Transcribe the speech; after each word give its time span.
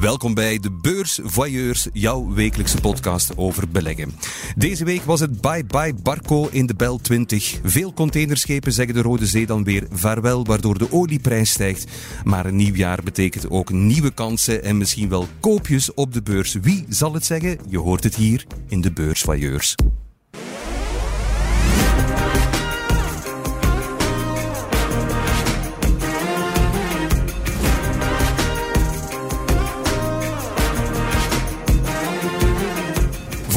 Welkom 0.00 0.34
bij 0.34 0.58
de 0.58 0.70
Beurs 0.70 1.20
Voyeurs, 1.22 1.88
jouw 1.92 2.32
wekelijkse 2.32 2.80
podcast 2.80 3.36
over 3.36 3.68
beleggen. 3.68 4.14
Deze 4.56 4.84
week 4.84 5.02
was 5.02 5.20
het 5.20 5.40
Bye 5.40 5.64
Bye 5.64 5.94
Barco 6.02 6.48
in 6.50 6.66
de 6.66 6.74
Bel 6.74 6.98
20. 6.98 7.60
Veel 7.62 7.92
containerschepen 7.92 8.72
zeggen 8.72 8.94
de 8.94 9.02
Rode 9.02 9.26
Zee 9.26 9.46
dan 9.46 9.64
weer 9.64 9.86
vaarwel, 9.90 10.44
waardoor 10.44 10.78
de 10.78 10.92
olieprijs 10.92 11.50
stijgt. 11.50 11.86
Maar 12.24 12.46
een 12.46 12.56
nieuw 12.56 12.74
jaar 12.74 13.02
betekent 13.04 13.50
ook 13.50 13.70
nieuwe 13.70 14.10
kansen 14.10 14.62
en 14.62 14.78
misschien 14.78 15.08
wel 15.08 15.26
koopjes 15.40 15.94
op 15.94 16.12
de 16.12 16.22
beurs. 16.22 16.52
Wie 16.52 16.84
zal 16.88 17.14
het 17.14 17.24
zeggen? 17.24 17.58
Je 17.68 17.78
hoort 17.78 18.04
het 18.04 18.14
hier 18.14 18.46
in 18.68 18.80
de 18.80 18.92
Beurs 18.92 19.20
Voyeurs. 19.20 19.74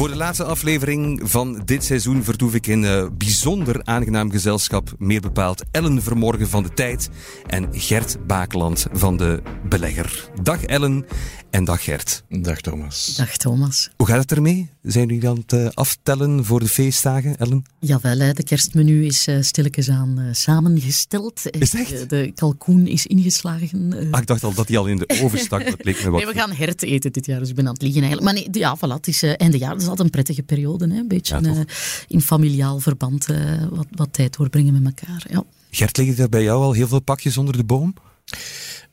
Voor 0.02 0.10
de 0.10 0.16
laatste 0.16 0.44
aflevering 0.44 1.20
van 1.24 1.62
dit 1.64 1.84
seizoen 1.84 2.24
vertoef 2.24 2.54
ik 2.54 2.66
in 2.66 2.82
uh, 2.82 3.06
bijzonder 3.18 3.84
aangenaam 3.84 4.30
gezelschap. 4.30 4.94
Meer 4.98 5.20
bepaald 5.20 5.62
Ellen 5.70 6.02
Vermorgen 6.02 6.48
van 6.48 6.62
de 6.62 6.72
Tijd 6.74 7.08
en 7.46 7.68
Gert 7.72 8.26
Bakeland 8.26 8.86
van 8.92 9.16
de 9.16 9.42
Belegger. 9.68 10.30
Dag 10.42 10.64
Ellen 10.64 11.06
en 11.50 11.64
dag 11.64 11.84
Gert. 11.84 12.24
Dag 12.28 12.60
Thomas. 12.60 13.14
Dag 13.16 13.36
Thomas. 13.36 13.90
Hoe 13.96 14.06
gaat 14.06 14.20
het 14.20 14.32
ermee? 14.32 14.70
Zijn 14.82 15.08
jullie 15.08 15.28
aan 15.28 15.36
het 15.36 15.52
uh, 15.52 15.68
aftellen 15.74 16.44
voor 16.44 16.60
de 16.60 16.68
feestdagen, 16.68 17.36
Ellen? 17.36 17.64
Jawel, 17.78 18.18
hè, 18.18 18.32
de 18.32 18.42
kerstmenu 18.42 19.06
is 19.06 19.28
uh, 19.28 19.36
stilletjes 19.40 19.88
aan 19.90 20.28
samengesteld. 20.32 21.42
Is 21.50 21.74
echt? 21.74 22.10
De 22.10 22.32
kalkoen 22.34 22.86
is 22.86 23.06
ingeslagen. 23.06 24.08
Ah, 24.10 24.20
ik 24.20 24.26
dacht 24.26 24.44
al 24.44 24.54
dat 24.54 24.68
hij 24.68 24.78
al 24.78 24.86
in 24.86 24.96
de 24.96 25.20
oven 25.22 25.38
stak. 25.38 25.70
Dat 25.70 25.84
leek 25.84 26.04
me 26.04 26.10
wat. 26.10 26.24
Nee, 26.24 26.32
we 26.32 26.38
gaan 26.38 26.52
hert 26.52 26.82
eten 26.82 27.12
dit 27.12 27.26
jaar, 27.26 27.38
dus 27.38 27.48
ik 27.48 27.54
ben 27.54 27.66
aan 27.66 27.72
het 27.72 27.82
liegen 27.82 28.02
eigenlijk. 28.02 28.32
Maar 28.32 28.42
nee, 28.44 28.60
ja, 28.62 28.76
voilà, 28.76 28.94
het 28.96 29.06
is 29.06 29.22
einde 29.22 29.58
jaar. 29.58 29.72
Dat 29.72 29.80
is 29.82 29.88
altijd 29.92 30.08
een 30.08 30.22
prettige 30.22 30.42
periode. 30.42 30.88
Hè? 30.88 30.98
Een 30.98 31.08
beetje 31.08 31.40
ja, 31.42 31.64
in 32.08 32.20
familiaal 32.20 32.78
verband 32.78 33.26
wat, 33.70 33.86
wat 33.90 34.12
tijd 34.12 34.36
doorbrengen 34.36 34.82
met 34.82 34.94
elkaar. 34.98 35.26
Ja. 35.30 35.44
Gert, 35.70 35.96
liggen 35.96 36.22
er 36.22 36.28
bij 36.28 36.42
jou 36.42 36.62
al 36.62 36.72
heel 36.72 36.88
veel 36.88 37.00
pakjes 37.00 37.36
onder 37.36 37.56
de 37.56 37.64
boom? 37.64 37.94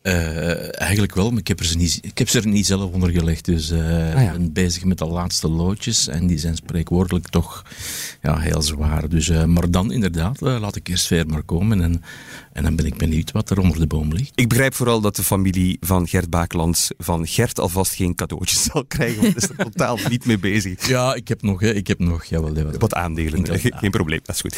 Uh, 0.04 0.82
eigenlijk 0.82 1.16
wel, 1.16 1.30
maar 1.30 1.40
ik 1.40 1.48
heb, 1.48 1.60
er 1.60 1.66
ze 1.66 1.78
niet, 1.78 2.00
ik 2.02 2.18
heb 2.18 2.30
ze 2.30 2.40
er 2.40 2.48
niet 2.48 2.66
zelf 2.66 2.92
onder 2.92 3.10
gelegd. 3.10 3.46
Dus 3.46 3.72
uh, 3.72 4.16
ah, 4.16 4.24
ja. 4.24 4.32
ben 4.32 4.54
bezig 4.54 4.84
met 4.84 4.98
de 4.98 5.06
laatste 5.06 5.50
loodjes 5.50 6.08
en 6.08 6.28
die 6.28 6.38
zijn 6.38 6.56
spreekwoordelijk 6.56 7.28
toch 7.28 7.66
ja, 8.22 8.38
heel 8.38 8.62
zwaar. 8.62 9.10
Dus, 9.10 9.30
uh, 9.30 9.44
maar 9.44 9.72
dan 9.72 9.92
inderdaad, 9.92 10.42
laat 10.42 10.76
ik 10.76 10.88
eerst 10.88 11.08
ver 11.08 11.28
maar 11.28 11.44
komen 11.44 11.82
en, 11.82 12.04
en 12.54 12.64
dan 12.64 12.76
ben 12.76 12.86
ik 12.86 12.98
benieuwd 12.98 13.32
wat 13.32 13.50
er 13.50 13.60
onder 13.60 13.80
de 13.80 13.88
boom 13.88 14.14
ligt. 14.14 14.32
Ik 14.36 14.48
begrijp 14.48 14.74
vooral 14.74 15.02
dat 15.02 15.16
de 15.16 15.24
familie 15.24 15.78
van 15.80 16.08
Gert 16.08 16.30
Bakelands 16.30 16.92
van 16.98 17.28
Gert 17.28 17.60
alvast 17.60 17.94
geen 17.94 18.16
cadeautjes 18.16 18.64
zal 18.72 18.86
krijgen, 18.86 19.22
want 19.22 19.36
is 19.36 19.50
er 19.50 19.56
totaal 19.56 19.98
niet 20.10 20.26
mee 20.26 20.40
bezig. 20.40 20.88
Ja, 20.88 21.14
ik 21.14 21.28
heb 21.28 21.42
nog, 21.42 21.60
hè, 21.60 21.74
ik 21.74 21.88
heb 21.88 22.00
nog 22.00 22.26
jawel, 22.26 22.56
jawel. 22.56 22.80
wat 22.80 22.94
aandelen. 22.94 23.46
Geen, 23.46 23.74
geen 23.82 23.92
probleem, 23.92 24.20
dat 24.24 24.36
is 24.36 24.42
goed. 24.42 24.58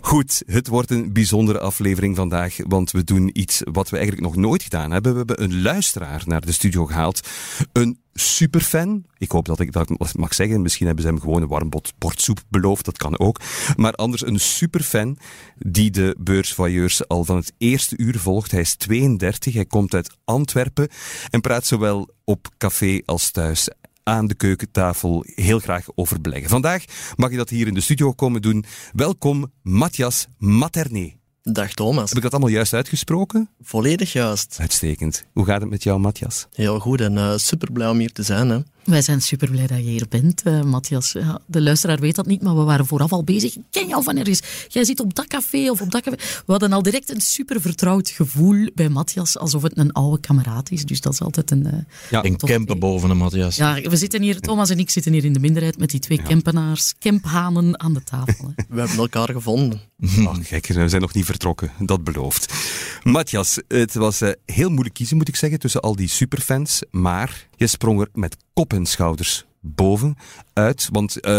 Goed, 0.00 0.42
het 0.46 0.68
wordt 0.68 0.90
een 0.90 1.12
bijzondere 1.12 1.58
aflevering 1.58 2.16
vandaag, 2.16 2.56
want 2.66 2.90
we 2.90 3.04
doen 3.04 3.30
iets 3.32 3.60
wat 3.72 3.90
we 3.90 3.96
eigenlijk 3.96 4.26
nog 4.26 4.36
nooit 4.36 4.62
gedaan 4.62 4.90
hebben. 4.90 5.12
We 5.12 5.18
hebben 5.18 5.42
een 5.42 5.62
luisteraar 5.62 6.22
naar 6.26 6.40
de 6.40 6.52
studio 6.52 6.86
gehaald. 6.86 7.28
Een 7.72 7.98
superfan. 8.14 9.04
Ik 9.18 9.30
hoop 9.30 9.44
dat 9.44 9.60
ik 9.60 9.72
dat 9.72 10.16
mag 10.16 10.34
zeggen. 10.34 10.62
Misschien 10.62 10.86
hebben 10.86 11.04
ze 11.04 11.10
hem 11.10 11.20
gewoon 11.20 11.42
een 11.42 11.48
warm 11.48 11.68
bord 11.98 12.20
soep 12.20 12.42
beloofd. 12.48 12.84
Dat 12.84 12.96
kan 12.96 13.18
ook. 13.18 13.40
Maar 13.76 13.92
anders 13.92 14.26
een 14.26 14.40
superfan 14.40 15.18
die 15.58 15.90
de 15.90 16.16
beursvoyeurs 16.18 17.08
al 17.08 17.24
van 17.24 17.36
het 17.36 17.52
eerste 17.58 17.96
uur 17.96 18.18
volgt. 18.18 18.50
Hij 18.50 18.60
is 18.60 18.74
32. 18.74 19.54
Hij 19.54 19.66
komt 19.66 19.94
uit 19.94 20.16
Antwerpen 20.24 20.88
en 21.30 21.40
praat 21.40 21.66
zowel 21.66 22.08
op 22.24 22.48
café 22.58 23.00
als 23.04 23.30
thuis 23.30 23.68
aan 24.02 24.26
de 24.26 24.34
keukentafel 24.34 25.24
heel 25.26 25.58
graag 25.58 25.86
over 25.94 26.20
beleggen. 26.20 26.50
Vandaag 26.50 26.84
mag 27.16 27.30
je 27.30 27.36
dat 27.36 27.48
hier 27.48 27.66
in 27.66 27.74
de 27.74 27.80
studio 27.80 28.12
komen 28.12 28.42
doen. 28.42 28.64
Welkom, 28.92 29.52
Matthias 29.62 30.26
Materné. 30.38 31.21
Dag 31.42 31.72
Thomas. 31.72 32.08
Heb 32.08 32.16
ik 32.16 32.22
dat 32.22 32.32
allemaal 32.32 32.50
juist 32.50 32.72
uitgesproken? 32.74 33.48
Volledig 33.60 34.12
juist. 34.12 34.56
Uitstekend. 34.60 35.24
Hoe 35.32 35.44
gaat 35.44 35.60
het 35.60 35.70
met 35.70 35.82
jou, 35.82 36.00
Matthias? 36.00 36.46
Heel 36.52 36.78
goed 36.78 37.00
en 37.00 37.12
uh, 37.12 37.36
super 37.36 37.72
blij 37.72 37.88
om 37.88 37.98
hier 37.98 38.12
te 38.12 38.22
zijn. 38.22 38.48
Hè. 38.48 38.58
Wij 38.84 39.02
zijn 39.02 39.22
super 39.22 39.50
blij 39.50 39.66
dat 39.66 39.78
je 39.78 39.84
hier 39.84 40.06
bent, 40.08 40.46
uh, 40.46 40.62
Matthias. 40.62 41.12
Ja, 41.12 41.40
de 41.46 41.62
luisteraar 41.62 41.98
weet 41.98 42.14
dat 42.14 42.26
niet, 42.26 42.42
maar 42.42 42.56
we 42.56 42.62
waren 42.62 42.86
vooraf 42.86 43.12
al 43.12 43.24
bezig. 43.24 43.56
Ik 43.56 43.62
ken 43.70 43.88
jou 43.88 44.02
van 44.02 44.16
ergens. 44.16 44.42
Jij 44.68 44.84
zit 44.84 45.00
op 45.00 45.14
dat 45.14 45.26
café 45.26 45.70
of 45.70 45.80
op 45.80 45.90
dat 45.90 46.02
café. 46.02 46.16
We 46.16 46.52
hadden 46.52 46.72
al 46.72 46.82
direct 46.82 47.14
een 47.14 47.20
super 47.20 47.60
vertrouwd 47.60 48.08
gevoel 48.08 48.70
bij 48.74 48.88
Matthias, 48.88 49.38
alsof 49.38 49.62
het 49.62 49.78
een 49.78 49.92
oude 49.92 50.20
kameraad 50.20 50.70
is. 50.70 50.84
Dus 50.84 51.00
dat 51.00 51.12
is 51.12 51.20
altijd 51.20 51.50
een. 51.50 51.66
Uh, 51.66 51.72
ja, 52.10 52.24
een 52.24 52.36
camper 52.36 52.78
boven 52.78 53.08
de 53.08 53.14
Matthias. 53.14 53.56
Ja, 53.56 53.80
we 53.80 53.96
zitten 53.96 54.22
hier, 54.22 54.40
Thomas 54.40 54.70
en 54.70 54.78
ik 54.78 54.90
zitten 54.90 55.12
hier 55.12 55.24
in 55.24 55.32
de 55.32 55.40
minderheid 55.40 55.78
met 55.78 55.90
die 55.90 56.00
twee 56.00 56.18
ja. 56.18 56.24
kempenaars, 56.24 56.94
kemphanen 56.98 57.80
aan 57.80 57.94
de 57.94 58.02
tafel. 58.04 58.52
we 58.68 58.78
hebben 58.78 58.96
elkaar 58.98 59.28
gevonden. 59.28 59.80
Oh, 60.22 60.36
gek, 60.42 60.66
we 60.66 60.88
zijn 60.88 61.00
nog 61.00 61.14
niet 61.14 61.24
vertrokken, 61.24 61.70
dat 61.78 62.04
belooft. 62.04 62.54
Matthias, 63.02 63.58
het 63.68 63.94
was 63.94 64.22
uh, 64.22 64.30
heel 64.46 64.68
moeilijk 64.68 64.94
kiezen, 64.94 65.16
moet 65.16 65.28
ik 65.28 65.36
zeggen, 65.36 65.58
tussen 65.58 65.80
al 65.80 65.96
die 65.96 66.08
superfans. 66.08 66.82
Maar 66.90 67.48
je 67.62 67.68
sprong 67.68 68.00
er 68.00 68.08
met 68.12 68.36
kop 68.52 68.72
en 68.72 68.86
schouders 68.86 69.44
boven 69.60 70.16
uit, 70.52 70.88
want 70.92 71.16
uh, 71.16 71.32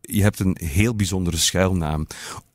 je 0.00 0.22
hebt 0.22 0.40
een 0.40 0.56
heel 0.60 0.94
bijzondere 0.94 1.36
schuilnaam 1.36 2.06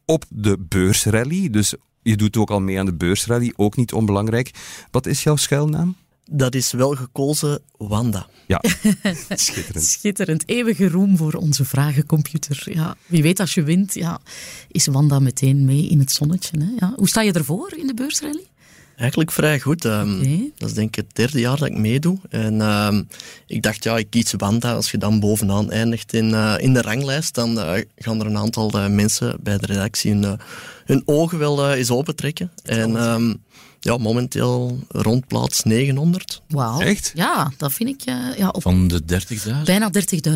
op 0.06 0.26
de 0.30 0.58
beursrally. 0.60 1.50
Dus 1.50 1.74
je 2.02 2.16
doet 2.16 2.38
ook 2.38 2.52
al 2.52 2.60
mee 2.60 2.80
aan 2.80 2.86
de 2.86 2.94
beursrally, 2.94 3.54
ook 3.56 3.76
niet 3.76 3.94
onbelangrijk. 3.94 4.52
Wat 4.92 5.06
is 5.06 5.24
jouw 5.24 5.36
schuilnaam? 5.36 5.96
Dat 6.32 6.56
is 6.56 6.72
wel 6.72 6.92
gekozen 6.96 7.62
Wanda. 7.78 8.28
Ja, 8.48 8.62
schitterend. 9.30 9.86
schitterend. 9.86 10.50
Eeuwige 10.50 10.90
roem 10.90 11.18
voor 11.18 11.34
onze 11.34 11.66
vragencomputer. 11.66 12.64
Ja, 12.74 12.96
wie 13.06 13.22
weet 13.22 13.40
als 13.40 13.54
je 13.54 13.64
wint, 13.64 13.94
ja, 13.94 14.20
is 14.68 14.86
Wanda 14.88 15.20
meteen 15.20 15.66
mee 15.66 15.88
in 15.88 16.00
het 16.00 16.12
zonnetje. 16.12 16.60
Hè? 16.60 16.86
Ja. 16.86 16.94
Hoe 16.96 17.08
sta 17.08 17.22
je 17.22 17.32
ervoor 17.32 17.74
in 17.78 17.88
de 17.88 17.94
beursrally? 17.94 18.48
Eigenlijk 18.96 19.32
vrij 19.32 19.60
goed. 19.60 19.86
Um, 19.86 20.20
okay. 20.20 20.52
Dat 20.58 20.70
is 20.70 20.76
denk 20.76 20.88
ik 20.88 20.96
het 20.96 21.16
derde 21.16 21.40
jaar 21.40 21.58
dat 21.58 21.68
ik 21.68 21.78
meedoe. 21.78 22.18
En 22.30 22.62
um, 22.62 23.08
ik 23.48 23.62
dacht, 23.62 23.84
ja, 23.84 23.98
ik 23.98 24.10
kies 24.10 24.34
Wanda. 24.38 24.74
Als 24.74 24.92
je 24.92 24.98
dan 24.98 25.20
bovenaan 25.20 25.72
eindigt 25.72 26.14
in, 26.14 26.30
uh, 26.30 26.56
in 26.58 26.74
de 26.74 26.82
ranglijst, 26.82 27.34
dan 27.36 27.58
uh, 27.58 27.74
gaan 27.96 28.20
er 28.20 28.26
een 28.26 28.38
aantal 28.38 28.72
uh, 28.76 28.88
mensen 28.88 29.38
bij 29.42 29.58
de 29.58 29.66
redactie 29.66 30.12
hun, 30.12 30.40
hun 30.86 31.02
ogen 31.06 31.40
wel 31.40 31.74
eens 31.74 31.92
opentrekken. 31.92 32.52
En 32.64 33.12
um, 33.12 33.44
ja, 33.84 33.98
momenteel 33.98 34.80
rond 34.88 35.28
plaats 35.28 35.64
900. 35.64 36.42
Wauw. 36.48 36.80
Echt? 36.80 37.12
Ja, 37.16 37.52
dat 37.58 37.74
vind 37.74 37.90
ik... 37.90 38.10
Uh, 38.10 38.38
ja, 38.38 38.50
op 38.50 38.62
Van 38.62 38.88
de 38.88 39.02
30.000? 39.02 39.52
Bijna 39.66 39.92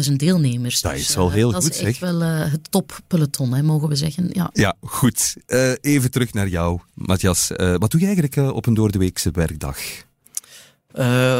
30.000 0.09 0.13
deelnemers. 0.13 0.81
Dat 0.81 0.91
dus, 0.91 1.01
is 1.01 1.15
wel 1.15 1.31
heel 1.31 1.49
uh, 1.49 1.53
goed, 1.53 1.63
Dat 1.63 1.71
is 1.71 1.77
zeg. 1.77 1.87
echt 1.87 1.99
wel 1.99 2.21
uh, 2.21 2.51
het 2.51 2.71
toppeloton, 2.71 3.53
hè, 3.53 3.63
mogen 3.63 3.89
we 3.89 3.95
zeggen. 3.95 4.29
Ja, 4.31 4.49
ja 4.53 4.75
goed. 4.81 5.35
even 5.81 6.11
terug 6.11 6.33
naar 6.33 6.47
jou, 6.47 6.79
Matthias. 6.93 7.47
wat 7.57 7.91
doe 7.91 7.99
je 7.99 8.05
eigenlijk 8.05 8.55
op 8.55 8.65
een 8.65 8.73
doordeweekse 8.73 9.31
werkdag? 9.31 9.77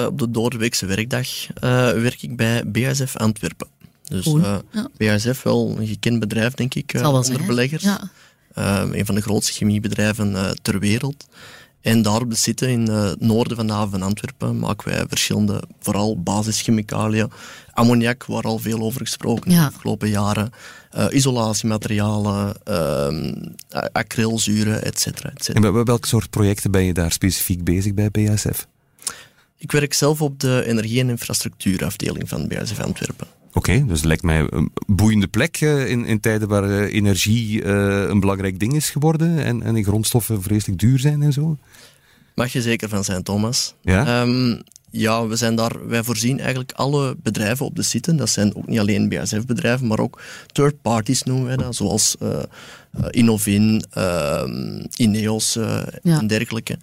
op 0.08 0.20
de 0.20 0.32
doordeweekse 0.32 0.86
werkdag 0.86 1.28
werk 2.02 2.22
ik 2.22 2.36
bij 2.36 2.72
BASF 2.72 3.16
Antwerpen. 3.16 3.68
Dus 4.04 4.24
cool. 4.24 4.40
ja. 4.72 4.90
BASF, 4.98 5.44
wel 5.44 5.76
een 5.78 5.88
gekend 5.88 6.20
bedrijf, 6.20 6.54
denk 6.54 6.76
ik, 6.76 6.94
onder 7.04 7.26
zijn, 7.26 7.46
beleggers. 7.46 7.84
Ja. 7.84 8.10
een 8.92 9.06
van 9.06 9.16
de 9.16 9.22
grootste 9.22 9.54
chemiebedrijven 9.54 10.58
ter 10.62 10.80
wereld. 10.80 11.26
En 11.82 12.02
daar 12.02 12.22
op 12.22 12.30
de 12.30 12.36
zitten 12.36 12.70
in 12.70 12.88
het 12.88 13.22
noorden 13.22 13.58
van 13.58 13.68
de 13.68 13.74
haven 13.74 13.92
van 13.92 14.02
Antwerpen 14.02 14.60
maken 14.60 14.90
wij 14.90 15.06
verschillende, 15.08 15.64
vooral 15.80 16.22
basischemicaliën. 16.22 17.32
Ammoniak, 17.72 18.26
waar 18.26 18.44
al 18.44 18.60
veel 18.60 18.80
over 18.80 19.02
gesproken 19.02 19.52
ja. 19.52 19.60
de 19.60 19.68
afgelopen 19.68 20.10
jaren. 20.10 20.52
Uh, 20.98 21.06
isolatiematerialen, 21.10 22.56
uh, 22.70 23.08
acrylzuren, 23.92 24.84
et 24.84 25.00
cetera. 25.00 25.32
En 25.54 25.62
met 25.62 25.88
welke 25.88 26.08
soort 26.08 26.30
projecten 26.30 26.72
ben 26.72 26.84
je 26.84 26.94
daar 26.94 27.12
specifiek 27.12 27.64
bezig 27.64 27.94
bij 27.94 28.12
BASF? 28.12 28.68
Ik 29.58 29.72
werk 29.72 29.94
zelf 29.94 30.22
op 30.22 30.40
de 30.40 30.64
energie- 30.66 31.00
en 31.00 31.10
infrastructuurafdeling 31.10 32.30
van 32.30 32.48
BASF 32.48 32.80
Antwerpen. 32.80 33.28
Oké, 33.48 33.72
okay, 33.72 33.88
dus 33.88 33.98
het 33.98 34.08
lijkt 34.08 34.24
mij 34.24 34.48
een 34.50 34.72
boeiende 34.86 35.28
plek 35.28 35.62
uh, 35.62 35.90
in, 35.90 36.06
in, 36.06 36.20
tijden 36.20 36.48
waar 36.48 36.70
uh, 36.70 36.94
energie 36.94 37.64
uh, 37.64 38.04
een 38.08 38.20
belangrijk 38.20 38.60
ding 38.60 38.74
is 38.74 38.90
geworden 38.90 39.44
en, 39.44 39.64
en 39.64 39.74
de 39.74 39.84
grondstoffen 39.84 40.42
vreselijk 40.42 40.80
duur 40.80 41.00
zijn 41.00 41.22
en 41.22 41.34
zo. 41.34 41.58
Mag 42.36 42.52
je 42.52 42.62
zeker 42.62 42.90
van 42.90 43.04
zijn, 43.04 43.24
Thomas. 43.24 43.76
Ja? 43.82 44.22
Um, 44.22 44.62
ja, 44.90 45.28
we 45.28 45.36
zijn 45.36 45.56
daar, 45.56 45.88
wij 45.88 46.04
voorzien 46.04 46.40
eigenlijk 46.40 46.72
alle 46.72 47.16
bedrijven 47.24 47.66
op 47.66 47.76
de 47.76 47.84
site. 47.84 48.16
Dat 48.16 48.30
zijn 48.30 48.56
ook 48.56 48.68
niet 48.68 48.80
alleen 48.80 49.10
BASF-bedrijven, 49.10 49.88
maar 49.88 50.00
ook 50.00 50.22
third 50.52 50.82
parties 50.82 51.24
noemen 51.24 51.46
wij 51.46 51.56
dat, 51.56 51.76
zoals 51.76 52.16
Innovin, 53.10 53.84
Ineos 54.96 55.54
ja. 55.54 56.20
en 56.20 56.28
dergelijke. 56.28 56.78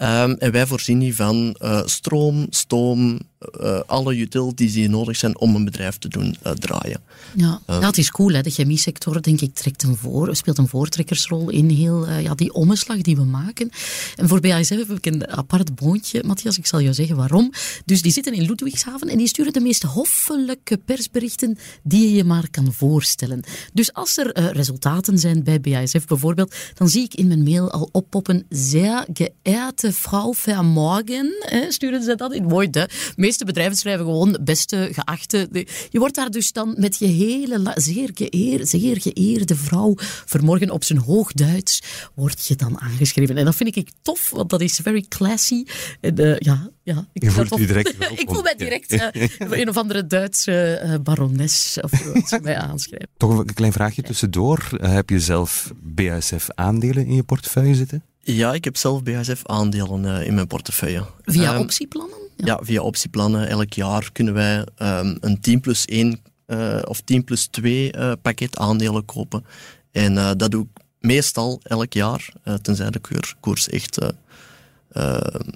Um, 0.00 0.32
en 0.32 0.52
wij 0.52 0.66
voorzien 0.66 0.98
die 0.98 1.16
van 1.16 1.56
uh, 1.62 1.80
stroom, 1.84 2.46
stoom, 2.50 3.18
uh, 3.60 3.80
alle 3.86 4.16
utilities 4.16 4.72
die 4.72 4.88
nodig 4.88 5.16
zijn 5.16 5.38
om 5.38 5.54
een 5.54 5.64
bedrijf 5.64 5.98
te 5.98 6.08
doen 6.08 6.36
uh, 6.46 6.52
draaien. 6.52 7.00
Ja. 7.34 7.60
ja, 7.66 7.80
het 7.80 7.98
is 7.98 8.10
cool. 8.10 8.32
Hè? 8.32 8.42
De 8.42 8.50
chemiesector, 8.50 9.22
denk 9.22 9.40
ik, 9.40 9.54
trekt 9.54 9.82
een 9.82 9.96
voor, 9.96 10.36
speelt 10.36 10.58
een 10.58 10.68
voortrekkersrol 10.68 11.50
in 11.50 11.68
heel 11.68 12.10
ja, 12.10 12.34
die 12.34 12.52
omslag 12.52 13.00
die 13.00 13.16
we 13.16 13.24
maken. 13.24 13.70
En 14.16 14.28
voor 14.28 14.40
BASF 14.40 14.68
heb 14.68 14.90
ik 14.90 15.06
een 15.06 15.28
apart 15.28 15.74
boontje, 15.74 16.22
Matthias, 16.26 16.58
ik 16.58 16.66
zal 16.66 16.80
jou 16.80 16.94
zeggen 16.94 17.16
waarom. 17.16 17.52
Dus 17.84 18.02
die 18.02 18.12
zitten 18.12 18.32
in 18.32 18.42
Ludwigshaven 18.42 19.08
en 19.08 19.18
die 19.18 19.26
sturen 19.26 19.52
de 19.52 19.60
meest 19.60 19.82
hoffelijke 19.82 20.78
persberichten 20.84 21.58
die 21.82 22.08
je 22.08 22.14
je 22.14 22.24
maar 22.24 22.50
kan 22.50 22.72
voorstellen. 22.72 23.42
Dus 23.72 23.92
als 23.92 24.16
er 24.16 24.52
resultaten 24.52 25.18
zijn 25.18 25.44
bij 25.44 25.60
BASF 25.60 26.06
bijvoorbeeld, 26.06 26.54
dan 26.74 26.88
zie 26.88 27.02
ik 27.02 27.14
in 27.14 27.26
mijn 27.26 27.42
mail 27.42 27.70
al 27.70 27.88
oppoppen, 27.92 28.46
zeer 28.48 29.06
geëerde 29.12 29.92
vrouw 29.92 30.34
Vermorgen, 30.34 31.32
sturen 31.68 32.02
ze 32.02 32.14
dat 32.14 32.32
in 32.32 32.44
mooi 32.44 32.70
de 32.70 32.88
meeste 33.28 33.44
bedrijven 33.44 33.76
schrijven 33.76 34.04
gewoon 34.04 34.38
beste, 34.40 34.88
geachte. 34.92 35.48
Je 35.90 35.98
wordt 35.98 36.14
daar 36.14 36.30
dus 36.30 36.52
dan 36.52 36.74
met 36.78 36.98
je 36.98 37.06
hele, 37.06 37.72
zeer, 37.74 38.10
geëer, 38.14 38.66
zeer 38.66 39.00
geëerde 39.00 39.56
vrouw, 39.56 39.94
vanmorgen 40.26 40.70
op 40.70 40.84
zijn 40.84 40.98
hoogduits, 40.98 41.82
word 42.14 42.46
je 42.46 42.56
dan 42.56 42.80
aangeschreven. 42.80 43.36
En 43.36 43.44
dat 43.44 43.54
vind 43.54 43.76
ik 43.76 43.90
tof, 44.02 44.30
want 44.30 44.50
dat 44.50 44.60
is 44.60 44.80
very 44.82 45.04
classy. 45.08 45.64
En, 46.00 46.20
uh, 46.20 46.38
ja, 46.38 46.70
ja, 46.82 47.06
ik 47.12 47.22
je 47.22 47.30
voelt 47.30 47.58
je 47.58 47.66
direct 47.66 47.94
Ik 48.22 48.28
voel 48.30 48.42
mij 48.42 48.54
direct 48.56 48.92
uh, 48.92 49.06
een 49.38 49.68
of 49.68 49.76
andere 49.76 50.06
Duitse 50.06 50.82
uh, 50.84 50.94
barones 51.02 51.78
of 51.80 51.90
wat 52.30 52.42
mij 52.42 52.56
aanschrijven. 52.56 53.08
Toch 53.16 53.38
een 53.38 53.54
klein 53.54 53.72
vraagje 53.72 54.02
tussendoor. 54.02 54.68
heb 54.80 55.10
je 55.10 55.20
zelf 55.20 55.72
BASF-aandelen 55.82 57.06
in 57.06 57.14
je 57.14 57.22
portefeuille 57.22 57.74
zitten? 57.74 58.02
Ja, 58.20 58.52
ik 58.52 58.64
heb 58.64 58.76
zelf 58.76 59.02
BASF-aandelen 59.02 60.26
in 60.26 60.34
mijn 60.34 60.46
portefeuille. 60.46 61.06
Via 61.24 61.54
um, 61.54 61.60
optieplannen? 61.60 62.27
Ja. 62.44 62.58
via 62.62 62.82
optieplannen. 62.82 63.48
Elk 63.48 63.72
jaar 63.72 64.12
kunnen 64.12 64.34
wij 64.34 64.58
um, 64.58 65.16
een 65.20 65.40
10 65.40 65.60
plus 65.60 65.84
1 65.84 66.20
uh, 66.46 66.78
of 66.84 67.00
10 67.00 67.24
plus 67.24 67.46
2 67.46 67.96
uh, 67.96 68.12
pakket 68.22 68.56
aandelen 68.56 69.04
kopen. 69.04 69.44
En 69.92 70.12
uh, 70.12 70.30
dat 70.36 70.50
doe 70.50 70.62
ik 70.62 70.82
meestal 71.00 71.60
elk 71.62 71.92
jaar, 71.92 72.32
tenzij 72.62 72.90
de 72.90 73.00
koers 73.40 73.68
echt 73.68 73.98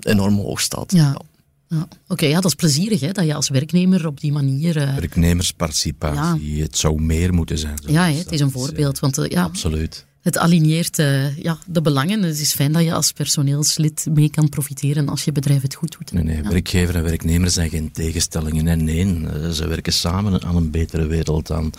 enorm 0.00 0.34
hoog 0.34 0.61
staat. 0.61 0.93
Ja. 0.93 1.20
ja. 1.69 1.88
Oké, 2.08 2.26
ja, 2.26 2.34
dat 2.34 2.44
is 2.44 2.55
plezierig 2.55 3.00
hè, 3.00 3.12
dat 3.12 3.25
je 3.25 3.34
als 3.34 3.49
werknemer 3.49 4.06
op 4.06 4.20
die 4.20 4.32
manier... 4.32 4.75
Werknemersparticipatie, 4.75 6.56
ja. 6.56 6.62
het 6.62 6.79
zou 6.79 7.02
meer 7.02 7.34
moeten 7.34 7.58
zijn. 7.58 7.79
Ja, 7.87 8.05
hè, 8.05 8.12
het 8.12 8.32
is 8.32 8.40
een 8.40 8.50
voorbeeld. 8.50 8.99
Want, 8.99 9.19
ja, 9.29 9.43
Absoluut 9.43 10.06
het 10.22 10.38
aligneert 10.38 10.98
uh, 10.98 11.36
ja, 11.36 11.58
de 11.66 11.82
belangen. 11.82 12.22
Het 12.22 12.40
is 12.40 12.54
fijn 12.54 12.72
dat 12.72 12.82
je 12.82 12.94
als 12.94 13.12
personeelslid 13.12 14.06
mee 14.10 14.30
kan 14.30 14.48
profiteren 14.48 15.08
als 15.08 15.24
je 15.24 15.32
bedrijf 15.32 15.62
het 15.62 15.74
goed 15.74 15.96
doet. 15.98 16.12
Nee, 16.12 16.22
nee. 16.22 16.42
werkgever 16.42 16.94
en 16.94 17.02
werknemer 17.02 17.50
zijn 17.50 17.70
geen 17.70 17.92
tegenstellingen. 17.92 18.69
En 18.69 18.84
nee, 18.84 19.26
eh, 19.26 19.50
ze 19.50 19.66
werken 19.66 19.92
samen 19.92 20.42
aan 20.42 20.56
een 20.56 20.70
betere 20.70 21.06
wereld 21.06 21.50
aan. 21.50 21.70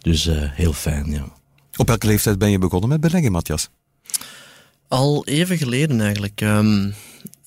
Dus 0.00 0.26
uh, 0.26 0.34
heel 0.38 0.72
fijn, 0.72 1.10
ja. 1.10 1.28
Op 1.76 1.86
welke 1.86 2.06
leeftijd 2.06 2.38
ben 2.38 2.50
je 2.50 2.58
begonnen 2.58 2.88
met 2.88 3.00
beleggen, 3.00 3.32
Matthias? 3.32 3.68
Al 4.88 5.26
even 5.26 5.58
geleden 5.58 6.00
eigenlijk. 6.00 6.40
Um, 6.40 6.94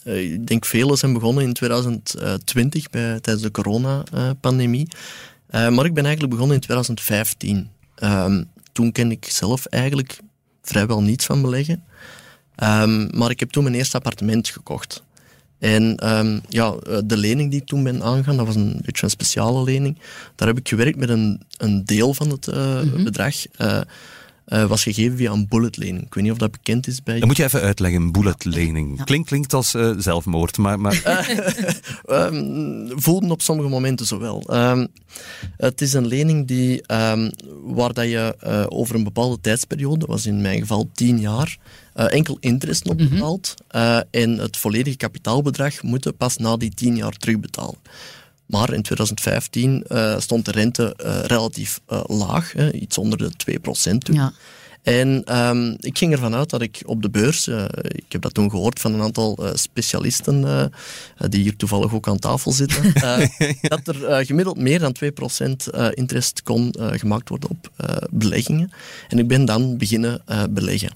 ik 0.04 0.48
denk 0.48 0.66
velen 0.66 0.98
zijn 0.98 1.14
begonnen 1.14 1.44
in 1.44 1.54
2020 1.54 2.90
bij, 2.90 3.20
tijdens 3.20 3.46
de 3.46 3.52
coronapandemie. 3.52 4.88
Uh, 5.52 5.70
maar 5.70 5.86
ik 5.86 5.94
ben 5.94 6.04
eigenlijk 6.04 6.34
begonnen 6.34 6.56
in 6.56 6.62
2015. 6.62 7.70
Um, 8.04 8.50
toen 8.72 8.92
ken 8.92 9.12
ik 9.12 9.26
zelf 9.26 9.66
eigenlijk 9.66 10.20
vrijwel 10.70 11.02
niets 11.02 11.26
van 11.26 11.42
beleggen. 11.42 11.84
Um, 12.64 13.10
maar 13.18 13.30
ik 13.30 13.40
heb 13.40 13.50
toen 13.50 13.64
mijn 13.64 13.76
eerste 13.76 13.98
appartement 13.98 14.50
gekocht. 14.50 15.04
En 15.60 16.10
um, 16.18 16.42
ja, 16.50 16.76
eh, 16.88 16.98
de 17.06 17.18
lening 17.18 17.52
die 17.52 17.62
ik 17.62 17.68
toen 17.68 17.84
ben 17.84 18.04
aangegaan, 18.04 18.38
dat 18.38 18.46
was 18.46 18.56
een 18.56 18.82
beetje 18.86 19.04
een 19.04 19.10
speciale 19.10 19.64
lening. 19.64 19.98
Daar 20.36 20.48
heb 20.48 20.58
ik 20.58 20.68
gewerkt 20.68 20.98
met 20.98 21.10
een, 21.10 21.42
een 21.58 21.86
deel 21.86 22.14
van 22.14 22.30
het 22.30 22.48
uh, 22.48 22.82
mm 22.82 22.90
-hmm. 22.90 23.04
bedrag. 23.04 23.36
Uh, 23.62 23.82
uh, 24.48 24.66
was 24.66 24.84
gegeven 24.84 25.18
via 25.18 25.32
een 25.32 25.48
bulletlening. 25.48 26.06
Ik 26.06 26.14
weet 26.14 26.24
niet 26.24 26.32
of 26.32 26.38
dat 26.38 26.52
bekend 26.52 26.88
is 26.88 27.04
bij... 27.04 27.20
Dat 27.20 27.28
moet 27.28 27.38
je 27.38 27.44
even 27.44 27.62
uitleggen, 27.62 28.12
bulletlening. 28.12 28.98
Ja. 28.98 29.04
Klinkt, 29.04 29.28
klinkt 29.28 29.54
als 29.54 29.76
uh, 29.76 29.94
zelfmoord, 29.98 30.58
maar... 30.58 30.80
maar... 30.80 31.02
um, 32.06 32.92
voelden 33.02 33.32
op 33.32 33.42
sommige 33.42 33.70
momenten 33.70 34.06
zo 34.06 34.20
wel. 34.20 34.44
Um, 34.54 34.88
het 35.58 35.82
is 35.82 35.94
een 35.94 36.08
lening 36.08 36.48
die, 36.48 36.94
um, 36.94 37.32
waar 37.64 37.94
dat 37.94 38.06
je 38.06 38.36
uh, 38.44 38.66
over 38.68 38.96
een 38.96 39.04
bepaalde 39.04 39.42
tijdsperiode, 39.42 40.00
dat 40.00 40.08
was 40.08 40.26
in 40.26 40.42
mijn 40.42 40.60
geval 40.60 40.90
tien 40.94 41.20
jaar, 41.20 41.58
enkel 41.94 42.38
interest 42.40 42.90
op 42.90 42.98
betaalt. 42.98 43.56
Mm 43.58 43.82
-hmm. 43.82 44.04
en 44.12 44.38
het 44.38 44.58
volledige 44.58 44.98
kapitaalbedrag 44.98 45.82
moeten 45.84 46.16
pas 46.18 46.38
na 46.38 46.58
die 46.58 46.74
tien 46.74 46.96
jaar 46.96 47.18
terugbetalen. 47.18 47.78
Maar 48.48 48.74
in 48.74 48.82
2015 48.82 49.84
uh, 49.88 50.20
stond 50.20 50.46
de 50.46 50.52
rente 50.52 50.94
uh, 51.06 51.20
relatief 51.24 51.80
uh, 51.90 52.04
laag, 52.06 52.52
hè, 52.52 52.74
iets 52.74 52.98
onder 52.98 53.18
de 53.18 53.32
2% 53.94 53.98
toen. 53.98 54.16
Ja. 54.16 54.34
En 54.82 55.38
um, 55.38 55.76
ik 55.80 55.98
ging 55.98 56.12
ervan 56.12 56.36
uit 56.36 56.50
dat 56.50 56.62
ik 56.62 56.82
op 56.86 57.02
de 57.02 57.10
beurs, 57.10 57.48
ik 57.82 58.06
heb 58.12 58.22
dat 58.22 58.34
toen 58.34 58.50
gehoord 58.50 58.80
van 58.80 58.94
een 58.94 59.02
aantal 59.02 59.40
specialisten 59.54 60.72
die 61.18 61.42
hier 61.42 61.56
toevallig 61.56 61.94
ook 61.94 62.08
aan 62.08 62.20
tafel 62.20 62.52
zitten, 62.52 62.94
dat 63.74 63.88
er 63.88 64.26
gemiddeld 64.26 64.58
meer 64.58 64.80
dan 64.80 64.96
2% 65.04 65.94
interest 65.94 66.44
kon 66.44 66.76
gemaakt 66.80 67.30
worden 67.30 67.50
op 67.50 67.72
beleggingen. 68.12 68.72
En 69.08 69.20
ik 69.20 69.28
ben 69.28 69.46
dan 69.46 69.78
beginnen 69.78 70.22
beleggen. 70.50 70.92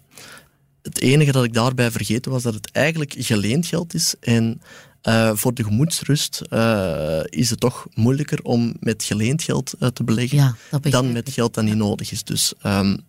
Het 0.82 1.02
enige 1.02 1.32
dat 1.32 1.44
ik 1.44 1.54
daarbij 1.54 1.92
vergeten 1.92 2.32
was 2.32 2.44
dat 2.44 2.54
het 2.54 2.72
eigenlijk 2.72 3.14
geleend 3.18 3.66
geld 3.66 3.94
is 3.94 4.16
en 4.20 4.62
uh, 5.04 5.32
voor 5.34 5.54
de 5.54 5.64
gemoedsrust 5.64 6.42
uh, 6.50 7.20
is 7.24 7.50
het 7.50 7.60
toch 7.60 7.88
moeilijker 7.94 8.42
om 8.44 8.76
met 8.80 9.04
geleend 9.04 9.44
geld 9.44 9.74
uh, 9.80 9.88
te 9.88 10.04
beleggen 10.04 10.38
ja, 10.38 10.56
dan 10.80 11.12
met 11.12 11.30
geld 11.30 11.54
dat 11.54 11.64
niet 11.64 11.76
nodig 11.76 12.12
is. 12.12 12.24
Dus 12.24 12.54
um, 12.64 13.00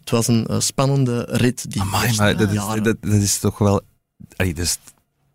het 0.00 0.10
was 0.10 0.28
een 0.28 0.62
spannende 0.62 1.26
rit. 1.28 1.70
Die 1.70 1.80
Amai, 1.80 2.14
maar 2.16 2.36
dat, 2.36 2.50
is, 2.50 2.82
dat, 2.82 2.96
dat, 3.00 3.12
is 3.12 3.38
toch 3.38 3.58
wel... 3.58 3.80
Allee, 4.36 4.54
dat 4.54 4.64
is, 4.64 4.78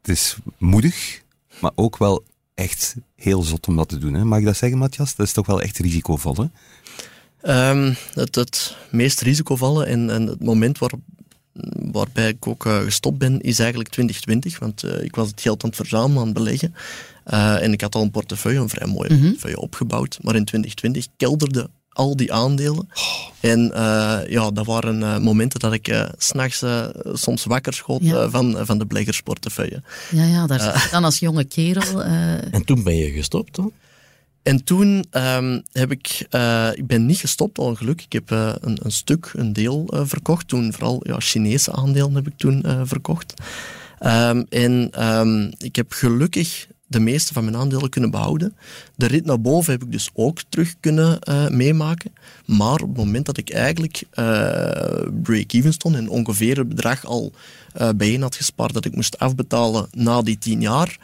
het 0.02 0.10
is 0.10 0.36
moedig, 0.58 1.22
maar 1.62 1.72
ook 1.76 1.98
wel 1.98 2.24
echt 2.54 2.96
heel 3.16 3.44
zot 3.44 3.68
om 3.68 3.76
dat 3.76 3.90
te 3.90 3.98
doen. 3.98 4.14
Hè? 4.14 4.24
Mag 4.24 4.40
ik 4.40 4.46
dat 4.46 4.58
zeggen, 4.58 4.78
Matthias? 4.78 5.16
Dat 5.16 5.26
is 5.26 5.34
toch 5.34 5.46
wel 5.46 5.62
echt 5.62 5.78
risicovol, 5.78 6.36
hè? 6.36 6.46
Um, 7.70 7.96
het, 8.14 8.36
het 8.36 8.78
meest 8.92 9.22
risicovolle 9.22 9.86
en, 9.86 10.10
en 10.10 10.28
het 10.28 10.44
moment 10.44 10.78
waarop 10.78 11.00
waarbij 11.92 12.30
ik 12.30 12.48
ook 12.48 12.66
uh, 12.66 12.78
gestopt 12.78 13.18
ben, 13.18 13.42
is 13.42 13.60
eigenlijk 13.60 13.90
2020. 13.90 14.60
Want 14.60 14.84
uh, 14.84 15.04
ik 15.04 15.16
was 15.16 15.28
het 15.28 15.42
geld 15.42 15.64
aan 15.64 15.70
het 15.70 15.78
verzamelen, 15.78 16.20
aan 16.20 16.26
het 16.26 16.34
beleggen. 16.34 16.76
Uh, 17.34 17.64
en 17.64 17.74
ik 17.74 17.82
had 17.82 17.96
al 17.96 18.02
een 18.02 18.12
portefeuille, 18.12 18.60
een 18.60 18.70
vrij 18.70 18.88
mooie 18.88 19.10
mm 19.10 19.16
-hmm. 19.16 19.24
portefeuille 19.26 19.60
opgebouwd. 19.60 20.18
Maar 20.22 20.36
in 20.36 20.46
2020 20.46 21.08
kelderde 21.18 21.70
al 21.90 22.16
die 22.16 22.34
aandelen. 22.34 22.90
Oh. 22.94 23.50
En 23.52 23.72
ja, 24.30 24.52
dat 24.52 24.66
waren 24.66 25.22
momenten 25.22 25.60
dat 25.60 25.74
ik 25.74 25.88
uh, 25.88 26.10
s'nachts 26.18 26.64
soms 27.14 27.46
wakker 27.46 27.74
schoot 27.74 28.02
ja. 28.02 28.30
van, 28.30 28.58
van 28.66 28.78
de 28.78 28.86
beleggersportefeuille. 28.86 29.82
Ja, 30.12 30.24
ja 30.24 30.48
daar 30.48 30.60
zit 30.60 30.92
dan 30.92 31.04
als 31.04 31.20
jonge 31.20 31.44
kerel. 31.44 32.04
En 32.04 32.66
toen 32.66 32.84
ben 32.84 32.96
je 32.96 33.12
gestopt, 33.12 33.54
toch? 33.54 33.72
En 34.48 34.64
toen 34.64 35.06
um, 35.12 35.64
heb 35.72 35.92
ik, 35.92 36.28
uh, 36.32 36.70
ik 36.74 36.88
ben 36.88 37.06
niet 37.06 37.18
gestopt, 37.18 37.58
al 37.58 37.76
geluk. 37.76 38.02
Ik 38.02 38.14
heb 38.14 38.32
uh, 38.32 38.54
een, 38.60 38.78
een, 38.84 38.92
stuk, 38.92 39.32
een 39.36 39.54
deel 39.54 39.88
uh, 39.94 40.02
verkocht. 40.04 40.48
Toen 40.48 40.74
vooral 40.74 41.00
ja, 41.04 41.20
Chinese 41.20 41.72
aandelen 41.72 42.16
heb 42.16 42.28
ik 42.28 42.38
toen 42.38 42.66
verkocht. 42.84 43.34
Um, 44.06 44.46
en 44.50 45.04
um, 45.08 45.52
ik 45.58 45.76
heb 45.76 45.92
gelukkig 45.92 46.68
de 46.88 47.00
meeste 47.00 47.34
van 47.34 47.44
mijn 47.44 47.56
aandelen 47.56 47.90
kunnen 47.90 48.12
behouden. 48.12 48.56
De 48.96 49.06
rit 49.06 49.26
naar 49.26 49.42
boven 49.42 49.72
heb 49.72 49.84
ik 49.84 49.92
dus 49.92 50.10
ook 50.14 50.42
terug 50.50 50.76
kunnen 50.80 51.20
meemaken. 51.52 52.14
Maar 52.46 52.82
op 52.82 52.88
het 52.88 52.98
moment 52.98 53.26
dat 53.26 53.38
ik 53.38 53.50
eigenlijk 53.50 54.04
break-even 55.24 55.74
stond 55.74 55.96
en 55.96 56.10
ongeveer 56.10 56.58
het 56.58 56.70
bedrag 56.70 57.06
al 57.06 57.32
bijeen 57.96 58.22
had 58.22 58.36
gespaard 58.36 58.74
dat 58.74 58.86
ik 58.86 58.96
moest 58.96 59.20
afbetalen 59.20 59.88
na 59.92 60.22
die 60.22 60.38
tien 60.38 60.62
jaar 60.62 60.98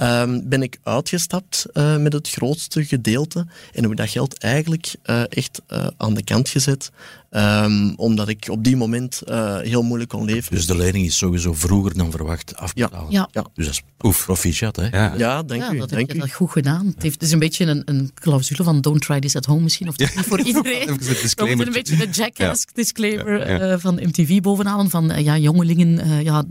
um, 0.00 0.48
ben 0.48 0.62
ik 0.62 0.78
uitgestapt 0.82 1.66
uh, 1.72 1.96
met 1.96 2.12
het 2.12 2.30
grootste 2.30 2.84
gedeelte 2.84 3.38
en 3.72 3.82
heb 3.82 3.90
ik 3.90 3.96
dat 3.96 4.08
geld 4.08 4.38
eigenlijk 4.38 4.94
uh, 5.04 5.22
echt 5.28 5.60
uh, 5.68 5.86
aan 5.96 6.14
de 6.14 6.24
kant 6.24 6.48
gezet. 6.48 6.90
Um, 7.30 7.94
omdat 7.96 8.28
ik 8.28 8.46
op 8.50 8.64
die 8.64 8.76
moment 8.76 9.22
heel 9.62 9.82
moeilijk 9.82 10.10
kon 10.10 10.24
leven. 10.24 10.54
Dus 10.54 10.66
de 10.66 10.76
lening 10.76 11.06
is 11.06 11.16
sowieso 11.16 11.54
vroeger 11.54 11.96
dan 11.96 12.10
verwacht 12.10 12.56
afbetaald. 12.56 13.12
Ja. 13.12 13.28
ja. 13.32 13.46
Dus 13.54 13.64
dat 13.64 13.74
is 13.74 13.82
Oef. 14.02 14.24
proficiat, 14.24 14.76
hè? 14.76 14.88
Ja, 14.88 15.14
ja 15.16 15.42
dank 15.42 15.62
ja, 15.62 15.72
u. 15.72 15.78
Dat 15.78 15.88
dank 15.88 16.06
heb 16.06 16.16
je 16.16 16.22
dat 16.22 16.32
goed 16.32 16.50
gedaan. 16.50 16.86
Het, 16.86 17.02
heeft, 17.02 17.14
het 17.14 17.22
is 17.22 17.32
een 17.32 17.38
beetje 17.38 17.66
een, 17.66 17.82
een 17.84 18.10
clausule 18.14 18.62
van 18.62 18.80
don't 18.80 19.00
try 19.00 19.20
this 19.20 19.36
at 19.36 19.44
home 19.44 19.60
misschien, 19.60 19.88
of 19.88 19.98
niet 19.98 20.10
voor 20.10 20.40
iedereen. 20.50 20.88
Even 20.90 21.50
een, 21.50 21.66
een 21.66 21.72
beetje 21.72 22.04
een 22.04 22.10
jackass 22.10 22.66
disclaimer 22.72 23.80
van 23.80 23.94
MTV 23.94 24.40
bovenaan, 24.40 24.90
van 24.90 25.22
ja, 25.22 25.38
jongelingen, 25.38 26.22
ja, 26.24 26.44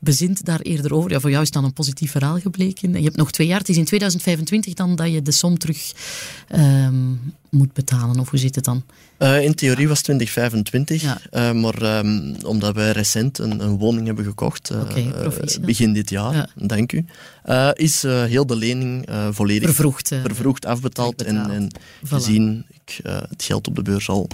bezint 0.00 0.44
daar 0.44 0.60
eerder 0.60 0.94
over. 0.94 1.10
Ja, 1.10 1.20
voor 1.20 1.30
jou 1.30 1.42
is 1.42 1.50
dan 1.50 1.64
een 1.64 1.72
positief 1.72 2.10
verhaal 2.10 2.38
gebleken. 2.38 2.92
Je 2.92 3.04
hebt 3.04 3.16
nog 3.16 3.30
twee 3.30 3.46
jaar. 3.46 3.58
Het 3.58 3.68
is 3.68 3.76
in 3.76 3.84
2025 3.84 4.74
dan 4.74 4.96
dat 4.96 5.12
je 5.12 5.22
de 5.22 5.32
som 5.32 5.58
terug 5.58 5.92
um, 6.54 7.34
moet 7.50 7.72
betalen? 7.72 8.18
Of 8.20 8.30
hoe 8.30 8.38
zit 8.38 8.54
het 8.54 8.64
dan? 8.64 8.82
Uh, 9.22 9.44
in 9.44 9.54
theorie 9.54 9.88
was 9.88 10.02
2025, 10.02 11.02
ja. 11.02 11.20
uh, 11.32 11.52
maar 11.52 11.98
um, 11.98 12.36
omdat 12.44 12.74
wij 12.74 12.90
recent 12.90 13.38
een, 13.38 13.60
een, 13.60 13.78
woning 13.78 14.06
hebben 14.06 14.24
gekocht, 14.24 14.70
uh, 14.72 14.80
okay, 14.80 15.12
begin 15.60 15.92
dit 15.92 16.10
jaar, 16.10 16.34
ja. 16.34 16.48
dank 16.54 16.92
u, 16.92 17.04
is 17.72 18.02
heel 18.02 18.46
de 18.46 18.56
lening 18.56 19.08
volledig 19.30 19.68
vervroegd, 19.68 20.08
vervroegd 20.08 20.66
afbetaald. 20.66 21.22
En, 21.22 21.50
en 21.50 21.70
voilà. 21.74 22.08
gezien 22.08 22.64
ik 22.84 23.00
het 23.04 23.42
geld 23.42 23.68
op 23.68 23.74
de 23.74 23.82
beurs 23.82 24.08
al 24.08 24.28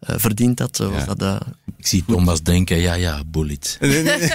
uh, 0.00 0.16
verdient 0.18 0.58
had. 0.58 0.76
Was 0.76 1.04
dat, 1.04 1.22
uh, 1.22 1.40
ik 1.76 1.86
zie 1.86 2.04
Thomas 2.06 2.42
denken, 2.42 2.76
ja, 2.76 2.94
ja, 2.94 3.22
bullet. 3.26 3.76
Nee, 3.80 4.02
nee, 4.02 4.18
nee. 4.18 4.28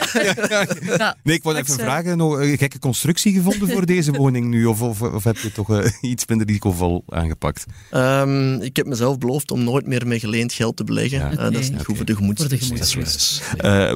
ja, 0.98 1.15
nee 1.24 1.36
ik 1.36 1.44
wou 1.44 1.58
even 1.58 1.74
vragen, 1.74 2.18
nog 2.18 2.39
een 2.39 2.58
gekke 2.58 2.80
constructie 2.80 3.34
gevonden 3.34 3.70
voor 3.70 3.86
deze 3.86 4.12
woning 4.12 4.48
nu? 4.48 4.65
Of, 4.65 4.82
of, 4.82 5.01
of 5.01 5.24
heb 5.24 5.38
je 5.38 5.51
toch 5.51 5.70
uh, 5.70 5.86
iets 6.01 6.25
minder 6.25 6.48
risicovol 6.48 7.03
aangepakt? 7.08 7.65
Um, 7.94 8.62
ik 8.62 8.75
heb 8.75 8.86
mezelf 8.86 9.18
beloofd 9.18 9.51
om 9.51 9.63
nooit 9.63 9.88
meer 9.88 10.08
met 10.08 10.20
geleend 10.20 10.53
geld 10.53 10.77
te 10.77 10.84
beleggen. 10.84 11.20
Ja. 11.20 11.36
Dat 11.36 11.53
is 11.53 11.70
niet 11.70 11.72
okay. 11.72 11.84
goed 11.84 11.98
voor 11.98 12.06
de 12.06 12.15
gemoedsrust. 12.58 13.44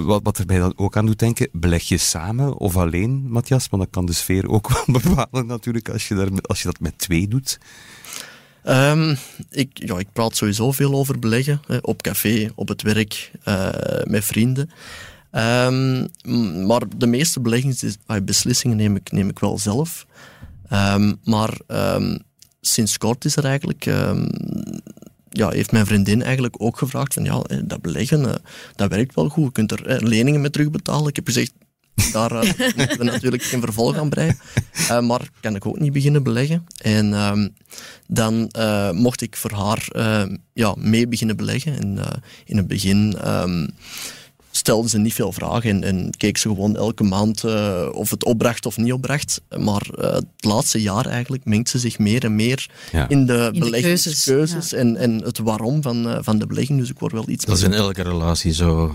wat, 0.06 0.20
wat 0.24 0.38
er 0.38 0.46
mij 0.46 0.60
dan 0.60 0.74
ook 0.76 0.98
aan 0.98 1.06
doet 1.06 1.20
denken, 1.20 1.50
beleg 1.52 1.84
je 1.84 1.98
samen 1.98 2.58
of 2.58 2.78
alleen, 2.78 3.26
Matthias? 3.30 3.68
Want 3.70 3.84
dat 3.84 3.92
kan 3.92 4.06
de 4.06 4.14
sfeer 4.14 4.48
ook 4.48 4.70
wel 4.86 5.02
bepalen 5.02 5.46
natuurlijk, 5.46 5.90
als 5.90 6.08
je, 6.08 6.16
daar, 6.16 6.30
als 6.42 6.62
je 6.62 6.66
dat 6.66 6.80
met 6.80 6.98
twee 6.98 7.28
doet. 7.28 7.60
Um, 8.68 9.18
ik, 9.50 9.70
ja, 9.74 9.98
ik 9.98 10.08
praat 10.14 10.36
sowieso 10.36 10.72
veel 10.72 10.94
over 10.94 11.20
beleggen. 11.20 11.62
Hè, 11.68 11.78
op 11.82 12.02
café, 12.02 12.52
op 12.56 12.68
het 12.68 12.82
werk, 12.82 13.32
uh, 13.48 13.70
met 14.04 14.26
vrienden. 14.26 14.70
Um, 15.32 16.08
maar 16.68 16.82
de 16.98 17.08
meeste 17.08 17.40
beleggingsbeslissingen 17.40 18.78
neem 18.78 18.96
ik, 18.96 19.12
neem 19.12 19.30
ik 19.30 19.40
wel 19.40 19.60
zelf. 19.60 20.06
Um, 20.74 21.20
maar 21.24 21.58
sinds 22.62 22.98
kort 22.98 23.26
is 23.26 23.36
er 23.36 23.46
eigenlijk... 23.46 23.86
ja, 25.30 25.50
heeft 25.50 25.72
mijn 25.72 25.86
vriendin 25.86 26.24
eigenlijk 26.24 26.56
ook 26.58 26.78
gevraagd 26.78 27.14
van 27.14 27.24
ja, 27.24 27.42
dat 27.64 27.82
beleggen, 27.82 28.22
uh, 28.22 28.34
dat 28.76 28.90
werkt 28.90 29.16
wel 29.16 29.30
goed. 29.30 29.46
Je 29.46 29.52
kunt 29.52 29.72
er 29.72 30.08
leningen 30.08 30.42
mee 30.42 30.50
terugbetalen. 30.50 31.08
Ik 31.08 31.16
heb 31.16 31.26
gezegd, 31.26 31.54
daar 32.12 32.32
uh, 32.32 32.42
moeten 32.78 32.98
we 32.98 33.04
natuurlijk 33.04 33.44
geen 33.44 33.62
vervolg 33.62 33.98
aan 33.98 34.10
breien. 34.10 34.38
Uh, 34.78 35.00
maar 35.00 35.30
kan 35.42 35.56
ik 35.56 35.66
ook 35.66 35.80
niet 35.80 35.94
beginnen 35.94 36.24
beleggen. 36.24 36.66
En 36.82 37.14
um, 37.14 37.54
dan 38.08 38.50
uh, 38.58 38.92
mocht 38.92 39.22
ik 39.22 39.36
voor 39.36 39.52
haar 39.52 39.88
ja, 40.54 40.76
mee 40.78 41.08
beginnen 41.08 41.36
beleggen. 41.36 41.80
En 41.80 42.00
in 42.46 42.58
het 42.58 42.68
begin 42.68 43.18
um, 43.28 43.70
stelden 44.56 44.90
ze 44.90 44.98
niet 44.98 45.14
veel 45.14 45.32
vragen 45.32 45.70
en, 45.70 45.84
en 45.84 46.10
keek 46.18 46.38
ze 46.38 46.48
gewoon 46.48 46.76
elke 46.76 47.04
maand 47.04 47.44
uh, 47.44 47.90
of 47.92 48.10
het 48.10 48.24
opbracht 48.24 48.66
of 48.66 48.78
niet 48.78 48.94
opbracht. 48.94 49.42
Maar 49.58 49.88
uh, 50.00 50.14
het 50.14 50.26
laatste 50.38 50.82
jaar 50.82 51.06
eigenlijk 51.06 51.46
mengt 51.46 51.70
ze 51.70 51.80
zich 51.80 52.00
meer 52.00 52.24
en 52.24 52.36
meer 52.36 52.70
ja. 52.92 53.10
in 53.10 53.26
de 53.26 53.50
beleggingskeuzes 53.60 54.70
ja. 54.70 54.78
en, 54.78 54.98
en 54.98 55.24
het 55.24 55.38
waarom 55.38 55.82
van, 55.82 56.08
uh, 56.08 56.18
van 56.22 56.38
de 56.40 56.48
belegging. 56.48 56.80
Dus 56.80 56.90
ik 56.90 57.00
word 57.00 57.12
wel 57.12 57.30
iets 57.30 57.46
Dat 57.46 57.58
is 57.58 57.64
in 57.64 57.74
elke 57.74 58.02
relatie 58.02 58.54
zo. 58.54 58.92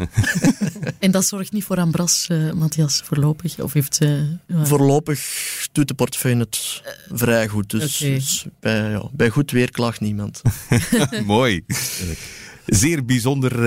en 0.99 1.11
dat 1.11 1.25
zorgt 1.25 1.53
niet 1.53 1.65
voor 1.65 1.77
ambras, 1.77 2.29
Matthias, 2.55 3.03
voorlopig? 3.05 3.61
Of 3.61 3.73
heeft, 3.73 3.99
Voorlopig 4.63 5.21
doet 5.73 5.89
de 5.89 5.95
portefeuille 5.95 6.39
het 6.39 6.83
vrij 7.13 7.49
goed. 7.49 7.71
Dus, 7.71 8.03
okay. 8.03 8.15
dus 8.15 8.45
bij, 8.61 8.91
ja, 8.91 9.03
bij 9.13 9.29
goed 9.29 9.51
weer 9.51 9.71
klaagt 9.71 10.01
niemand. 10.01 10.43
Mooi. 11.25 11.65
Zeer 12.71 13.05
bijzonder 13.05 13.59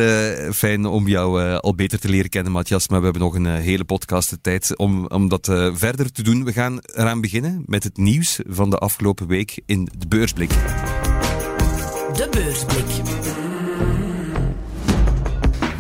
uh, 0.46 0.52
fijn 0.52 0.86
om 0.86 1.08
jou 1.08 1.44
uh, 1.44 1.58
al 1.58 1.76
beter 1.76 2.00
te 2.00 2.10
leren 2.10 2.30
kennen, 2.30 2.52
Matthias. 2.52 2.88
Maar 2.88 3.00
we 3.00 3.04
hebben 3.04 3.22
nog 3.22 3.36
een 3.36 3.46
uh, 3.46 3.54
hele 3.54 3.84
podcast 3.84 4.30
de 4.30 4.42
tijd 4.42 4.78
om, 4.78 5.06
om 5.08 5.28
dat 5.30 5.46
verder 5.74 6.12
te 6.12 6.24
doen. 6.24 6.44
We 6.44 6.54
gaan 6.54 6.80
eraan 6.82 7.22
beginnen 7.22 7.64
met 7.66 7.84
het 7.84 7.98
nieuws 7.98 8.40
van 8.48 8.70
de 8.70 8.78
afgelopen 8.78 9.28
week 9.28 9.62
in 9.66 9.90
de 9.98 10.08
beursblik. 10.08 10.50
De 12.14 12.28
beursblik. 12.32 13.53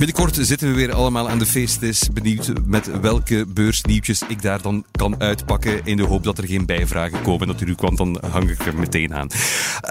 Binnenkort 0.03 0.47
zitten 0.47 0.67
we 0.67 0.73
weer 0.73 0.93
allemaal 0.93 1.29
aan 1.29 1.39
de 1.39 1.45
feestjes. 1.45 2.09
Benieuwd 2.13 2.51
met 2.65 2.99
welke 2.99 3.45
beursnieuwtjes 3.47 4.21
ik 4.27 4.41
daar 4.41 4.61
dan 4.61 4.85
kan 4.91 5.21
uitpakken. 5.21 5.85
In 5.85 5.97
de 5.97 6.03
hoop 6.03 6.23
dat 6.23 6.37
er 6.37 6.47
geen 6.47 6.65
bijvragen 6.65 7.21
komen 7.21 7.47
natuurlijk, 7.47 7.81
want 7.81 7.97
dan 7.97 8.17
hang 8.29 8.49
ik 8.49 8.65
er 8.65 8.75
meteen 8.75 9.13
aan. 9.13 9.27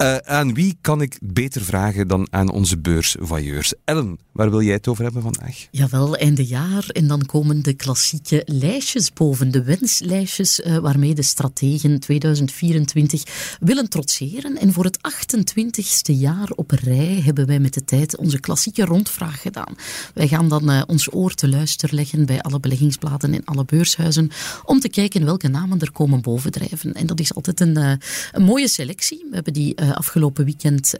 Uh, 0.00 0.16
aan 0.16 0.54
wie 0.54 0.78
kan 0.80 1.02
ik 1.02 1.18
beter 1.22 1.62
vragen 1.62 2.08
dan 2.08 2.26
aan 2.30 2.50
onze 2.50 2.78
beursvoyeurs? 2.78 3.74
Ellen, 3.84 4.18
waar 4.32 4.50
wil 4.50 4.62
jij 4.62 4.74
het 4.74 4.88
over 4.88 5.04
hebben 5.04 5.22
vandaag? 5.22 5.66
Jawel, 5.70 6.16
einde 6.16 6.46
jaar. 6.46 6.86
En 6.88 7.06
dan 7.06 7.26
komen 7.26 7.62
de 7.62 7.74
klassieke 7.74 8.42
lijstjes 8.44 9.12
boven. 9.12 9.50
De 9.50 9.62
wenslijstjes 9.62 10.60
uh, 10.60 10.76
waarmee 10.76 11.14
de 11.14 11.22
strategen 11.22 12.00
2024 12.00 13.56
willen 13.60 13.88
trotseren. 13.88 14.58
En 14.58 14.72
voor 14.72 14.84
het 14.84 14.98
28ste 14.98 16.14
jaar 16.14 16.48
op 16.54 16.70
rij 16.70 17.20
hebben 17.24 17.46
wij 17.46 17.58
met 17.58 17.74
de 17.74 17.84
tijd 17.84 18.16
onze 18.16 18.40
klassieke 18.40 18.84
rondvraag 18.84 19.40
gedaan. 19.40 19.74
Wij 20.14 20.28
gaan 20.28 20.48
dan 20.48 20.70
uh, 20.70 20.82
ons 20.86 21.14
oor 21.14 21.34
te 21.34 21.48
luisteren 21.48 21.94
leggen 21.94 22.26
bij 22.26 22.40
alle 22.40 22.60
beleggingsbladen 22.60 23.34
en 23.34 23.44
alle 23.44 23.64
beurshuizen 23.64 24.30
om 24.64 24.80
te 24.80 24.88
kijken 24.88 25.24
welke 25.24 25.48
namen 25.48 25.80
er 25.80 25.92
komen 25.92 26.20
bovendrijven. 26.20 26.92
En 26.92 27.06
dat 27.06 27.20
is 27.20 27.34
altijd 27.34 27.60
een, 27.60 27.78
uh, 27.78 27.92
een 28.32 28.42
mooie 28.42 28.68
selectie. 28.68 29.26
We 29.28 29.34
hebben 29.34 29.52
die 29.52 29.80
uh, 29.80 29.92
afgelopen 29.92 30.44
weekend 30.44 30.94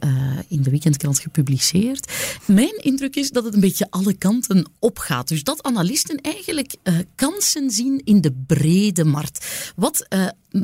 in 0.47 0.61
de 0.61 0.69
weekendkrant 0.69 1.19
gepubliceerd. 1.19 2.11
Mijn 2.45 2.77
indruk 2.81 3.15
is 3.15 3.31
dat 3.31 3.43
het 3.43 3.53
een 3.53 3.59
beetje 3.59 3.87
alle 3.89 4.13
kanten 4.13 4.71
opgaat. 4.79 5.27
Dus 5.27 5.43
dat 5.43 5.63
analisten 5.63 6.17
eigenlijk 6.21 6.75
kansen 7.15 7.71
zien 7.71 8.01
in 8.03 8.21
de 8.21 8.33
brede 8.47 9.03
markt. 9.03 9.71
Wat 9.75 10.07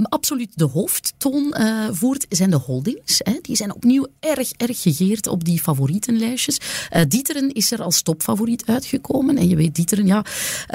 absoluut 0.03 0.51
de 0.55 0.63
hoofdtoon 0.65 1.55
uh, 1.57 1.87
voert, 1.91 2.25
zijn 2.29 2.49
de 2.49 2.55
holdings. 2.55 3.19
Hè. 3.23 3.39
Die 3.41 3.55
zijn 3.55 3.75
opnieuw 3.75 4.07
erg, 4.19 4.51
erg 4.51 4.81
gegeerd 4.81 5.27
op 5.27 5.43
die 5.43 5.61
favorietenlijstjes. 5.61 6.59
Uh, 6.95 7.01
Dieteren 7.07 7.53
is 7.53 7.71
er 7.71 7.81
als 7.81 8.01
topfavoriet 8.19 8.65
uitgekomen. 8.65 9.37
En 9.37 9.49
je 9.49 9.55
weet, 9.55 9.75
Dieteren, 9.75 10.05
ja, 10.05 10.25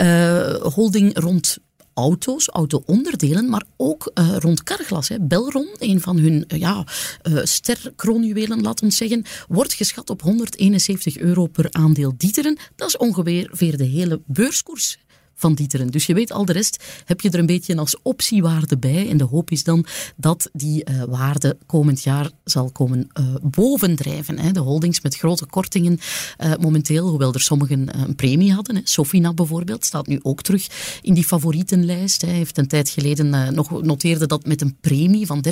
uh, 0.01 0.55
holding 0.55 1.19
rond 1.19 1.59
auto's, 1.95 2.49
auto-onderdelen, 2.49 3.49
maar 3.49 3.65
ook 3.77 4.11
uh, 4.15 4.37
rond 4.39 4.63
Carglass. 4.63 5.09
Hè. 5.09 5.21
Belron, 5.21 5.69
een 5.79 6.01
van 6.01 6.19
hun 6.19 6.45
uh, 6.49 6.59
ja, 6.59 6.87
uh, 7.23 7.41
sterkroonjuwelen, 7.43 8.63
laat 8.63 8.83
ons 8.83 8.97
zeggen, 8.97 9.25
wordt 9.49 9.73
geschat 9.73 10.11
op 10.11 10.23
171 10.23 11.19
euro 11.19 11.47
per 11.47 11.67
aandeel 11.71 12.15
Dieteren. 12.17 12.59
Dat 12.77 12.89
is 12.89 12.97
ongeveer 12.97 13.77
de 13.77 13.85
hele 13.85 14.21
beurskoers 14.27 14.99
van 15.35 15.55
Dieteren. 15.55 15.91
Dus 15.91 16.07
je 16.07 16.15
weet 16.15 16.33
al 16.33 16.45
de 16.45 16.53
rest, 16.53 16.85
heb 17.05 17.21
je 17.21 17.31
er 17.31 17.39
een 17.39 17.47
beetje 17.47 17.77
als 17.77 17.97
optiewaarde 18.03 18.79
bij. 18.79 19.09
En 19.09 19.17
de 19.17 19.25
hoop 19.25 19.51
is 19.51 19.65
dan 19.65 19.87
dat 20.17 20.51
die 20.53 20.87
waarde 21.09 21.57
komend 21.67 22.03
jaar 22.03 22.31
zal 22.45 22.71
komen 22.71 23.09
uh, 23.21 23.35
bovendrijven. 23.43 24.39
Hè. 24.39 24.53
De 24.53 24.61
holdings 24.61 25.01
met 25.01 25.17
grote 25.17 25.47
kortingen 25.47 25.99
uh, 26.39 26.53
momenteel, 26.61 27.09
hoewel 27.09 27.33
er 27.33 27.41
sommigen 27.41 28.01
een 28.03 28.15
premie 28.15 28.53
hadden. 28.53 28.77
Hè. 28.77 28.81
Sofina 28.85 29.33
bijvoorbeeld 29.33 29.85
staat 29.85 30.07
nu 30.07 30.21
ook 30.23 30.43
terug 30.43 30.99
in 31.03 31.15
die 31.15 31.25
favorietenlijst. 31.25 32.23
Hij 32.23 32.35
heeft 32.35 32.59
een 32.59 32.69
tijd 32.69 32.89
geleden 32.89 33.55
nog 33.55 33.83
noteerde 33.83 34.27
dat 34.27 34.47
met 34.47 34.61
een 34.61 34.77
premie 34.81 35.27
van 35.27 35.45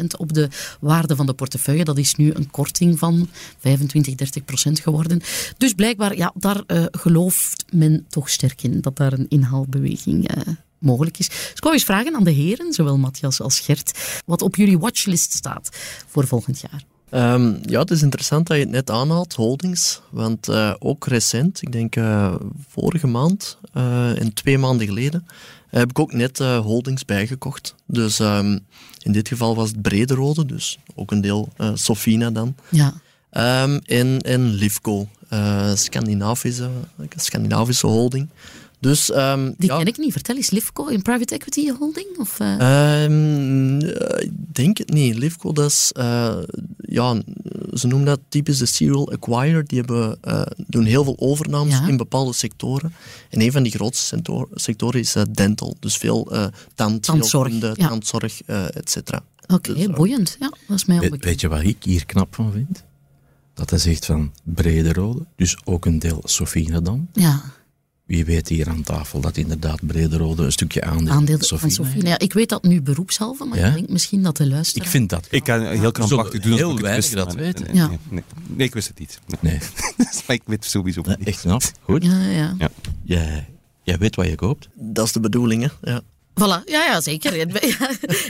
30% 0.00 0.04
op 0.18 0.32
de 0.32 0.48
waarde 0.80 1.16
van 1.16 1.26
de 1.26 1.34
portefeuille. 1.34 1.84
Dat 1.84 1.98
is 1.98 2.14
nu 2.14 2.32
een 2.34 2.50
korting 2.50 2.98
van 2.98 3.28
25, 3.58 4.14
30% 4.14 4.72
geworden. 4.82 5.20
Dus 5.56 5.72
blijkbaar, 5.72 6.16
ja, 6.16 6.32
daar 6.34 6.62
gelooft 6.90 7.64
men 7.72 8.06
toch 8.08 8.30
sterk 8.30 8.62
in 8.62 8.80
dat 8.80 8.96
daar 8.96 9.12
een 9.12 9.28
inhaalbeweging 9.28 10.28
mogelijk 10.78 11.18
is. 11.18 11.28
Dus 11.28 11.52
ik 11.54 11.62
wou 11.62 11.74
eens 11.74 11.84
vragen 11.84 12.14
aan 12.14 12.24
de 12.24 12.30
heren, 12.30 12.72
zowel 12.72 12.98
Matthias 12.98 13.40
als 13.40 13.60
Gert, 13.60 14.20
wat 14.26 14.42
op 14.42 14.56
jullie 14.56 14.78
watchlist 14.78 15.32
staat 15.32 15.68
voor 16.06 16.26
volgend 16.26 16.60
jaar. 16.60 16.84
Um, 17.10 17.58
ja, 17.62 17.80
het 17.80 17.90
is 17.90 18.02
interessant 18.02 18.46
dat 18.46 18.56
je 18.56 18.62
het 18.62 18.72
net 18.72 18.90
aanhaalt, 18.90 19.34
holdings. 19.34 20.00
Want 20.10 20.48
uh, 20.48 20.74
ook 20.78 21.06
recent, 21.06 21.62
ik 21.62 21.72
denk 21.72 21.96
uh, 21.96 22.34
vorige 22.68 23.06
maand 23.06 23.58
en 23.72 24.30
twee 24.34 24.58
maanden 24.58 24.86
geleden, 24.86 25.26
heb 25.68 25.90
ik 25.90 25.98
ook 25.98 26.12
net 26.12 26.38
holdings 26.38 27.04
bijgekocht. 27.04 27.74
Dus 27.86 28.18
um, 28.18 28.66
in 29.02 29.12
dit 29.12 29.28
geval 29.28 29.54
was 29.54 29.68
het 29.68 29.82
Brederode, 29.82 30.46
dus 30.46 30.78
ook 30.94 31.10
een 31.10 31.20
deel 31.20 31.48
Sofina 31.74 32.30
dan. 32.30 32.54
Ja. 32.70 32.94
Um, 33.62 33.80
en, 33.84 34.20
en 34.20 34.48
Livco, 34.48 35.08
Scandinavische, 35.74 36.70
Scandinavische 37.16 37.86
holding. 37.86 38.28
Dus, 38.80 39.14
um, 39.14 39.54
Die 39.58 39.68
ken 39.68 39.86
ik 39.86 39.98
niet. 39.98 40.12
Vertel 40.12 40.36
eens, 40.36 40.50
Livco 40.50 40.86
in 40.86 41.02
private 41.02 41.34
equity 41.34 41.70
holding? 41.78 42.06
Of, 42.18 42.40
uh... 42.40 43.02
um, 43.02 43.80
ik 44.18 44.30
denk 44.52 44.78
het 44.78 44.90
niet. 44.90 45.16
Livco, 45.16 45.52
dat 45.52 45.70
is, 45.70 45.92
uh, 45.98 46.38
ja, 46.78 47.22
ze 47.72 47.86
noemen 47.86 48.06
dat 48.06 48.20
typisch 48.28 48.58
de 48.58 48.66
serial 48.66 49.12
acquirer. 49.12 49.66
Die 49.66 49.78
hebben, 49.78 50.18
uh, 50.24 50.42
doen 50.66 50.84
heel 50.84 51.04
veel 51.04 51.16
overnames 51.18 51.74
ja. 51.74 51.86
in 51.86 51.96
bepaalde 51.96 52.32
sectoren. 52.32 52.94
En 53.30 53.40
een 53.40 53.52
van 53.52 53.62
die 53.62 53.72
grootste 53.72 54.20
sectoren 54.54 55.00
is 55.00 55.14
dental. 55.32 55.76
Dus 55.80 55.96
veel 55.96 56.32
tand, 56.74 57.02
tandzorg, 57.02 57.52
ja. 57.52 57.88
tandzorg 57.88 58.42
et 58.46 58.90
cetera. 58.90 59.24
Oké, 59.42 59.54
okay, 59.54 59.86
dus, 59.86 59.96
boeiend. 59.96 60.36
Ja, 60.40 60.52
dat 60.68 60.76
is 60.76 60.84
mij 60.84 60.98
We, 60.98 61.16
weet 61.20 61.40
je 61.40 61.48
wat 61.48 61.62
ik 61.62 61.76
hier 61.80 62.06
knap 62.06 62.34
van 62.34 62.52
vind? 62.52 62.84
Dat 63.54 63.70
hij 63.70 63.78
zegt 63.78 64.04
van 64.04 64.32
brede 64.42 64.92
rode, 64.92 65.24
dus 65.36 65.56
ook 65.64 65.84
een 65.84 65.98
deel 65.98 66.20
Sofina 66.24 66.80
dan. 66.80 67.08
Ja 67.12 67.42
wie 68.06 68.24
weet 68.24 68.48
hier 68.48 68.68
aan 68.68 68.82
tafel 68.82 69.20
dat 69.20 69.36
inderdaad 69.36 69.86
Brederode 69.86 70.42
een 70.42 70.52
stukje 70.52 70.82
aandeel, 70.82 71.12
aandeel 71.12 71.38
van 71.38 71.70
Sofie. 71.70 72.06
Ja, 72.06 72.18
ik 72.18 72.32
weet 72.32 72.48
dat 72.48 72.62
nu 72.62 72.82
beroepshalve, 72.82 73.44
maar 73.44 73.58
ik 73.58 73.74
denk 73.74 73.88
misschien 73.88 74.22
dat 74.22 74.36
de 74.36 74.46
luisteraar... 74.46 74.84
Ik 74.86 74.90
vind 74.92 75.10
dat. 75.10 75.26
Ik 75.30 75.44
kan 75.44 75.66
heel 75.66 75.92
krampachtig 75.92 76.40
doen 76.40 76.56
heel 76.56 76.80
weinig 76.80 77.10
dat 77.10 77.34
weten. 77.34 77.64
Nee, 77.64 77.74
ja. 77.74 77.90
nee, 78.08 78.22
nee, 78.46 78.66
ik 78.66 78.74
wist 78.74 78.88
het 78.88 78.98
niet. 78.98 79.20
Nee. 79.40 79.58
ik 80.36 80.42
weet 80.44 80.64
sowieso 80.64 81.02
niet. 81.06 81.28
Echt 81.28 81.40
knap. 81.40 81.62
Goed. 81.80 82.04
Ja, 82.04 82.22
ja. 82.22 82.54
ja. 82.58 82.70
Jij, 83.02 83.48
jij 83.82 83.98
weet 83.98 84.16
wat 84.16 84.26
je 84.26 84.34
koopt. 84.34 84.68
Dat 84.74 85.06
is 85.06 85.12
de 85.12 85.20
bedoeling, 85.20 85.62
hè. 85.62 85.90
Ja. 85.90 86.00
Voilà, 86.40 86.62
ja, 86.64 86.84
ja 86.84 87.00
zeker. 87.00 87.48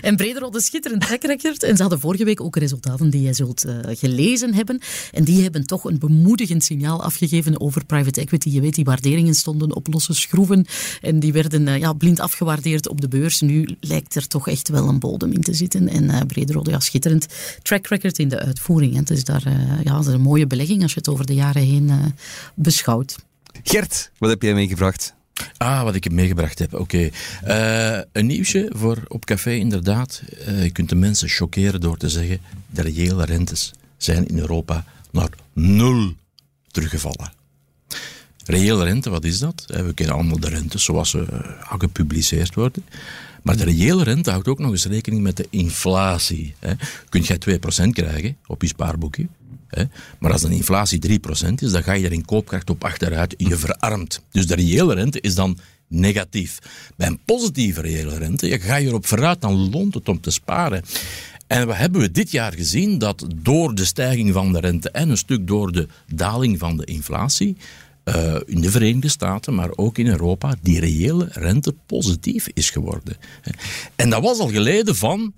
En 0.01 0.17
Brederode 0.17 0.61
schitterend 0.61 1.01
track 1.07 1.23
record. 1.23 1.63
En 1.63 1.77
ze 1.77 1.83
hadden 1.83 2.01
vorige 2.01 2.25
week 2.25 2.41
ook 2.41 2.57
resultaten 2.57 3.11
die 3.11 3.23
jij 3.23 3.33
zult 3.33 3.67
uh, 3.67 3.79
gelezen 3.85 4.55
hebben. 4.55 4.81
En 5.13 5.25
die 5.25 5.43
hebben 5.43 5.67
toch 5.67 5.85
een 5.85 5.99
bemoedigend 5.99 6.65
signaal 6.65 7.03
afgegeven 7.03 7.61
over 7.61 7.85
private 7.85 8.21
equity. 8.21 8.51
Je 8.51 8.61
weet, 8.61 8.75
die 8.75 8.85
waarderingen 8.85 9.35
stonden 9.35 9.75
op 9.75 9.87
losse 9.93 10.15
schroeven. 10.15 10.67
En 11.01 11.21
die 11.21 11.33
werden 11.33 11.67
uh, 11.67 11.79
ja, 11.79 11.93
blind 11.93 12.21
afgewaardeerd 12.21 12.89
op 12.89 13.01
de 13.01 13.09
beurs. 13.09 13.41
Nu 13.41 13.77
lijkt 13.81 14.15
er 14.15 14.27
toch 14.27 14.49
echt 14.49 14.69
wel 14.69 14.89
een 14.89 14.99
bodem 14.99 15.33
in 15.33 15.43
te 15.43 15.55
zitten. 15.55 15.89
En 15.89 16.05
uh, 16.05 16.21
Brederode, 16.27 16.71
ja, 16.71 16.81
schitterend 16.81 17.27
track 17.63 17.87
record 17.87 18.19
in 18.19 18.29
de 18.29 18.39
uitvoering. 18.39 18.93
Hè. 18.93 18.99
Het 18.99 19.11
is 19.11 19.25
daar 19.25 19.43
ja, 19.85 20.01
een 20.05 20.21
mooie 20.21 20.47
belegging 20.47 20.83
als 20.83 20.93
je 20.93 20.99
het 20.99 21.09
over 21.09 21.27
de 21.27 21.35
jaren 21.35 21.63
heen 21.63 22.15
beschouwt. 22.55 23.17
Gert, 23.63 24.11
wat 24.19 24.31
heb 24.31 24.43
jij 24.43 24.55
meegebracht? 24.55 25.15
Ah, 25.57 25.83
wat 25.83 25.95
ik 25.95 26.05
heb 26.05 26.13
meegebracht 26.13 26.59
heb. 26.59 26.75
Oké. 26.75 27.11
Uh, 27.47 27.99
een 28.13 28.27
nieuwsje 28.27 28.71
voor 28.75 29.03
op 29.09 29.25
café, 29.25 29.51
inderdaad. 29.51 30.23
Uh, 30.49 30.63
je 30.63 30.71
kunt 30.71 30.89
de 30.89 30.95
mensen 30.95 31.29
choqueren 31.29 31.81
door 31.81 31.97
te 31.97 32.09
zeggen: 32.09 32.41
de 32.71 32.83
reële 32.83 33.25
rentes 33.25 33.73
zijn 33.97 34.27
in 34.27 34.39
Europa 34.39 34.85
naar 35.11 35.31
nul 35.53 36.15
teruggevallen. 36.71 37.33
Reële 38.45 38.85
rente, 38.85 39.11
wat 39.11 39.25
is 39.25 39.39
dat? 39.39 39.65
We 39.67 39.93
kennen 39.95 40.15
allemaal 40.15 40.41
de 40.41 40.49
rentes 40.49 40.85
zoals 40.85 41.11
ze 41.11 41.27
gepubliceerd 41.61 42.55
worden. 42.55 42.85
Maar 43.43 43.57
de 43.57 43.65
reële 43.65 44.05
rente 44.05 44.31
houdt 44.31 44.49
ook 44.49 44.59
nog 44.59 44.71
eens 44.71 44.87
rekening 44.87 45.23
met 45.23 45.37
de 45.37 45.47
inflatie. 45.51 46.55
Kun 47.09 47.23
jij 47.23 47.39
2% 47.87 47.89
krijgen 47.93 48.37
op 48.47 48.63
je 48.63 48.69
spaarboekje? 48.69 49.27
Hè. 49.69 49.85
Maar 50.19 50.33
als 50.33 50.43
de 50.43 50.55
inflatie 50.55 51.21
3% 51.21 51.53
is, 51.55 51.71
dan 51.71 51.83
ga 51.83 51.93
je 51.93 52.05
er 52.05 52.13
in 52.13 52.25
koopkracht 52.25 52.71
op 52.71 52.85
achteruit. 52.85 53.35
Je 53.37 53.57
verarmt. 53.57 54.23
Dus 54.31 54.47
de 54.47 54.55
reële 54.55 54.95
rente 54.95 55.21
is 55.21 55.35
dan 55.35 55.59
negatief. 55.89 56.59
Bij 56.97 57.07
een 57.07 57.21
positieve 57.25 57.81
reële 57.81 58.19
rente 58.19 58.49
je 58.49 58.61
ga 58.61 58.77
je 58.77 58.87
erop 58.87 59.07
vooruit, 59.07 59.41
dan 59.41 59.71
loont 59.71 59.95
het 59.95 60.09
om 60.09 60.21
te 60.21 60.31
sparen. 60.31 60.83
En 61.47 61.67
wat 61.67 61.77
hebben 61.77 62.01
we 62.01 62.11
dit 62.11 62.31
jaar 62.31 62.53
gezien? 62.53 62.99
Dat 62.99 63.27
door 63.37 63.75
de 63.75 63.85
stijging 63.85 64.33
van 64.33 64.53
de 64.53 64.61
rente 64.61 64.91
en 64.91 65.09
een 65.09 65.17
stuk 65.17 65.47
door 65.47 65.73
de 65.73 65.89
daling 66.07 66.59
van 66.59 66.77
de 66.77 66.85
inflatie, 66.85 67.57
uh, 68.05 68.37
in 68.47 68.61
de 68.61 68.71
Verenigde 68.71 69.09
Staten, 69.09 69.55
maar 69.55 69.71
ook 69.77 69.99
in 69.99 70.07
Europa, 70.07 70.55
die 70.63 70.81
reële 70.81 71.29
rente 71.31 71.75
positief 71.87 72.49
is 72.55 72.71
geworden. 72.71 73.17
En 73.97 74.11
dat 74.11 74.23
was 74.23 74.39
al 74.39 74.49
geleden 74.49 74.97
van 74.97 75.35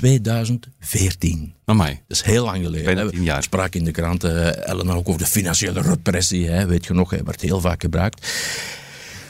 2014. 0.00 1.54
Amai. 1.64 2.00
Dat 2.08 2.16
is 2.16 2.22
heel 2.22 2.44
lang 2.44 2.64
geleden. 2.64 3.22
Jaar. 3.22 3.42
sprak 3.42 3.74
in 3.74 3.84
de 3.84 3.90
kranten, 3.90 4.66
Ellen 4.66 4.90
ook 4.90 5.08
over 5.08 5.20
de 5.20 5.26
financiële 5.26 5.80
repressie, 5.80 6.48
hè, 6.48 6.66
weet 6.66 6.86
je 6.86 6.92
nog, 6.92 7.10
hij 7.10 7.24
werd 7.24 7.40
heel 7.40 7.60
vaak 7.60 7.80
gebruikt. 7.80 8.26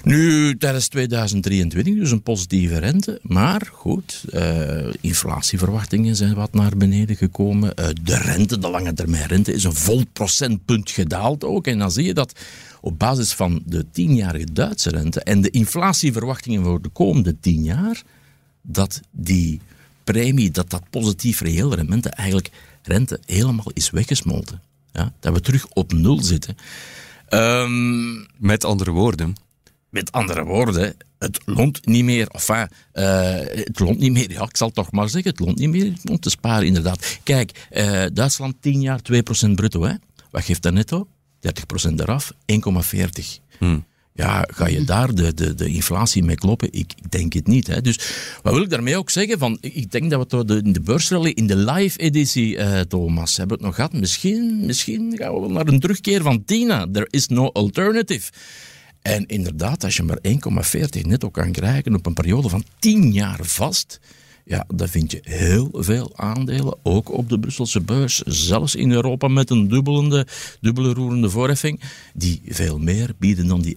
Nu, 0.02 0.56
tijdens 0.56 0.88
2023 0.88 1.94
dus 1.94 2.10
een 2.10 2.22
positieve 2.22 2.78
rente. 2.78 3.18
Maar 3.22 3.68
goed, 3.72 4.24
uh, 4.34 4.92
inflatieverwachtingen 5.00 6.16
zijn 6.16 6.34
wat 6.34 6.52
naar 6.52 6.76
beneden 6.76 7.16
gekomen. 7.16 7.72
Uh, 7.78 7.86
de 8.02 8.16
rente, 8.16 8.58
de 8.58 8.68
lange 8.68 8.92
termijn 8.92 9.26
rente, 9.26 9.52
is 9.52 9.64
een 9.64 9.74
vol 9.74 10.02
procentpunt 10.12 10.90
gedaald 10.90 11.44
ook. 11.44 11.66
En 11.66 11.78
dan 11.78 11.92
zie 11.92 12.04
je 12.04 12.14
dat 12.14 12.40
op 12.80 12.98
basis 12.98 13.32
van 13.32 13.62
de 13.66 13.86
tienjarige 13.92 14.52
Duitse 14.52 14.90
rente 14.90 15.20
en 15.20 15.40
de 15.40 15.50
inflatieverwachtingen 15.50 16.64
voor 16.64 16.82
de 16.82 16.88
komende 16.88 17.40
tien 17.40 17.62
jaar, 17.62 18.02
dat 18.62 19.00
die 19.10 19.60
premie, 20.12 20.50
dat 20.50 20.70
dat 20.70 20.90
positief 20.90 21.40
reëel 21.40 21.74
rendement 21.74 22.06
eigenlijk 22.06 22.50
rente 22.82 23.20
helemaal 23.26 23.70
is 23.72 23.90
weggesmolten. 23.90 24.60
Ja, 24.92 25.12
dat 25.20 25.32
we 25.32 25.40
terug 25.40 25.66
op 25.66 25.92
nul 25.92 26.22
zitten. 26.22 26.56
Um, 27.28 28.26
Met 28.38 28.64
andere 28.64 28.90
woorden. 28.90 29.36
Met 29.88 30.12
andere 30.12 30.44
woorden, 30.44 30.94
het 31.18 31.40
loont 31.44 31.86
niet 31.86 32.04
meer, 32.04 32.28
enfin, 32.28 32.68
uh, 32.94 33.30
het 33.38 33.78
loont 33.78 33.98
niet 33.98 34.12
meer, 34.12 34.30
ja, 34.30 34.42
ik 34.42 34.56
zal 34.56 34.70
toch 34.70 34.92
maar 34.92 35.08
zeggen, 35.08 35.30
het 35.30 35.40
loont 35.40 35.58
niet 35.58 35.70
meer 35.70 35.92
om 36.10 36.20
te 36.20 36.30
sparen, 36.30 36.66
inderdaad. 36.66 37.18
Kijk, 37.22 37.68
uh, 37.72 38.04
Duitsland 38.12 38.54
10 38.60 38.80
jaar 38.80 39.00
2% 39.48 39.54
bruto, 39.54 39.82
hè. 39.82 39.94
Wat 40.30 40.44
geeft 40.44 40.62
dat 40.62 40.72
netto? 40.72 41.08
30% 41.40 42.00
eraf, 42.00 42.32
1,40. 42.32 42.58
Hmm. 43.58 43.84
Ja, 44.20 44.46
ga 44.52 44.66
je 44.66 44.84
daar 44.84 45.14
de, 45.14 45.34
de, 45.34 45.54
de 45.54 45.66
inflatie 45.68 46.22
mee 46.22 46.36
kloppen? 46.36 46.68
Ik, 46.72 46.92
denk 47.08 47.32
het 47.32 47.46
niet. 47.46 47.66
Hè. 47.66 47.80
Dus 47.80 47.98
wat 48.42 48.52
wil 48.52 48.62
ik 48.62 48.70
daarmee 48.70 48.96
ook 48.96 49.10
zeggen? 49.10 49.38
Van, 49.38 49.58
ik 49.60 49.90
denk 49.90 50.10
dat 50.10 50.32
we 50.32 50.44
de, 50.44 50.60
in 50.64 50.72
de 50.72 50.80
beursrally, 50.80 51.30
in 51.30 51.46
de 51.46 51.56
live-editie, 51.56 52.56
uh, 52.56 52.80
Thomas, 52.80 53.36
hebben 53.36 53.56
het 53.56 53.66
nog 53.66 53.74
gehad. 53.74 53.92
Misschien, 53.92 54.66
misschien 54.66 55.16
gaan 55.16 55.40
we 55.40 55.52
naar 55.52 55.66
een 55.66 55.80
terugkeer 55.80 56.22
van 56.22 56.44
Tina. 56.44 56.86
There 56.92 57.06
is 57.10 57.26
no 57.26 57.46
alternative. 57.52 58.32
En 59.02 59.26
inderdaad, 59.26 59.84
als 59.84 59.96
je 59.96 60.02
maar 60.02 60.18
1,40 60.22 61.00
netto 61.00 61.30
kan 61.30 61.52
krijgen 61.52 61.94
op 61.94 62.06
een 62.06 62.14
periode 62.14 62.48
van 62.48 62.64
10 62.78 63.12
jaar 63.12 63.38
vast, 63.42 64.00
ja, 64.50 64.64
dan 64.74 64.88
vind 64.88 65.10
je 65.10 65.20
heel 65.22 65.68
veel 65.72 66.10
aandelen, 66.16 66.78
ook 66.82 67.12
op 67.12 67.28
de 67.28 67.38
Brusselse 67.38 67.80
beurs, 67.80 68.22
zelfs 68.22 68.74
in 68.74 68.92
Europa 68.92 69.28
met 69.28 69.50
een 69.50 69.68
dubbelende, 69.68 70.26
dubbele 70.60 70.92
roerende 70.92 71.30
voorheffing, 71.30 71.80
die 72.14 72.42
veel 72.46 72.78
meer 72.78 73.12
bieden 73.18 73.46
dan 73.46 73.60
die 73.60 73.76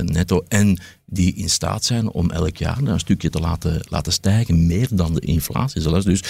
1,40% 0.00 0.04
netto 0.04 0.44
en 0.48 0.80
die 1.06 1.34
in 1.34 1.50
staat 1.50 1.84
zijn 1.84 2.10
om 2.10 2.30
elk 2.30 2.56
jaar 2.56 2.78
een 2.78 3.00
stukje 3.00 3.30
te 3.30 3.40
laten, 3.40 3.86
laten 3.88 4.12
stijgen, 4.12 4.66
meer 4.66 4.88
dan 4.90 5.14
de 5.14 5.20
inflatie 5.20 5.80
zelfs. 5.80 6.04
Dus 6.04 6.22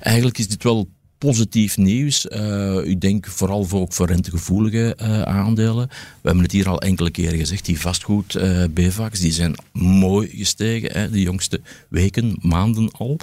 eigenlijk 0.00 0.38
is 0.38 0.48
dit 0.48 0.62
wel 0.62 0.88
positief 1.20 1.76
nieuws. 1.76 2.26
Uh, 2.26 2.84
ik 2.84 3.00
denk 3.00 3.26
vooral 3.26 3.64
voor, 3.64 3.80
ook 3.80 3.92
voor 3.92 4.06
rentegevoelige 4.06 4.96
uh, 5.00 5.22
aandelen. 5.22 5.88
We 5.88 5.94
hebben 6.22 6.42
het 6.42 6.52
hier 6.52 6.68
al 6.68 6.80
enkele 6.80 7.10
keren 7.10 7.38
gezegd. 7.38 7.64
Die 7.64 7.80
vastgoed 7.80 8.34
uh, 8.34 8.64
die 9.10 9.32
zijn 9.32 9.54
mooi 9.72 10.28
gestegen. 10.28 10.92
Hè, 10.92 11.10
de 11.10 11.20
jongste 11.20 11.60
weken, 11.88 12.36
maanden 12.40 12.90
al. 12.90 13.16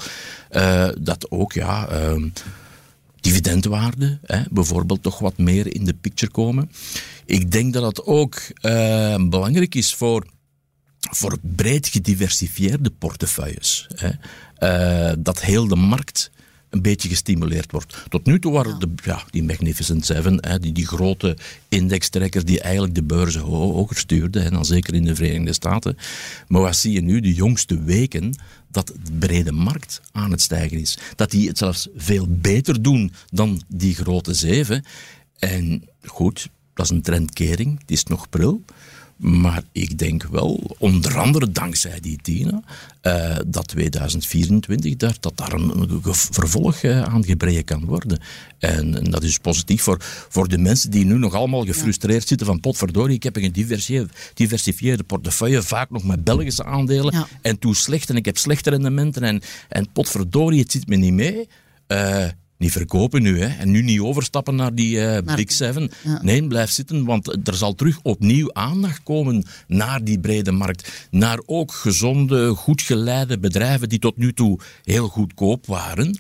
dat 1.00 1.32
ook, 1.32 1.54
ja... 1.54 1.88
Ehm, 1.88 2.30
dividendwaarde, 3.22 4.20
hè, 4.26 4.42
bijvoorbeeld, 4.50 5.04
toch 5.04 5.20
wat 5.20 5.38
meer 5.38 5.76
in 5.76 5.86
de 5.86 5.94
picture 5.94 6.32
komen. 6.32 6.72
Ik 7.26 7.52
denk 7.52 7.74
dat 7.74 7.84
dat 7.84 8.06
ook 8.06 8.42
belangrijk 9.30 9.76
is 9.76 9.94
voor 9.94 10.26
voor 11.12 11.38
breed 11.42 11.88
gediversifieerde 11.88 12.90
portefeuilles. 12.90 13.88
Hè. 13.96 14.10
dat 15.20 15.42
heel 15.42 15.68
de 15.68 15.76
markt 15.76 16.32
een 16.78 16.84
beetje 16.84 17.10
gestimuleerd 17.10 17.72
wordt. 17.72 18.06
Tot 18.10 18.26
nu 18.26 18.40
toe 18.40 18.52
waren 18.52 18.80
de, 18.80 18.90
ja, 19.04 19.24
die 19.30 19.44
Magnificent 19.44 20.06
Seven, 20.06 20.38
hè, 20.48 20.60
die, 20.60 20.72
die 20.72 20.88
grote 20.88 21.38
indextrekkers 21.70 22.44
die 22.44 22.62
eigenlijk 22.62 22.96
de 22.96 23.04
beurzen 23.04 23.42
hoger 23.42 23.98
stuurden, 23.98 24.44
en 24.44 24.52
dan 24.54 24.66
zeker 24.66 24.94
in 24.94 25.06
de 25.06 25.16
Verenigde 25.16 25.54
Staten. 25.54 25.98
Maar 26.48 26.62
wat 26.62 26.76
zie 26.76 26.92
je 26.92 27.02
nu, 27.02 27.20
de 27.20 27.34
jongste 27.34 27.84
weken, 27.84 28.36
dat 28.72 28.88
de 28.88 29.12
brede 29.20 29.52
markt 29.52 30.02
aan 30.12 30.32
het 30.32 30.42
stijgen 30.42 30.80
is. 30.80 30.98
Dat 31.16 31.32
die 31.32 31.48
het 31.48 31.58
zelfs 31.58 31.88
veel 31.96 32.26
beter 32.30 32.82
doen 32.82 33.12
dan 33.30 33.62
die 33.68 33.96
grote 33.96 34.34
zeven. 34.34 34.84
En 35.40 35.84
goed, 36.06 36.50
dat 36.74 36.86
is 36.86 36.92
een 36.92 37.02
trendkering, 37.02 37.80
het 37.80 37.92
is 37.92 38.04
nog 38.04 38.30
pril. 38.30 38.64
Maar 39.18 39.64
ik 39.72 39.98
denk 39.98 40.24
wel, 40.24 40.76
onder 40.78 41.18
andere 41.18 41.52
dankzij 41.52 42.00
die 42.00 42.20
Tina, 42.22 42.62
uh, 43.04 43.36
dat 43.48 43.68
2024 43.68 44.96
daar, 44.96 45.16
dat 45.20 45.38
daar 45.38 45.54
een, 45.54 46.02
vervolg 46.12 46.84
uh, 46.84 47.02
aan 47.02 47.26
gebreid 47.26 47.64
kan 47.64 47.86
worden. 47.86 48.20
En, 48.60 48.96
en, 48.98 49.12
dat 49.12 49.24
is 49.24 49.38
positief 49.38 49.82
voor, 49.82 49.98
voor 50.30 50.48
de 50.48 50.58
mensen 50.58 50.92
die 50.92 51.06
nu 51.06 51.18
nog 51.18 51.34
allemaal 51.34 51.66
gefrustreerd 51.66 52.28
zitten 52.28 52.48
van 52.48 52.60
potverdorie, 52.60 53.16
ik 53.16 53.24
heb 53.24 53.36
een 53.36 53.54
gediversifieerde 54.34 55.04
portefeuille, 55.04 55.62
vaak 55.62 55.90
nog 55.90 56.04
met 56.04 56.24
Belgische 56.24 56.64
aandelen, 56.64 57.28
en 57.42 57.60
toen 57.60 57.76
slecht 57.76 58.10
en 58.10 58.16
ik 58.16 58.26
heb 58.26 58.38
slechte 58.38 58.70
rendementen 58.70 59.24
en, 59.24 59.42
en 59.70 59.92
potverdorie, 59.92 60.60
het 60.60 60.72
zit 60.72 60.88
me 60.88 60.96
niet 60.96 61.14
mee. 61.14 61.48
Uh, 61.88 62.26
niet 62.58 62.72
verkopen 62.72 63.22
nu, 63.22 63.42
hè. 63.42 63.48
En 63.48 63.72
nu 63.72 63.82
niet 63.82 64.00
overstappen 64.00 64.56
naar 64.56 64.76
die 64.76 64.98
uh, 64.98 65.36
Big 65.36 65.52
Seven. 65.52 65.92
Nee, 66.22 66.48
blijf 66.48 66.70
zitten, 66.70 67.06
want 67.06 67.48
er 67.48 67.56
zal 67.56 67.76
terug 67.76 68.00
opnieuw 68.04 68.54
aandacht 68.54 69.04
komen 69.04 69.46
naar 69.68 70.04
die 70.04 70.20
brede 70.20 70.52
markt. 70.52 71.08
Naar 71.12 71.40
ook 71.46 71.74
gezonde, 71.74 72.50
goed 72.50 72.82
geleide 72.82 73.40
bedrijven 73.40 73.90
die 73.90 74.00
tot 74.00 74.18
nu 74.18 74.34
toe 74.34 74.60
heel 74.84 75.08
goedkoop 75.08 75.66
waren 75.66 76.20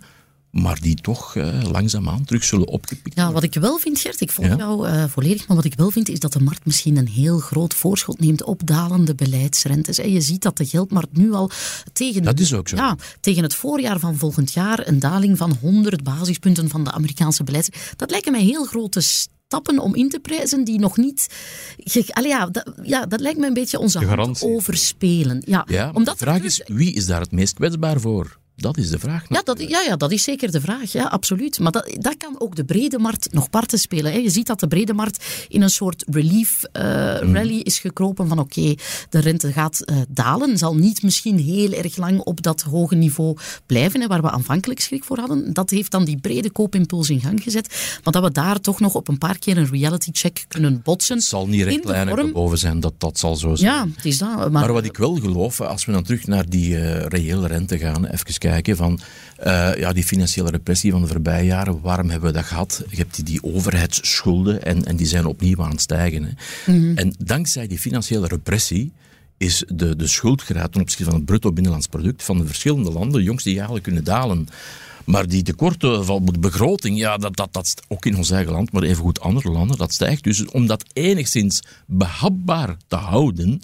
maar 0.61 0.79
die 0.81 0.95
toch 0.95 1.35
uh, 1.35 1.63
langzaamaan 1.71 2.25
terug 2.25 2.43
zullen 2.43 2.67
opgepikt 2.67 3.15
Ja, 3.15 3.31
wat 3.31 3.43
ik 3.43 3.53
wel 3.53 3.77
vind, 3.77 3.99
Gert, 3.99 4.21
ik 4.21 4.31
volg 4.31 4.57
jou 4.57 4.87
uh, 4.87 5.03
volledig, 5.07 5.47
maar 5.47 5.55
wat 5.55 5.65
ik 5.65 5.73
wel 5.75 5.91
vind 5.91 6.09
is 6.09 6.19
dat 6.19 6.33
de 6.33 6.41
markt 6.41 6.65
misschien 6.65 6.97
een 6.97 7.07
heel 7.07 7.39
groot 7.39 7.73
voorschot 7.73 8.19
neemt 8.19 8.43
op 8.43 8.67
dalende 8.67 9.15
beleidsrentes. 9.15 9.97
En 9.97 10.11
je 10.11 10.21
ziet 10.21 10.41
dat 10.41 10.57
de 10.57 10.65
geldmarkt 10.65 11.17
nu 11.17 11.31
al 11.31 11.51
tegen, 11.93 12.23
dat 12.23 12.39
is 12.39 12.53
ook 12.53 12.67
zo. 12.67 12.75
Ja, 12.75 12.95
tegen 13.19 13.43
het 13.43 13.55
voorjaar 13.55 13.99
van 13.99 14.17
volgend 14.17 14.53
jaar 14.53 14.87
een 14.87 14.99
daling 14.99 15.37
van 15.37 15.57
100 15.61 16.03
basispunten 16.03 16.69
van 16.69 16.83
de 16.83 16.91
Amerikaanse 16.91 17.43
beleids. 17.43 17.69
Dat 17.95 18.11
lijken 18.11 18.31
mij 18.31 18.43
heel 18.43 18.65
grote 18.65 19.01
stappen 19.01 19.79
om 19.79 19.95
in 19.95 20.09
te 20.09 20.19
prijzen 20.19 20.63
die 20.63 20.79
nog 20.79 20.97
niet... 20.97 21.27
Allee, 22.09 22.29
ja, 22.29 22.47
dat, 22.47 22.73
ja, 22.83 23.05
dat 23.05 23.19
lijkt 23.19 23.39
me 23.39 23.47
een 23.47 23.53
beetje 23.53 23.79
onze 23.79 24.05
hand 24.05 24.41
overspelen. 24.41 25.43
Ja, 25.45 25.65
ja 25.69 25.91
omdat 25.93 26.19
de 26.19 26.25
vraag 26.25 26.41
is, 26.41 26.61
wie 26.65 26.93
is 26.93 27.05
daar 27.05 27.21
het 27.21 27.31
meest 27.31 27.53
kwetsbaar 27.53 27.99
voor? 27.99 28.37
Dat 28.59 28.77
is 28.77 28.89
de 28.89 28.99
vraag. 28.99 29.25
Ja 29.29 29.41
dat, 29.43 29.69
ja, 29.69 29.81
ja, 29.81 29.95
dat 29.95 30.11
is 30.11 30.23
zeker 30.23 30.51
de 30.51 30.61
vraag. 30.61 30.91
Ja, 30.91 31.03
absoluut. 31.03 31.59
Maar 31.59 31.71
dat, 31.71 31.95
dat 31.99 32.17
kan 32.17 32.35
ook 32.39 32.55
de 32.55 32.65
brede 32.65 32.99
markt 32.99 33.33
nog 33.33 33.49
parten 33.49 33.79
spelen. 33.79 34.11
Hè. 34.11 34.17
Je 34.17 34.29
ziet 34.29 34.47
dat 34.47 34.59
de 34.59 34.67
brede 34.67 34.93
markt 34.93 35.25
in 35.47 35.61
een 35.61 35.69
soort 35.69 36.03
relief 36.09 36.63
uh, 36.63 36.83
rally 37.33 37.59
is 37.59 37.79
gekropen 37.79 38.27
van 38.27 38.39
oké, 38.39 38.75
de 39.09 39.19
rente 39.19 39.51
gaat 39.51 39.81
uh, 39.85 39.97
dalen. 40.09 40.57
Zal 40.57 40.75
niet 40.75 41.03
misschien 41.03 41.39
heel 41.39 41.71
erg 41.71 41.97
lang 41.97 42.19
op 42.19 42.41
dat 42.41 42.61
hoge 42.61 42.95
niveau 42.95 43.37
blijven, 43.65 44.01
hè, 44.01 44.07
waar 44.07 44.21
we 44.21 44.29
aanvankelijk 44.29 44.79
schrik 44.79 45.03
voor 45.03 45.17
hadden. 45.17 45.53
Dat 45.53 45.69
heeft 45.69 45.91
dan 45.91 46.05
die 46.05 46.17
brede 46.17 46.51
koopimpuls 46.51 47.09
in 47.09 47.21
gang 47.21 47.43
gezet. 47.43 47.99
Maar 48.03 48.13
dat 48.13 48.23
we 48.23 48.31
daar 48.31 48.59
toch 48.59 48.79
nog 48.79 48.95
op 48.95 49.07
een 49.07 49.17
paar 49.17 49.39
keer 49.39 49.57
een 49.57 49.69
reality 49.69 50.09
check 50.13 50.45
kunnen 50.47 50.81
botsen. 50.83 51.15
Het 51.15 51.25
zal 51.25 51.47
niet 51.47 51.63
rechtlijnig 51.63 52.31
boven 52.31 52.57
zijn, 52.57 52.79
dat, 52.79 52.93
dat 52.97 53.19
zal 53.19 53.35
zo 53.35 53.55
zijn. 53.55 53.73
Ja, 53.73 53.87
het 53.95 54.05
is 54.05 54.17
dat. 54.17 54.35
Maar, 54.37 54.51
maar 54.51 54.73
wat 54.73 54.85
ik 54.85 54.97
wel 54.97 55.15
geloof, 55.15 55.61
als 55.61 55.85
we 55.85 55.91
dan 55.91 56.03
terug 56.03 56.27
naar 56.27 56.49
die 56.49 56.69
uh, 56.69 57.05
reële 57.05 57.47
rente 57.47 57.77
gaan, 57.77 58.05
even 58.05 58.25
kijken 58.25 58.46
kijken 58.49 58.75
van 58.75 58.99
uh, 59.45 59.75
ja, 59.77 59.93
die 59.93 60.03
financiële 60.03 60.49
repressie 60.49 60.91
van 60.91 61.01
de 61.01 61.07
voorbije 61.07 61.45
jaren, 61.45 61.81
waarom 61.81 62.09
hebben 62.09 62.29
we 62.29 62.35
dat 62.35 62.45
gehad? 62.45 62.83
Je 62.89 62.95
hebt 62.97 63.15
die, 63.15 63.23
die 63.23 63.43
overheidsschulden 63.43 64.63
en, 64.63 64.85
en 64.85 64.95
die 64.95 65.07
zijn 65.07 65.25
opnieuw 65.25 65.63
aan 65.63 65.71
het 65.71 65.81
stijgen. 65.81 66.23
Hè. 66.23 66.31
Mhm. 66.71 66.97
En 66.97 67.13
dankzij 67.19 67.67
die 67.67 67.79
financiële 67.79 68.27
repressie 68.27 68.91
is 69.37 69.63
de, 69.73 69.95
de 69.95 70.07
schuldgraad 70.07 70.71
ten 70.71 70.81
opzichte 70.81 71.03
van 71.03 71.13
het 71.13 71.25
bruto 71.25 71.51
binnenlands 71.51 71.87
product 71.87 72.23
van 72.23 72.37
de 72.37 72.45
verschillende 72.45 72.91
landen 72.91 73.23
jongste 73.23 73.53
jaren 73.53 73.81
kunnen 73.81 74.03
dalen. 74.03 74.47
Maar 75.05 75.27
die 75.27 75.43
tekorten 75.43 76.05
van 76.05 76.25
de 76.25 76.39
begroting, 76.39 76.97
ja, 76.97 77.17
dat, 77.17 77.35
dat, 77.35 77.53
dat 77.53 77.81
ook 77.87 78.05
in 78.05 78.17
ons 78.17 78.29
eigen 78.31 78.51
land, 78.51 78.71
maar 78.71 78.83
even 78.83 79.03
goed 79.03 79.19
andere 79.19 79.49
landen, 79.49 79.77
dat 79.77 79.93
stijgt. 79.93 80.23
Dus 80.23 80.45
om 80.45 80.67
dat 80.67 80.83
enigszins 80.93 81.61
behapbaar 81.85 82.77
te 82.87 82.95
houden, 82.95 83.61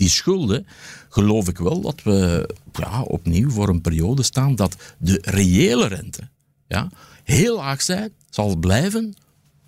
die 0.00 0.08
schulden, 0.08 0.66
geloof 1.08 1.48
ik 1.48 1.58
wel 1.58 1.80
dat 1.80 2.02
we 2.02 2.48
ja, 2.72 3.02
opnieuw 3.02 3.50
voor 3.50 3.68
een 3.68 3.80
periode 3.80 4.22
staan 4.22 4.54
dat 4.54 4.76
de 4.98 5.18
reële 5.22 5.86
rente 5.86 6.28
ja, 6.68 6.88
heel 7.24 7.56
laag 7.56 7.82
zijn, 7.82 8.10
zal 8.30 8.56
blijven, 8.56 9.14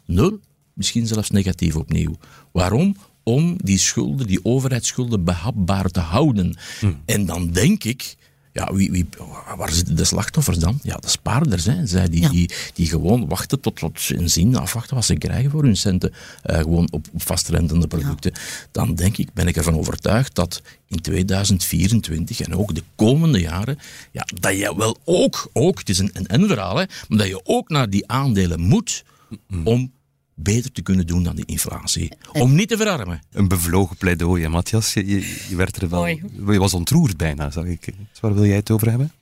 nul, 0.07 0.38
misschien 0.73 1.07
zelfs 1.07 1.31
negatief 1.31 1.77
opnieuw. 1.77 2.16
Waarom? 2.53 2.97
Om 3.23 3.57
die 3.64 3.79
schulden, 3.79 4.27
die 4.27 4.45
overheidsschulden 4.45 5.25
behapbaar 5.25 5.88
te 5.88 6.01
houden. 6.01 6.57
Hm. 6.81 6.92
En 7.05 7.27
dan 7.27 7.51
denk 7.51 7.85
ik 7.85 8.16
ja, 8.53 8.75
wie, 8.75 8.91
wie, 8.91 9.07
waar 9.57 9.73
zitten 9.73 9.97
de 9.97 10.05
slachtoffers 10.05 10.59
dan? 10.59 10.79
Ja, 10.83 10.97
de 10.97 11.09
spaarders. 11.09 11.65
Hè. 11.65 11.87
Zij 11.87 12.09
die, 12.09 12.29
die, 12.29 12.51
die 12.75 12.87
gewoon 12.87 13.29
wachten 13.29 13.61
tot, 13.61 13.77
tot 13.77 14.01
ze 14.01 14.29
zien, 14.29 14.57
afwachten 14.57 14.95
wat 14.95 15.05
ze 15.05 15.15
krijgen 15.15 15.51
voor 15.51 15.62
hun 15.62 15.77
centen. 15.77 16.12
Uh, 16.47 16.57
gewoon 16.57 16.88
op, 16.91 17.07
op 17.12 17.23
vastrentende 17.23 17.87
producten. 17.87 18.33
Dan 18.71 18.95
denk 18.95 19.17
ik, 19.17 19.33
ben 19.33 19.47
ik 19.47 19.57
ervan 19.57 19.79
overtuigd 19.79 20.35
dat 20.35 20.62
in 20.88 21.01
2024 21.01 22.41
en 22.41 22.57
ook 22.57 22.75
de 22.75 22.83
komende 22.95 23.41
jaren, 23.41 23.79
ja, 24.11 24.27
dat 24.41 24.57
je 24.59 24.77
wel 24.77 24.97
ook, 25.05 25.51
ook 25.53 25.79
het 25.79 25.88
is 25.88 25.99
een 25.99 26.15
en-en-verhaal, 26.15 26.75
maar 26.75 26.88
dat 27.09 27.27
je 27.27 27.41
ook 27.45 27.69
naar 27.69 27.91
die 27.91 28.09
aandelen 28.09 28.61
moet 28.61 29.05
om 29.65 29.93
beter 30.43 30.73
te 30.73 30.83
kunnen 30.83 31.07
doen 31.07 31.23
dan 31.23 31.37
die 31.37 31.47
inflatie. 31.47 32.13
Om 32.33 32.55
niet 32.55 32.69
te 32.69 32.77
verarmen. 32.77 33.23
Een 33.33 33.49
bevlogen 33.49 33.97
pleidooi, 33.97 34.49
Matthias. 34.49 34.93
Je, 34.93 35.07
je, 35.49 35.57
werd 35.57 35.83
er 35.83 35.89
wel, 35.89 36.07
je 36.07 36.59
was 36.59 36.75
ontroerd 36.75 37.17
bijna, 37.17 37.51
zag 37.51 37.65
ik. 37.65 37.85
Dus 37.85 38.21
waar 38.21 38.35
wil 38.35 38.47
jij 38.47 38.57
het 38.57 38.71
over 38.71 38.91
hebben? 38.91 39.13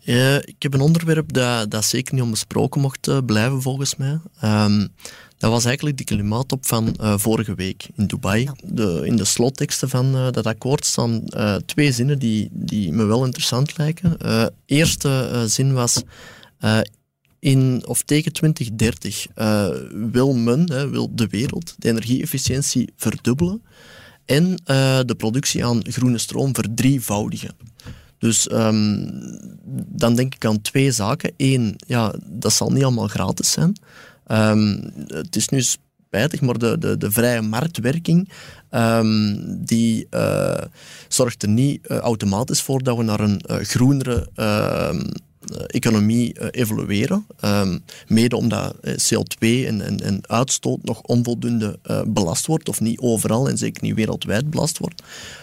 Ja, 0.00 0.42
ik 0.44 0.56
heb 0.58 0.74
een 0.74 0.80
onderwerp 0.80 1.32
dat, 1.32 1.70
dat 1.70 1.84
zeker 1.84 2.14
niet 2.14 2.22
onbesproken 2.22 2.80
mocht 2.80 3.08
eh, 3.08 3.18
blijven, 3.26 3.62
volgens 3.62 3.96
mij. 3.96 4.18
Um, 4.44 4.88
dat 5.38 5.50
was 5.50 5.64
eigenlijk 5.64 5.98
de 5.98 6.04
klimaattop 6.04 6.66
van 6.66 6.96
uh, 7.00 7.18
vorige 7.18 7.54
week 7.54 7.88
in 7.96 8.06
Dubai. 8.06 8.48
De, 8.64 9.02
in 9.04 9.16
de 9.16 9.24
slotteksten 9.24 9.88
van 9.88 10.16
uh, 10.16 10.30
dat 10.30 10.46
akkoord 10.46 10.86
staan 10.86 11.22
uh, 11.26 11.54
twee 11.54 11.92
zinnen 11.92 12.18
die, 12.18 12.48
die 12.52 12.92
me 12.92 13.04
wel 13.04 13.24
interessant 13.24 13.78
lijken. 13.78 14.16
eerste 14.66 15.44
zin 15.46 15.72
was 15.72 16.02
in, 17.40 17.82
of 17.86 18.02
tegen 18.02 18.32
2030 18.32 19.26
uh, 19.36 19.66
eh, 19.66 19.76
wil 20.10 20.34
men, 20.34 20.70
hè, 20.72 20.88
wil 20.88 21.14
de 21.14 21.26
wereld, 21.26 21.74
de 21.78 21.88
energieefficiëntie 21.88 22.92
verdubbelen 22.96 23.62
en 24.24 24.44
uh, 24.44 25.00
de 25.06 25.14
productie 25.16 25.64
aan 25.64 25.80
groene 25.82 26.18
stroom 26.18 26.54
verdrievoudigen. 26.54 27.56
Dus 28.18 28.52
um, 28.52 29.10
dan 29.86 30.14
denk 30.14 30.34
ik 30.34 30.44
aan 30.44 30.60
twee 30.60 30.90
zaken. 30.90 31.32
Eén, 31.36 31.74
ja, 31.86 32.14
dat 32.26 32.52
zal 32.52 32.70
niet 32.70 32.82
allemaal 32.82 33.08
gratis 33.08 33.50
zijn. 33.50 33.76
Um, 34.26 34.92
het 35.06 35.36
is 35.36 35.48
nu 35.48 35.62
spijtig, 35.62 36.40
maar 36.40 36.58
de, 36.58 36.78
de, 36.78 36.96
de 36.96 37.10
vrije 37.10 37.40
marktwerking 37.40 38.28
um, 38.70 39.64
die 39.64 40.06
uh, 40.10 40.54
zorgt 41.08 41.42
er 41.42 41.48
niet 41.48 41.86
automatisch 41.86 42.62
voor 42.62 42.82
dat 42.82 42.96
we 42.96 43.02
naar 43.02 43.20
een 43.20 43.40
groenere 43.46 44.28
eh, 44.34 45.00
economie 45.66 46.34
uh, 46.40 46.46
evolueren. 46.50 47.26
Um, 47.44 47.82
mede 48.06 48.36
omdat 48.36 48.74
uh, 48.82 48.94
CO2 48.94 49.66
en, 49.66 50.20
uitstoot 50.26 50.84
nog 50.84 51.00
onvoldoende 51.00 51.78
belast 52.06 52.46
wordt, 52.46 52.68
of 52.68 52.80
niet 52.80 52.98
overal 53.00 53.48
en 53.48 53.58
zeker 53.58 53.82
niet 53.82 53.94
wereldwijd 53.94 54.50
belast 54.50 54.78
wordt. 54.78 55.02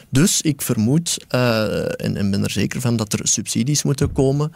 Dus 0.09 0.41
ik 0.41 0.61
vermoed, 0.61 1.25
en, 1.27 2.17
en, 2.17 2.31
ben 2.31 2.43
er 2.43 2.51
zeker 2.51 2.81
van, 2.81 2.95
dat 2.95 3.13
er 3.13 3.27
subsidies 3.27 3.83
moeten 3.83 4.11
komen 4.11 4.51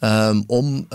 um, 0.00 0.44
om 0.46 0.86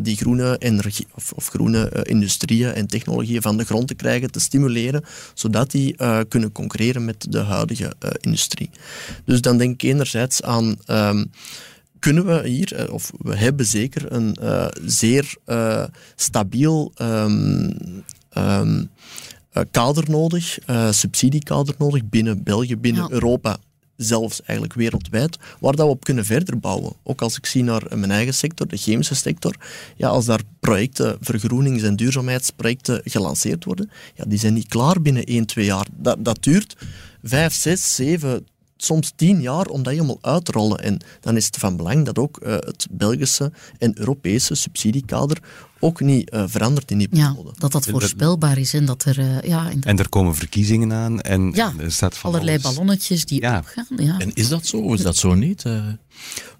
die 0.00 0.16
groene 0.16 0.56
energie 0.58 1.06
of, 1.14 1.32
of 1.32 1.46
groene 1.46 2.02
industrieën 2.02 2.72
en 2.72 2.86
technologieën 2.86 3.42
van 3.42 3.56
de 3.56 3.64
grond 3.64 3.88
te 3.88 3.94
krijgen, 3.94 4.30
te 4.30 4.40
stimuleren, 4.40 5.04
zodat 5.34 5.70
die 5.70 5.96
kunnen 6.28 6.52
concurreren 6.52 7.04
met 7.04 7.26
de 7.32 7.40
huidige 7.40 7.92
industrie. 8.20 8.70
Dus 9.24 9.40
dan 9.40 9.58
denk 9.58 9.82
ik 9.82 9.90
enerzijds 9.90 10.42
aan 10.42 10.76
um, 10.86 11.30
kunnen 12.04 12.26
we 12.26 12.48
hier, 12.48 12.74
eh, 12.74 12.92
of 12.92 13.12
we 13.18 13.36
hebben 13.36 13.66
zeker 13.66 14.12
een 14.12 14.36
uh, 14.42 14.66
zeer 14.84 15.36
uh, 15.46 15.84
stabiel 16.16 16.92
um, 17.02 17.76
um, 18.38 18.90
kader 19.70 20.10
nodig, 20.10 20.58
subsidiekader 20.90 21.74
nodig 21.78 22.08
binnen 22.08 22.42
België, 22.42 22.76
binnen 22.76 23.12
Europa 23.12 23.56
zelfs 23.96 24.42
eigenlijk 24.42 24.78
wereldwijd, 24.78 25.38
waar 25.60 25.76
dat 25.76 25.86
we 25.86 25.92
op 25.92 26.04
kunnen 26.04 26.24
verder 26.24 26.58
bouwen. 26.58 26.92
Ook 27.02 27.22
als 27.22 27.36
ik 27.36 27.46
zie 27.46 27.62
naar 27.62 27.82
mijn 27.94 28.10
eigen 28.10 28.34
sector, 28.34 28.68
de 28.68 28.76
chemische 28.76 29.14
sector, 29.14 29.54
ja, 29.96 30.08
als 30.08 30.24
daar 30.24 30.40
projecten, 30.60 31.16
vergroenings- 31.20 31.82
en 31.82 31.96
duurzaamheidsprojecten 31.96 33.00
gelanceerd 33.04 33.64
worden, 33.64 33.90
ja, 34.14 34.24
die 34.24 34.38
zijn 34.38 34.54
niet 34.54 34.68
klaar 34.68 35.02
binnen 35.02 35.24
1, 35.24 35.46
2 35.46 35.64
jaar. 35.64 35.86
Dat, 35.96 36.24
dat 36.24 36.42
duurt 36.42 36.76
5, 37.22 37.54
6, 37.54 37.94
7, 37.94 38.46
soms 38.76 39.12
tien 39.16 39.40
jaar 39.40 39.66
om 39.66 39.82
dat 39.82 39.92
helemaal 39.92 40.18
uit 40.20 40.44
te 40.44 40.52
rollen. 40.52 40.78
En 40.78 41.00
dan 41.20 41.36
is 41.36 41.46
het 41.46 41.56
van 41.56 41.76
belang 41.76 42.04
dat 42.04 42.18
ook 42.18 42.40
uh, 42.42 42.52
het 42.52 42.86
Belgische 42.90 43.52
en 43.78 43.98
Europese 43.98 44.54
subsidiekader 44.54 45.38
ook 45.78 46.00
niet 46.00 46.32
uh, 46.34 46.44
verandert 46.46 46.90
in 46.90 46.98
die 46.98 47.08
periode. 47.08 47.48
Ja, 47.48 47.58
dat 47.58 47.72
dat 47.72 47.86
voorspelbaar 47.86 48.58
is 48.58 48.74
en 48.74 48.84
dat 48.84 49.04
er... 49.04 49.18
Uh, 49.18 49.40
ja, 49.40 49.70
en 49.80 49.98
er 49.98 50.08
komen 50.08 50.34
verkiezingen 50.34 50.92
aan 50.92 51.20
en 51.20 51.52
ja, 51.52 51.72
er 51.78 51.92
staat 51.92 52.16
van 52.16 52.32
allerlei 52.32 52.58
ballonnetjes 52.58 53.24
die 53.24 53.40
ja. 53.40 53.58
opgaan. 53.58 54.04
Ja. 54.06 54.18
En 54.18 54.34
is 54.34 54.48
dat 54.48 54.66
zo 54.66 54.76
of 54.76 54.94
is 54.94 55.02
dat 55.02 55.16
zo 55.16 55.34
niet? 55.34 55.64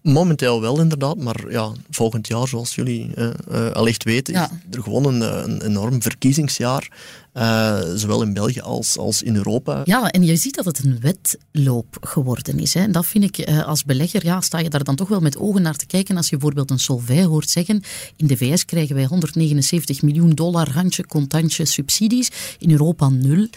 Momenteel 0.03 0.61
wel 0.61 0.81
inderdaad, 0.81 1.17
maar 1.17 1.51
ja, 1.51 1.73
volgend 1.91 2.27
jaar, 2.27 2.49
zoals 2.49 2.75
jullie 2.75 3.11
uh, 3.17 3.31
uh, 3.51 3.71
allicht 3.71 4.05
weten, 4.05 4.35
is 4.35 4.41
er 4.77 4.83
gewoon 4.83 5.05
een, 5.05 5.21
een 5.21 5.63
enorm 5.63 6.03
verkiezingsjaar. 6.03 6.91
Uh, 7.37 7.81
zowel 7.95 8.23
in 8.23 8.33
België 8.33 8.61
als, 8.61 8.99
als 8.99 9.23
in 9.23 9.37
Europa. 9.37 9.81
Ja, 9.85 10.11
en 10.11 10.25
je 10.25 10.37
ziet 10.37 10.55
dat 10.55 10.65
het 10.65 10.85
een 10.85 10.99
wedloop 11.01 11.97
geworden 12.01 12.59
is. 12.59 12.75
Hè. 12.75 12.81
En 12.81 12.93
dat 12.93 13.07
vind 13.07 13.39
ik 13.39 13.49
als 13.49 13.85
belegger, 13.85 14.25
ja, 14.25 14.41
sta 14.41 14.59
je 14.59 14.71
daar 14.71 14.85
dan 14.85 14.97
toch 14.97 15.09
wel 15.09 15.21
met 15.21 15.37
ogen 15.37 15.63
naar 15.63 15.77
te 15.77 15.87
kijken. 15.87 16.17
Als 16.17 16.29
je 16.29 16.37
bijvoorbeeld 16.37 16.71
een 16.71 16.79
Solvay 16.79 17.25
hoort 17.25 17.51
zeggen, 17.51 17.83
in 18.17 18.27
de 18.27 18.37
VS 18.37 18.65
krijgen 18.65 18.95
wij 18.95 19.05
179 19.05 20.03
miljoen 20.03 20.31
dollar 20.31 20.71
handje 20.71 21.07
contantje 21.07 21.65
subsidies, 21.65 22.31
in 22.59 22.71
Europa 22.71 23.09
nul. 23.09 23.49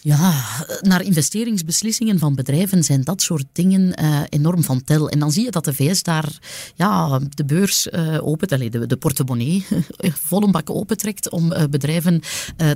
Ja, 0.00 0.44
naar 0.80 1.02
investeringsbeslissingen 1.02 2.18
van 2.18 2.34
bedrijven 2.34 2.84
zijn 2.84 3.02
dat 3.02 3.22
soort 3.22 3.46
dingen 3.52 3.94
enorm 4.28 4.62
van 4.62 4.84
tel. 4.84 5.08
En 5.08 5.18
dan 5.18 5.32
zie 5.32 5.44
je 5.44 5.50
dat 5.50 5.64
de 5.64 5.74
VS 5.74 6.02
daar 6.02 6.38
ja, 6.74 7.20
de 7.28 7.44
beurs 7.44 7.86
uh, 7.86 8.26
open, 8.26 8.70
de, 8.70 8.86
de 8.86 8.96
portemonnee 8.96 9.66
vol 10.28 10.42
een 10.42 10.50
bak 10.50 10.70
opentrekt 10.70 11.30
om 11.30 11.52
bedrijven 11.70 12.22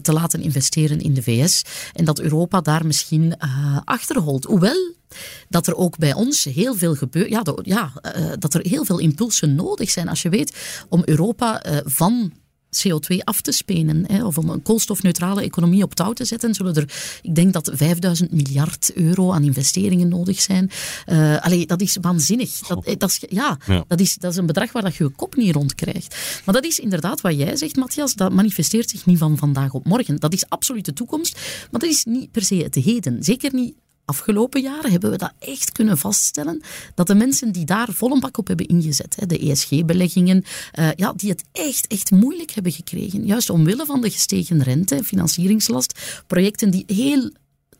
te 0.02 0.12
investeren 0.42 1.00
in 1.00 1.14
de 1.14 1.22
VS. 1.22 1.62
En 1.92 2.04
dat 2.04 2.20
Europa 2.20 2.60
daar 2.60 2.86
misschien 2.86 3.38
achterholt. 3.84 4.44
Hoewel 4.44 4.94
dat 5.48 5.66
er 5.66 5.74
ook 5.74 5.98
bij 5.98 6.14
ons 6.14 6.44
heel 6.44 6.74
veel 6.74 6.94
gebeurt. 6.94 7.28
Ja, 7.28 7.42
ja 7.62 7.92
dat 8.38 8.54
er 8.54 8.66
heel 8.66 8.84
veel 8.84 8.98
impulsen 8.98 9.54
nodig 9.54 9.90
zijn. 9.90 10.08
Als 10.08 10.22
je 10.22 10.28
weet 10.28 10.56
om 10.88 11.02
Europa 11.04 11.62
van 11.84 12.32
CO2 12.84 13.16
af 13.24 13.40
te 13.40 13.52
spenen, 13.52 14.04
hè, 14.06 14.24
of 14.24 14.38
om 14.38 14.48
een 14.48 14.62
koolstofneutrale 14.62 15.42
economie 15.42 15.82
op 15.82 15.94
touw 15.94 16.12
te 16.12 16.24
zetten, 16.24 16.54
zullen 16.54 16.74
er, 16.74 17.18
ik 17.22 17.34
denk 17.34 17.52
dat 17.52 17.70
5000 17.74 18.32
miljard 18.32 18.92
euro 18.94 19.32
aan 19.32 19.42
investeringen 19.42 20.08
nodig 20.08 20.40
zijn. 20.40 20.70
Uh, 21.06 21.36
allee, 21.36 21.66
dat 21.66 21.80
is 21.80 21.96
waanzinnig. 22.00 22.58
Dat, 22.58 22.94
dat, 22.98 23.10
is, 23.10 23.24
ja, 23.28 23.58
Dat, 23.88 24.00
is, 24.00 24.14
dat 24.14 24.32
is 24.32 24.36
een 24.36 24.46
bedrag 24.46 24.72
waar 24.72 24.82
dat 24.82 24.94
je 24.94 25.04
je 25.04 25.10
kop 25.10 25.36
niet 25.36 25.54
rond 25.54 25.74
krijgt. 25.74 26.16
Maar 26.44 26.54
dat 26.54 26.64
is 26.64 26.78
inderdaad 26.78 27.20
wat 27.20 27.36
jij 27.36 27.56
zegt, 27.56 27.76
Matthias, 27.76 28.14
dat 28.14 28.32
manifesteert 28.32 28.90
zich 28.90 29.06
niet 29.06 29.18
van 29.18 29.38
vandaag 29.38 29.72
op 29.72 29.86
morgen. 29.86 30.16
Dat 30.16 30.32
is 30.32 30.48
absoluut 30.48 30.84
de 30.84 30.92
toekomst, 30.92 31.34
maar 31.70 31.80
dat 31.80 31.90
is 31.90 32.04
niet 32.04 32.30
per 32.30 32.42
se 32.42 32.54
het 32.54 32.74
heden. 32.74 33.22
Zeker 33.22 33.54
niet 33.54 33.74
afgelopen 34.06 34.60
jaren 34.60 34.90
hebben 34.90 35.10
we 35.10 35.16
dat 35.16 35.32
echt 35.38 35.72
kunnen 35.72 35.98
vaststellen, 35.98 36.62
dat 36.94 37.06
de 37.06 37.14
mensen 37.14 37.52
die 37.52 37.64
daar 37.64 37.88
vol 37.90 38.12
een 38.12 38.20
bak 38.20 38.38
op 38.38 38.46
hebben 38.46 38.66
ingezet, 38.66 39.16
de 39.26 39.38
ESG-beleggingen, 39.38 40.44
uh, 40.78 40.88
ja, 40.96 41.12
die 41.12 41.30
het 41.30 41.44
echt, 41.52 41.86
echt 41.86 42.10
moeilijk 42.10 42.50
hebben 42.50 42.72
gekregen. 42.72 43.26
Juist 43.26 43.50
omwille 43.50 43.86
van 43.86 44.00
de 44.00 44.10
gestegen 44.10 44.62
rente, 44.62 45.04
financieringslast, 45.04 46.22
projecten 46.26 46.70
die 46.70 46.84
heel 46.86 47.30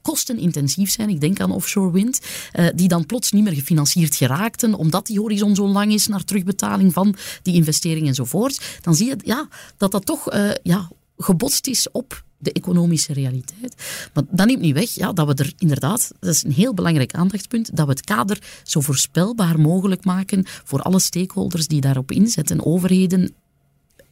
kostenintensief 0.03 0.91
zijn. 0.91 1.09
Ik 1.09 1.21
denk 1.21 1.41
aan 1.41 1.51
offshore 1.51 1.93
wind, 1.93 2.21
uh, 2.55 2.67
die 2.75 2.89
dan 2.89 3.07
plots 3.07 3.33
niet 3.33 3.45
meer 3.45 3.53
gefinancierd 3.53 4.17
geraakten, 4.17 4.75
omdat 4.75 5.07
die 5.07 5.21
horizon 5.21 5.55
zo 5.55 5.69
lang 5.69 5.93
is 5.93 6.07
naar 6.07 6.25
terugbetaling 6.25 6.93
van 6.93 7.15
die 7.43 7.55
investeringen 7.55 8.09
enzovoort. 8.09 8.79
Dan 8.81 8.95
zie 8.95 9.07
je 9.07 9.17
ja, 9.25 9.49
dat 9.77 9.91
dat 9.91 10.07
toch 10.07 10.33
uh, 10.35 10.51
ja, 10.63 10.91
gebotst 11.17 11.67
is 11.67 11.91
op 11.91 12.25
de 12.39 12.53
economische 12.53 13.13
realiteit. 13.13 13.75
Maar 14.15 14.25
dat 14.31 14.47
neemt 14.47 14.61
niet 14.61 14.75
weg 14.75 14.91
ja, 14.91 15.13
dat 15.13 15.27
we 15.27 15.35
er 15.35 15.53
inderdaad, 15.59 16.13
dat 16.21 16.35
is 16.35 16.45
een 16.45 16.53
heel 16.53 16.75
belangrijk 16.75 17.15
aandachtspunt, 17.15 17.77
dat 17.77 17.87
we 17.87 17.93
het 17.93 18.05
kader 18.05 18.39
zo 18.63 18.81
voorspelbaar 18.81 19.61
mogelijk 19.61 20.05
maken 20.05 20.43
voor 20.65 20.83
alle 20.83 21.01
stakeholders 21.01 21.67
die 21.67 21.81
daarop 21.81 22.11
inzetten, 22.11 22.65
overheden 22.65 23.35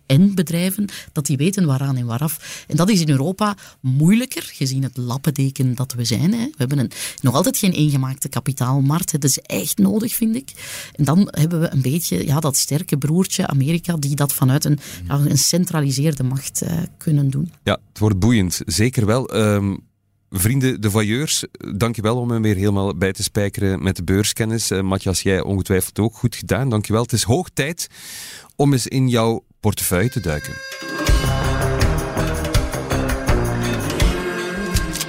en 0.06 0.34
bedrijven, 0.34 0.88
dat 1.12 1.26
die 1.26 1.36
weten 1.36 1.66
waaraan 1.66 1.96
en 1.96 2.06
waaraf. 2.06 2.64
En 2.68 2.76
dat 2.76 2.90
is 2.90 3.00
in 3.00 3.10
Europa 3.10 3.56
moeilijker, 3.80 4.42
gezien 4.42 4.82
het 4.82 4.96
lappendeken 4.96 5.74
dat 5.74 5.92
we 5.92 6.04
zijn. 6.04 6.32
Hè. 6.32 6.44
We 6.44 6.54
hebben 6.56 6.78
een, 6.78 6.90
nog 7.20 7.34
altijd 7.34 7.56
geen 7.56 7.72
eengemaakte 7.72 8.28
kapitaalmarkt. 8.28 9.12
Dat 9.12 9.24
is 9.24 9.38
echt 9.38 9.78
nodig, 9.78 10.14
vind 10.14 10.36
ik. 10.36 10.52
En 10.92 11.04
dan 11.04 11.28
hebben 11.30 11.60
we 11.60 11.72
een 11.72 11.82
beetje 11.82 12.26
ja, 12.26 12.40
dat 12.40 12.56
sterke 12.56 12.98
broertje 12.98 13.46
Amerika, 13.46 13.96
die 13.96 14.16
dat 14.16 14.32
vanuit 14.32 14.64
een, 14.64 14.78
ja, 15.08 15.14
een 15.14 15.38
centraliseerde 15.38 16.22
macht 16.22 16.62
uh, 16.62 16.72
kunnen 16.98 17.30
doen. 17.30 17.52
Ja, 17.62 17.78
het 17.88 17.98
wordt 17.98 18.18
boeiend. 18.18 18.60
Zeker 18.66 19.06
wel. 19.06 19.36
Um... 19.36 19.78
Vrienden, 20.36 20.80
de 20.80 20.90
voyeurs, 20.90 21.44
dankjewel 21.76 22.16
om 22.16 22.28
me 22.28 22.40
weer 22.40 22.56
helemaal 22.56 22.96
bij 22.96 23.12
te 23.12 23.22
spijkeren 23.22 23.82
met 23.82 23.96
de 23.96 24.04
beurskennis. 24.04 24.70
Uh, 24.70 24.80
Matthias, 24.80 25.22
jij 25.22 25.42
ongetwijfeld 25.42 25.98
ook 25.98 26.14
goed 26.14 26.36
gedaan. 26.36 26.68
Dankjewel. 26.68 27.02
Het 27.02 27.12
is 27.12 27.22
hoog 27.22 27.48
tijd 27.54 27.86
om 28.56 28.72
eens 28.72 28.86
in 28.86 29.08
jouw 29.08 29.44
portefeuille 29.64 30.08
te 30.08 30.20
duiken. 30.20 30.54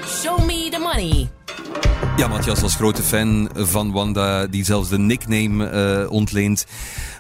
Show 0.08 0.46
me 0.46 0.70
the 0.72 0.80
money. 0.80 1.30
Ja, 2.18 2.28
Matthias, 2.28 2.62
als 2.62 2.76
grote 2.76 3.02
fan 3.02 3.50
van 3.54 3.92
Wanda, 3.92 4.48
die 4.48 4.66
zelfs 4.66 4.90
de 4.90 4.98
nickname 4.98 5.72
uh, 6.04 6.12
ontleent, 6.12 6.66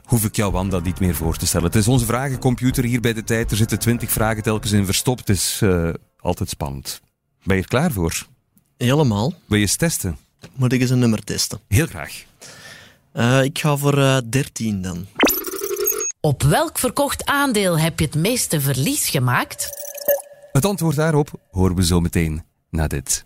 hoef 0.04 0.26
ik 0.26 0.36
jou 0.36 0.52
Wanda 0.52 0.80
niet 0.80 1.00
meer 1.00 1.16
voor 1.16 1.38
te 1.38 1.48
stellen. 1.48 1.66
Het 1.66 1.76
is 1.76 1.88
onze 1.88 2.06
vragencomputer 2.06 2.84
hier 2.84 3.02
bij 3.02 3.14
de 3.14 3.24
tijd. 3.24 3.52
Er 3.52 3.58
zitten 3.58 3.80
twintig 3.80 4.12
vragen 4.12 4.44
telkens 4.44 4.72
in 4.72 4.86
verstopt. 4.86 5.28
Het 5.28 5.38
is 5.38 5.60
uh, 5.64 5.90
altijd 6.20 6.50
spannend. 6.50 7.02
Ben 7.44 7.56
je 7.56 7.62
er 7.62 7.68
klaar 7.68 7.92
voor? 7.92 8.26
Helemaal. 8.78 9.34
Wil 9.46 9.58
je 9.58 9.64
eens 9.64 9.76
testen? 9.76 10.18
Moet 10.54 10.74
ik 10.74 10.82
eens 10.82 10.90
een 10.90 11.00
nummer 11.00 11.24
testen? 11.24 11.60
Heel 11.68 11.88
graag. 11.88 12.24
Uh, 13.14 13.44
ik 13.44 13.60
ga 13.60 13.78
voor 13.78 13.98
uh, 13.98 14.18
13 14.30 14.82
dan. 14.82 15.06
Op 16.26 16.44
welk 16.44 16.80
verkocht 16.80 17.26
aandeel 17.26 17.80
heb 17.80 18.00
je 18.00 18.06
het 18.06 18.16
meeste 18.16 18.62
verlies 18.62 19.10
gemaakt? 19.10 19.70
Het 20.52 20.66
antwoord 20.66 20.96
daarop 20.96 21.32
horen 21.52 21.76
we 21.76 21.86
zo 21.86 22.00
meteen 22.00 22.44
na 22.70 22.88
dit. 22.88 23.26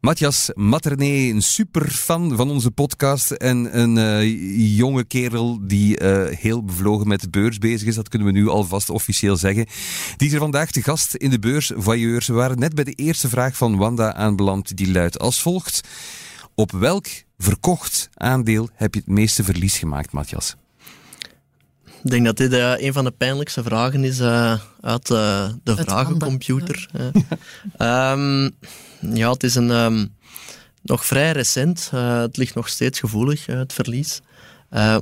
Matthias 0.00 0.50
Materné, 0.54 1.30
een 1.30 1.42
superfan 1.42 2.36
van 2.36 2.50
onze 2.50 2.70
podcast 2.70 3.30
en 3.30 3.78
een 3.80 3.96
uh, 3.96 4.76
jonge 4.76 5.04
kerel 5.04 5.58
die 5.62 6.00
uh, 6.00 6.26
heel 6.36 6.64
bevlogen 6.64 7.08
met 7.08 7.20
de 7.20 7.30
beurs 7.30 7.58
bezig 7.58 7.88
is. 7.88 7.94
Dat 7.94 8.08
kunnen 8.08 8.28
we 8.28 8.38
nu 8.38 8.48
alvast 8.48 8.90
officieel 8.90 9.36
zeggen. 9.36 9.66
Die 10.16 10.28
is 10.28 10.34
er 10.34 10.40
vandaag 10.40 10.70
te 10.70 10.82
gast 10.82 11.14
in 11.14 11.30
de 11.30 11.38
beurs 11.38 11.72
Voyeurs. 11.76 12.26
We 12.26 12.32
waren 12.32 12.58
net 12.58 12.74
bij 12.74 12.84
de 12.84 12.92
eerste 12.92 13.28
vraag 13.28 13.56
van 13.56 13.76
Wanda 13.76 14.14
aanbeland. 14.14 14.76
Die 14.76 14.92
luidt 14.92 15.18
als 15.18 15.42
volgt. 15.42 15.80
Op 16.54 16.72
welk 16.72 17.06
verkocht 17.38 18.08
aandeel 18.14 18.68
heb 18.72 18.94
je 18.94 19.00
het 19.00 19.08
meeste 19.08 19.44
verlies 19.44 19.78
gemaakt, 19.78 20.12
Matthias? 20.12 20.56
Ik 22.06 22.12
denk 22.12 22.24
dat 22.24 22.36
dit 22.36 22.52
uh, 22.52 22.72
een 22.76 22.92
van 22.92 23.04
de 23.04 23.10
pijnlijkste 23.10 23.62
vragen 23.62 24.04
is 24.04 24.20
uh, 24.20 24.58
uit 24.80 25.10
uh, 25.10 25.48
de 25.62 25.74
het 25.74 25.90
vragencomputer. 25.90 26.88
Ja. 27.78 28.12
um, 28.12 28.50
ja, 29.00 29.30
het 29.30 29.42
is 29.42 29.54
een, 29.54 29.70
um, 29.70 30.14
nog 30.82 31.06
vrij 31.06 31.32
recent. 31.32 31.90
het 31.90 32.36
ligt 32.36 32.54
nog 32.54 32.68
steeds 32.68 33.00
gevoelig, 33.00 33.46
het 33.46 33.72
verlies. 33.72 34.20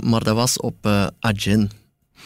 maar 0.01 0.25
dat 0.25 0.35
was 0.35 0.61
op 0.61 0.87
Agen. 1.21 1.71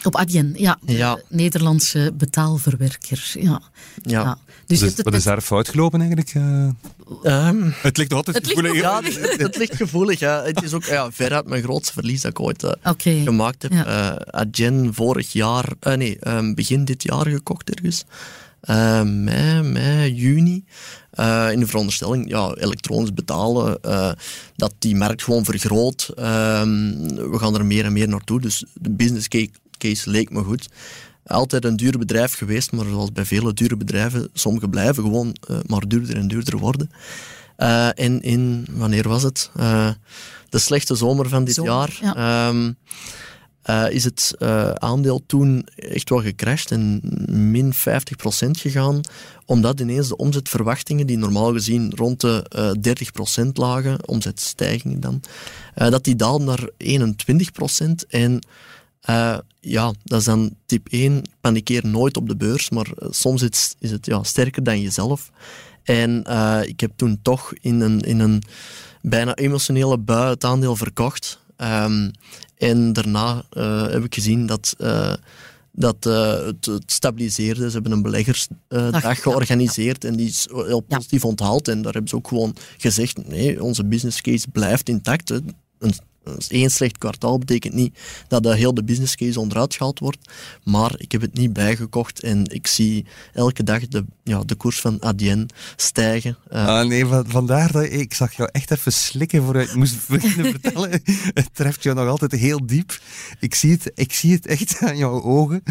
Op 0.03 0.15
Adyen, 0.15 0.53
ja. 0.57 0.79
ja. 0.85 1.19
Nederlandse 1.27 2.11
betaalverwerker. 2.17 3.31
Ja. 3.33 3.61
ja. 4.03 4.21
ja. 4.21 4.37
Dus, 4.65 4.79
dus 4.79 4.95
wat 4.95 5.13
is 5.13 5.23
daar 5.23 5.41
fout 5.41 5.69
gelopen 5.69 5.99
eigenlijk? 5.99 6.33
Uh, 6.33 7.47
um, 7.47 7.73
het 7.81 7.97
ligt 7.97 8.13
altijd 8.13 8.35
het 8.35 8.47
gevoelig. 8.47 8.71
Ligt 8.71 8.83
ja, 8.83 9.01
het, 9.03 9.41
het, 9.41 9.57
ligt 9.57 9.75
gevoelig. 9.75 10.19
Ja. 10.19 10.43
Het 10.43 10.63
is 10.63 10.73
ook 10.73 10.83
ja, 10.83 11.11
veruit 11.11 11.47
mijn 11.47 11.63
grootste 11.63 11.93
verlies 11.93 12.21
dat 12.21 12.31
ik 12.31 12.39
ooit 12.39 12.63
uh, 12.63 12.71
okay. 12.83 13.21
gemaakt 13.23 13.61
heb. 13.61 13.71
Ja. 13.71 14.11
Uh, 14.11 14.15
Adyen 14.25 14.93
vorig 14.93 15.33
jaar, 15.33 15.65
nee, 15.79 16.17
um, 16.27 16.55
begin 16.55 16.85
dit 16.85 17.03
jaar 17.03 17.27
gekocht 17.27 17.69
ergens. 17.69 18.05
mei, 19.03 19.61
mei, 19.63 20.13
juni. 20.13 20.63
in 21.51 21.59
de 21.59 21.67
veronderstelling, 21.67 22.29
ja, 22.29 22.53
elektronisch 22.53 23.13
betalen, 23.13 23.79
dat 24.55 24.73
die 24.79 24.95
markt 24.95 25.23
gewoon 25.23 25.45
vergroot. 25.45 26.11
we 26.15 27.35
gaan 27.37 27.55
er 27.55 27.65
meer 27.65 27.85
en 27.85 27.93
meer 27.93 28.07
naartoe. 28.07 28.41
Dus 28.41 28.65
de 28.73 28.89
business 28.89 29.27
case 29.27 29.49
case 29.79 30.09
leek 30.09 30.29
me 30.29 30.43
goed. 30.43 30.69
Altijd 31.25 31.65
een 31.65 31.75
duur 31.75 31.97
bedrijf 31.97 32.33
geweest, 32.33 32.71
maar 32.71 32.85
zoals 32.85 33.11
bij 33.11 33.25
vele 33.25 33.53
dure 33.53 33.77
bedrijven, 33.77 34.29
sommige 34.33 34.69
blijven 34.69 35.03
gewoon 35.03 35.35
uh, 35.49 35.57
maar 35.65 35.87
duurder 35.87 36.15
en 36.15 36.27
duurder 36.27 36.57
worden. 36.57 36.91
Uh, 37.57 37.99
en 37.99 38.21
in, 38.21 38.65
wanneer 38.71 39.07
was 39.07 39.23
het? 39.23 39.51
Uh, 39.57 39.89
de 40.49 40.59
slechte 40.59 40.95
zomer 40.95 41.29
van 41.29 41.43
dit 41.43 41.53
zomer, 41.53 41.71
jaar. 41.71 42.15
Ja. 42.15 42.47
Um, 42.47 42.77
is 43.89 44.03
het 44.03 44.35
aandeel 44.73 45.23
toen 45.25 45.67
echt 45.75 46.09
wel 46.09 46.21
gecrashed 46.21 46.71
en 46.71 47.01
min 47.51 47.73
50% 47.73 47.77
gegaan, 48.51 49.01
omdat 49.45 49.79
ineens 49.79 50.07
de 50.07 50.15
omzetverwachtingen, 50.15 51.07
die 51.07 51.17
normaal 51.17 51.53
gezien 51.53 51.93
rond 51.95 52.21
de 52.21 52.75
30% 53.43 53.47
lagen, 53.53 54.07
omzetstijgingen 54.07 54.99
dan, 54.99 55.21
dat 55.73 56.03
die 56.03 56.15
daalden 56.15 56.47
naar 56.47 56.69
21% 56.77 58.07
en 58.09 58.39
uh, 59.09 59.37
ja, 59.59 59.93
dat 60.03 60.19
is 60.19 60.25
dan 60.25 60.55
tip 60.65 60.87
1. 60.89 61.21
Panikeer 61.41 61.87
nooit 61.87 62.17
op 62.17 62.27
de 62.27 62.35
beurs, 62.35 62.69
maar 62.69 62.91
eh, 62.97 63.07
soms 63.11 63.41
is, 63.41 63.75
is 63.79 63.91
het 63.91 64.05
ja, 64.05 64.23
sterker 64.23 64.63
dan 64.63 64.81
jezelf. 64.81 65.31
En 65.83 66.23
uh, 66.27 66.59
ik 66.63 66.79
heb 66.79 66.91
toen 66.95 67.19
toch 67.21 67.53
in 67.61 67.79
een, 67.81 67.99
in 67.99 68.19
een 68.19 68.43
bijna 69.01 69.35
emotionele 69.35 69.97
bui 69.97 70.29
het 70.29 70.43
aandeel 70.43 70.75
verkocht. 70.75 71.39
Um, 71.57 72.11
en 72.57 72.93
daarna 72.93 73.43
uh, 73.53 73.87
heb 73.87 74.03
ik 74.03 74.13
gezien 74.13 74.45
dat, 74.45 74.75
dat 75.71 76.03
het, 76.03 76.65
het, 76.65 76.91
stabiliseerde. 76.91 77.67
Ze 77.67 77.73
hebben 77.73 77.91
een 77.91 78.01
beleggersdag 78.01 79.21
georganiseerd 79.21 80.03
en 80.03 80.15
die 80.15 80.27
is 80.27 80.47
heel 80.51 80.79
positief 80.79 81.21
ja. 81.21 81.29
onthaald. 81.29 81.67
En 81.67 81.81
daar 81.81 81.91
hebben 81.91 82.09
ze 82.09 82.15
ook 82.15 82.27
gewoon 82.27 82.55
gezegd, 82.77 83.27
nee, 83.27 83.63
onze 83.63 83.85
business 83.85 84.21
case 84.21 84.47
blijft 84.51 84.89
intact. 84.89 85.29
Een 85.29 85.93
één 86.47 86.71
slecht 86.71 86.97
kwartaal 86.97 87.37
betekent 87.37 87.73
niet 87.73 87.97
dat 88.27 88.43
de 88.43 88.55
heel 88.55 88.73
de 88.73 88.83
business 88.83 89.15
case 89.15 89.39
onderuit 89.39 89.75
gehaald 89.75 89.99
wordt. 89.99 90.31
Maar 90.63 90.95
ik 90.97 91.11
heb 91.11 91.21
het 91.21 91.33
niet 91.33 91.53
bijgekocht 91.53 92.23
en 92.23 92.45
ik 92.45 92.67
zie 92.67 93.05
elke 93.33 93.63
dag 93.63 93.87
de, 93.87 94.05
ja, 94.29 94.43
de 94.45 94.55
koers 94.55 94.81
van 94.81 95.01
Adyen 95.01 95.47
stijgen. 95.75 96.37
Uh, 96.53 96.67
ah, 96.67 96.87
nee, 96.87 97.05
vandaar 97.27 97.71
dat 97.71 97.83
ik 97.83 98.13
zag 98.13 98.33
jou 98.33 98.49
echt 98.51 98.71
even 98.71 98.93
slikken 98.93 99.43
vooruit. 99.43 99.69
Ik 99.69 99.75
moest 99.75 100.07
beginnen 100.07 100.51
vertellen. 100.51 100.91
Het 101.33 101.49
treft 101.53 101.83
jou 101.83 101.95
nog 101.95 102.07
altijd 102.07 102.31
heel 102.31 102.65
diep. 102.65 102.99
Ik 103.39 103.55
zie 103.55 103.71
het, 103.71 103.91
ik 103.95 104.13
zie 104.13 104.33
het 104.33 104.45
echt 104.45 104.79
aan 104.81 104.97
jouw 104.97 105.23
ogen. 105.23 105.63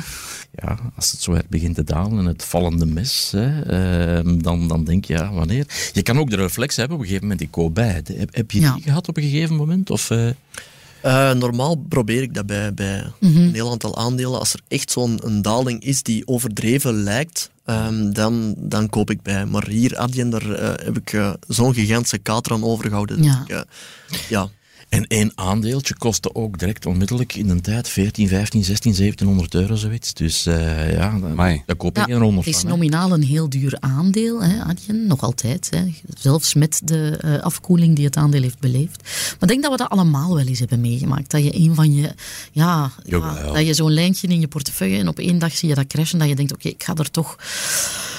Ja, 0.55 0.79
als 0.97 1.11
het 1.11 1.21
zo 1.21 1.33
hard 1.33 1.49
begint 1.49 1.75
te 1.75 1.85
dalen 1.85 2.19
en 2.19 2.25
het 2.25 2.45
vallende 2.45 2.87
mes, 2.87 3.31
hè, 3.31 4.19
uh, 4.19 4.43
dan, 4.43 4.69
dan 4.69 4.85
denk 4.85 5.05
je, 5.05 5.13
ja, 5.13 5.33
wanneer? 5.33 5.67
Je 5.93 6.03
kan 6.03 6.19
ook 6.19 6.31
de 6.31 6.37
reflex 6.37 6.77
hebben 6.77 6.97
op 6.97 7.03
een 7.03 7.09
gegeven 7.09 7.29
moment, 7.29 7.47
ik 7.47 7.51
koop 7.51 7.75
bij. 7.75 8.03
Heb, 8.13 8.35
heb 8.35 8.51
je 8.51 8.61
die 8.61 8.83
gehad 8.83 9.09
op 9.09 9.17
een 9.17 9.23
gegeven 9.23 9.57
moment? 9.57 9.91
Of... 9.91 10.11
Uh... 10.11 10.31
Uh, 11.05 11.33
normaal 11.33 11.77
probeer 11.89 12.23
ik 12.23 12.35
dat 12.35 12.47
bij, 12.47 12.75
bij 12.75 13.13
mm 13.21 13.33
-hmm. 13.33 13.43
een 13.43 13.55
heel 13.55 13.71
aantal 13.71 13.97
aandelen. 13.97 14.39
Als 14.39 14.53
er 14.53 14.61
echt 14.69 14.91
zo'n 14.91 15.43
daling 15.43 15.83
is 15.83 16.03
die 16.03 16.27
overdreven 16.27 16.95
lijkt, 16.95 17.51
um, 17.71 18.13
dan, 18.13 18.55
dan 18.59 18.89
koop 18.89 19.11
ik 19.11 19.23
bij. 19.23 19.47
Maar 19.47 19.67
hier, 19.67 19.97
Adyen, 19.97 20.31
daar 20.31 20.47
uh, 20.47 20.57
heb 20.59 20.97
ik 20.97 21.13
uh, 21.13 21.33
zo'n 21.49 21.75
gigantische 21.75 22.19
kater 22.19 22.53
aan 22.53 22.65
overgehouden. 22.65 23.23
Ja. 23.23 23.45
Ik, 23.47 23.65
ja. 24.29 24.49
En 24.89 25.07
één 25.07 25.33
aandeeltje 25.35 25.97
kostte 25.97 26.35
ook 26.35 26.59
direct 26.59 26.87
onmiddellijk 26.87 27.35
in 27.35 27.49
een 27.49 27.61
tijd 27.61 27.89
14, 27.89 28.29
15, 28.29 28.65
16, 28.65 28.95
1700 28.95 29.55
euro 29.55 29.75
zoiets. 29.75 30.15
Dus 30.15 30.47
uh, 30.47 30.93
ja, 30.93 31.19
daar 31.67 31.77
koop 31.77 31.97
je 31.97 32.03
geen 32.03 32.19
ronde 32.19 32.43
van. 32.43 32.53
Het 32.53 32.63
is 32.63 32.63
nominaal 32.63 33.13
een 33.13 33.23
heel 33.23 33.49
duur 33.49 33.77
aandeel, 33.81 34.43
hè, 34.43 34.93
nog 34.93 35.23
altijd. 35.23 35.69
Hè. 35.71 35.93
Zelfs 36.19 36.55
met 36.55 36.81
de 36.85 37.21
uh, 37.25 37.39
afkoeling 37.39 37.97
die 37.97 38.05
het 38.05 38.17
aandeel 38.17 38.43
heeft 38.43 38.59
beleefd. 38.59 39.03
Maar 39.03 39.37
ik 39.41 39.49
denk 39.49 39.63
dat 39.63 39.71
we 39.71 39.77
dat 39.77 39.89
allemaal 39.89 40.35
wel 40.35 40.47
eens 40.47 40.59
hebben 40.59 40.81
meegemaakt. 40.81 41.31
Dat 41.31 41.45
je 41.45 41.55
een 41.55 41.75
van 41.75 41.95
je, 41.95 42.15
ja, 42.53 42.91
ja 43.05 43.53
dat 43.53 43.67
je 43.67 43.75
zo'n 43.75 43.93
lijntje 43.93 44.29
in 44.29 44.41
je 44.41 44.49
portefeuille 44.49 44.99
en 44.99 45.09
op 45.09 45.19
één 45.19 45.39
dag 45.39 45.57
zie 45.57 45.69
je 45.69 45.75
dat 45.75 45.87
crashen, 45.87 46.19
dat 46.19 46.29
je 46.29 46.35
denkt, 46.35 46.53
oké, 46.53 46.69
ik 46.69 46.83
ga 46.83 46.95
er 46.95 47.11
toch 47.11 47.37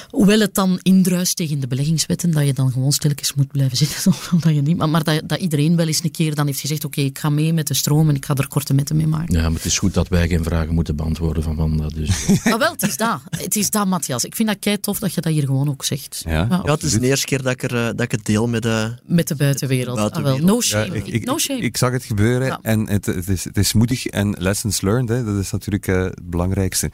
Hoewel 0.10 0.39
het 0.39 0.55
dan 0.55 0.79
indruist 0.82 1.36
tegen 1.36 1.60
de 1.60 1.67
beleggingswetten, 1.67 2.32
dat 2.32 2.45
je 2.45 2.53
dan 2.53 2.71
gewoon 2.71 2.91
stilletjes 2.91 3.34
moet 3.34 3.51
blijven 3.51 3.77
zitten. 3.88 4.13
Omdat 4.32 4.55
je 4.55 4.62
niet, 4.62 4.77
maar 4.77 5.03
dat, 5.03 5.21
dat 5.25 5.39
iedereen 5.39 5.75
wel 5.75 5.88
eens 5.88 6.03
een 6.03 6.12
keer 6.12 6.36
dan 6.36 6.45
heeft 6.45 6.58
gezegd, 6.59 6.85
oké, 6.85 7.01
ik 7.01 7.19
ga 7.19 7.29
mee 7.29 7.53
met 7.53 7.67
de 7.67 7.73
stroom 7.73 8.09
en 8.09 8.15
ik 8.15 8.25
ga 8.25 8.33
er 8.33 8.47
korte 8.47 8.73
metten 8.73 8.95
mee 8.95 9.07
maken. 9.07 9.35
Ja, 9.35 9.41
maar 9.41 9.51
het 9.51 9.65
is 9.65 9.77
goed 9.77 9.93
dat 9.93 10.07
wij 10.07 10.27
geen 10.27 10.43
vragen 10.43 10.73
moeten 10.73 10.95
beantwoorden 10.95 11.43
van 11.43 11.55
Wanda. 11.55 11.87
Dus. 11.87 12.09
maar 12.43 12.57
wel, 12.57 12.71
het 12.71 12.81
is 12.81 12.97
dat. 12.97 13.21
Het 13.29 13.55
is 13.55 13.69
dat, 13.69 13.87
Matthias. 13.87 14.23
Ik 14.23 14.35
vind 14.35 14.47
dat 14.47 14.59
kei 14.59 14.79
tof 14.79 14.99
dat 14.99 15.13
je 15.13 15.21
dat 15.21 15.33
hier 15.33 15.45
gewoon 15.45 15.69
ook 15.69 15.85
zegt. 15.85 16.21
Ja, 16.25 16.47
ja. 16.49 16.71
het 16.71 16.83
is 16.83 16.91
de 16.91 17.07
eerste 17.07 17.25
keer 17.25 17.41
dat 17.41 17.51
ik, 17.51 17.63
er, 17.63 17.75
eh, 17.75 17.85
dat 17.85 18.01
ik 18.01 18.11
het 18.11 18.25
deel 18.25 18.47
met 18.47 18.61
de, 18.61 18.93
met 19.05 19.27
de 19.27 19.35
buitenwereld. 19.35 19.97
Ah, 19.97 20.23
wel. 20.23 20.37
No 20.37 20.61
shame. 20.61 20.95
ik, 20.95 21.07
ik, 21.07 21.25
no 21.25 21.37
shame. 21.37 21.59
Ik, 21.59 21.77
zag 21.77 21.91
het 21.91 22.03
gebeuren 22.03 22.59
en 22.61 22.89
het, 22.89 23.05
het, 23.05 23.27
is, 23.27 23.43
het 23.43 23.57
is 23.57 23.73
moedig 23.73 24.05
en 24.05 24.35
lessons 24.37 24.81
learned, 24.81 25.09
hè, 25.09 25.23
dat 25.23 25.43
is 25.43 25.51
natuurlijk 25.51 25.87
uh, 25.87 26.03
het 26.03 26.29
belangrijkste. 26.29 26.91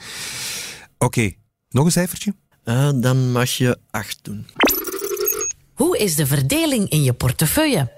Oké, 0.97 1.32
nog 1.69 1.86
een 1.86 1.91
cijfertje? 1.91 2.36
Uh, 2.65 2.89
dan 2.95 3.32
mag 3.32 3.49
je 3.49 3.78
8 3.91 4.19
doen. 4.21 4.45
Hoe 5.73 5.97
is 5.97 6.15
de 6.15 6.25
verdeling 6.25 6.89
in 6.89 7.04
je 7.04 7.13
portefeuille? 7.13 7.91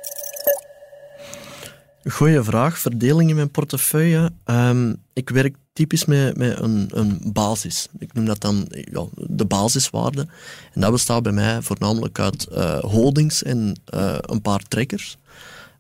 Goeie 2.10 2.44
vraag. 2.44 2.80
Verdeling 2.80 3.30
in 3.30 3.36
mijn 3.36 3.52
portefeuille. 3.52 4.32
Um, 4.46 4.96
ik 5.14 5.30
werk 5.30 5.56
typisch 5.74 6.06
met, 6.06 6.38
met 6.38 6.60
een, 6.60 6.90
een, 6.94 7.20
basis. 7.34 7.88
Ik 8.00 8.14
noem 8.14 8.26
dat 8.26 8.42
dan 8.42 8.68
ja, 8.70 9.06
de 9.16 9.46
basiswaarde. 9.46 10.28
En 10.74 10.82
dat 10.82 10.92
bestaat 10.92 11.24
bij 11.24 11.32
mij 11.32 11.62
voornamelijk 11.62 12.20
uit 12.20 12.48
uh, 12.52 12.80
holdings 12.80 13.44
en 13.44 13.80
uh, 13.94 14.18
een 14.22 14.42
paar 14.42 14.64
trekkers. 14.68 15.18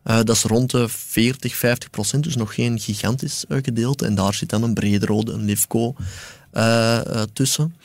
Uh, 0.03 0.15
dat 0.15 0.29
is 0.29 0.43
rond 0.43 0.71
de 0.71 0.89
40, 0.89 1.55
50 1.55 1.89
procent, 1.89 2.23
dus 2.23 2.35
nog 2.35 2.53
geen 2.53 2.79
gigantisch 2.79 3.45
gedeelte. 3.47 4.05
En 4.05 4.15
daar 4.15 4.33
zit 4.33 4.49
dan 4.49 4.63
een 4.63 4.73
Brederode, 4.73 5.31
een 5.31 5.45
Livco 5.45 5.95
tussen. 7.33 7.75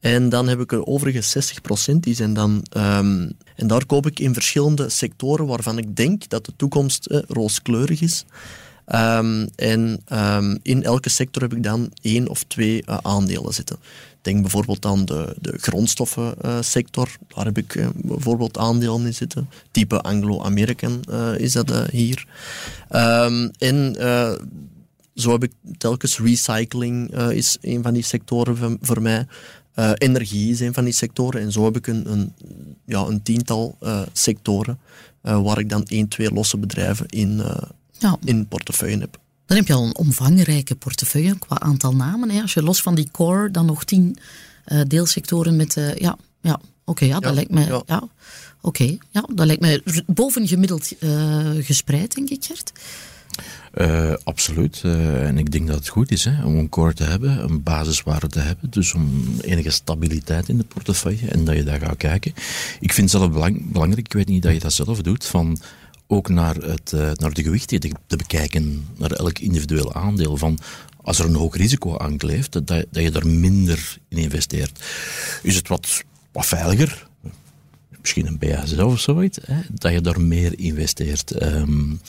En 0.00 0.28
dan 0.28 0.48
heb 0.48 0.60
ik 0.60 0.72
er 0.72 0.86
overige 0.86 1.44
60%, 1.92 1.94
die 2.00 2.14
zijn 2.14 2.34
dan... 2.34 2.64
Um, 2.76 3.36
en 3.54 3.66
daar 3.66 3.86
koop 3.86 4.06
ik 4.06 4.20
in 4.20 4.34
verschillende 4.34 4.88
sectoren 4.88 5.46
waarvan 5.46 5.78
ik 5.78 5.96
denk 5.96 6.28
dat 6.28 6.44
de 6.44 6.52
toekomst 6.56 7.06
eh, 7.06 7.20
rooskleurig 7.28 8.00
is. 8.00 8.24
Um, 8.94 9.48
en 9.56 10.00
um, 10.12 10.58
in 10.62 10.82
elke 10.82 11.08
sector 11.08 11.42
heb 11.42 11.54
ik 11.54 11.62
dan 11.62 11.92
één 12.02 12.28
of 12.28 12.42
twee 12.42 12.82
uh, 12.88 12.96
aandelen 13.02 13.54
zitten. 13.54 13.76
Denk 14.22 14.40
bijvoorbeeld 14.40 14.84
aan 14.84 15.04
de, 15.04 15.36
de 15.40 15.58
grondstoffensector. 15.58 17.06
Uh, 17.08 17.34
Daar 17.36 17.44
heb 17.44 17.58
ik 17.58 17.88
bijvoorbeeld 17.94 18.58
aandelen 18.58 19.06
in 19.06 19.14
zitten. 19.14 19.48
Type 19.70 20.00
Anglo-American 20.00 21.04
is 21.36 21.52
dat 21.52 21.90
hier. 21.90 22.26
en 23.58 23.96
zo 25.14 25.32
heb 25.32 25.42
ik 25.42 25.52
telkens 25.78 26.18
recycling 26.18 27.16
is 27.16 27.58
een 27.60 27.82
van 27.82 27.94
die 27.94 28.02
sectoren 28.02 28.78
voor 28.80 29.02
mij. 29.02 29.26
Uh, 29.76 29.90
energie 29.94 30.50
is 30.50 30.60
een 30.60 30.74
van 30.74 30.84
die 30.84 30.92
sectoren. 30.92 31.40
En 31.40 31.52
zo 31.52 31.64
heb 31.64 31.76
ik 31.76 31.86
een, 31.86 32.12
een 32.12 32.32
ja, 32.86 33.00
een 33.00 33.22
tiental 33.22 33.76
uh, 33.82 34.02
sectoren 34.12 34.78
uh, 35.22 35.42
waar 35.42 35.58
ik 35.58 35.68
dan 35.68 35.84
één, 35.84 36.08
twee 36.08 36.30
losse 36.30 36.58
bedrijven 36.58 37.06
in, 37.08 37.42
ja. 37.98 38.16
in 38.24 38.46
portefeuille 38.46 38.98
heb. 38.98 39.18
Dan 39.46 39.56
heb 39.56 39.66
je 39.66 39.74
al 39.74 39.84
een 39.84 39.96
omvangrijke 39.96 40.74
portefeuille 40.74 41.38
qua 41.38 41.60
aantal 41.60 41.94
namen. 41.94 42.30
Hè. 42.30 42.42
Als 42.42 42.54
je 42.54 42.62
los 42.62 42.82
van 42.82 42.94
die 42.94 43.08
core 43.10 43.50
dan 43.50 43.66
nog 43.66 43.84
tien 43.84 44.16
deelsectoren 44.86 45.56
met... 45.56 45.74
ja, 45.96 46.16
ja 46.40 46.60
oké, 46.84 47.04
ja, 47.04 47.20
dat 47.20 47.34
lijkt 47.34 47.50
me... 47.50 47.64
Ja. 47.64 47.82
ja 47.86 48.08
Oké, 48.60 48.96
ja, 49.10 49.24
dat 49.34 49.46
lijkt 49.46 49.60
mij 49.60 49.82
bovengemiddeld 50.06 50.92
gespreid, 51.60 52.14
denk 52.14 52.30
ik, 52.30 52.44
Gert. 52.44 52.72
Uh, 53.74 54.12
absoluut. 54.24 54.82
Uh, 54.84 55.26
en 55.26 55.38
ik 55.38 55.50
denk 55.50 55.66
dat 55.66 55.76
het 55.76 55.88
goed 55.88 56.10
is 56.10 56.24
hè, 56.24 56.44
om 56.44 56.56
een 56.56 56.68
core 56.68 56.92
te 56.92 57.04
hebben, 57.04 57.42
een 57.42 57.62
basiswaarde 57.62 58.28
te 58.28 58.38
hebben. 58.38 58.70
Dus 58.70 58.94
om 58.94 59.36
enige 59.40 59.70
stabiliteit 59.70 60.48
in 60.48 60.56
de 60.56 60.64
portefeuille 60.64 61.28
en 61.28 61.44
dat 61.44 61.56
je 61.56 61.64
daar 61.64 61.80
gaat 61.80 61.96
kijken. 61.96 62.32
Ik 62.80 62.92
vind 62.92 63.10
het 63.10 63.20
zelf 63.20 63.32
belang, 63.32 63.72
belangrijk, 63.72 64.06
ik 64.06 64.12
weet 64.12 64.28
niet 64.28 64.42
dat 64.42 64.52
je 64.52 64.60
dat 64.60 64.72
zelf 64.72 65.02
doet, 65.02 65.24
van 65.26 65.58
ook 66.06 66.28
naar, 66.28 66.54
het, 66.54 66.92
uh, 66.94 67.10
naar 67.12 67.32
de 67.32 67.42
gewichten 67.42 67.80
te, 67.80 68.16
bekijken, 68.16 68.86
naar 68.96 69.10
elk 69.10 69.38
individueel 69.38 69.94
aandeel. 69.94 70.36
Van 70.36 70.58
als 71.02 71.18
er 71.18 71.24
een 71.24 71.34
hoog 71.34 71.56
risico 71.56 71.98
aan 71.98 72.16
kleeft, 72.16 72.52
dat, 72.52 72.66
dat 72.66 72.86
je 72.90 73.10
er 73.10 73.26
minder 73.26 73.98
in 74.08 74.18
investeert. 74.18 74.84
Is 75.42 75.56
het 75.56 75.68
wat, 75.68 76.04
wat 76.32 76.46
veiliger? 76.46 77.08
Misschien 78.00 78.26
een 78.26 78.38
BASF 78.38 78.78
of 78.78 79.00
zoiets, 79.00 79.38
hè, 79.42 79.60
dat 79.72 79.92
je 79.92 80.00
daar 80.00 80.20
meer 80.20 80.58
investeert. 80.58 81.42
Um, 81.42 82.00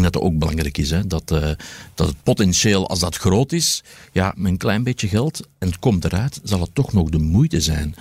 denk 0.00 0.12
dat 0.12 0.22
dat 0.22 0.22
ook 0.22 0.38
belangrijk 0.38 0.78
is. 0.78 0.90
Hè? 0.90 1.06
Dat, 1.06 1.30
uh, 1.32 1.50
dat 1.94 2.06
het 2.06 2.22
potentieel, 2.22 2.88
als 2.88 2.98
dat 2.98 3.16
groot 3.16 3.52
is, 3.52 3.82
ja, 4.12 4.34
met 4.36 4.50
een 4.50 4.58
klein 4.58 4.82
beetje 4.82 5.08
geld 5.08 5.48
en 5.58 5.68
het 5.68 5.78
komt 5.78 6.04
eruit, 6.04 6.40
zal 6.42 6.60
het 6.60 6.74
toch 6.74 6.92
nog 6.92 7.08
de 7.08 7.18
moeite 7.18 7.60
zijn. 7.60 7.94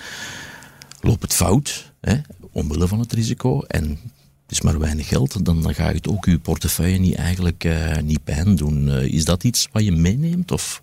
Loopt 1.01 1.21
het 1.21 1.33
fout, 1.33 1.91
hè, 2.01 2.15
omwille 2.51 2.87
van 2.87 2.99
het 2.99 3.13
risico, 3.13 3.61
en 3.61 3.99
is 4.47 4.61
maar 4.61 4.79
weinig 4.79 5.07
geld, 5.07 5.45
dan, 5.45 5.61
dan 5.61 5.75
ga 5.75 5.89
je 5.89 5.95
het 5.95 6.07
ook 6.07 6.25
je 6.25 6.39
portefeuille 6.39 6.97
niet 6.97 7.15
eigenlijk 7.15 7.63
uh, 7.63 7.97
niet 7.97 8.23
pijn 8.23 8.55
doen. 8.55 8.87
Uh, 8.87 9.03
is 9.03 9.25
dat 9.25 9.43
iets 9.43 9.67
wat 9.71 9.83
je 9.83 9.91
meeneemt? 9.91 10.51
Of? 10.51 10.81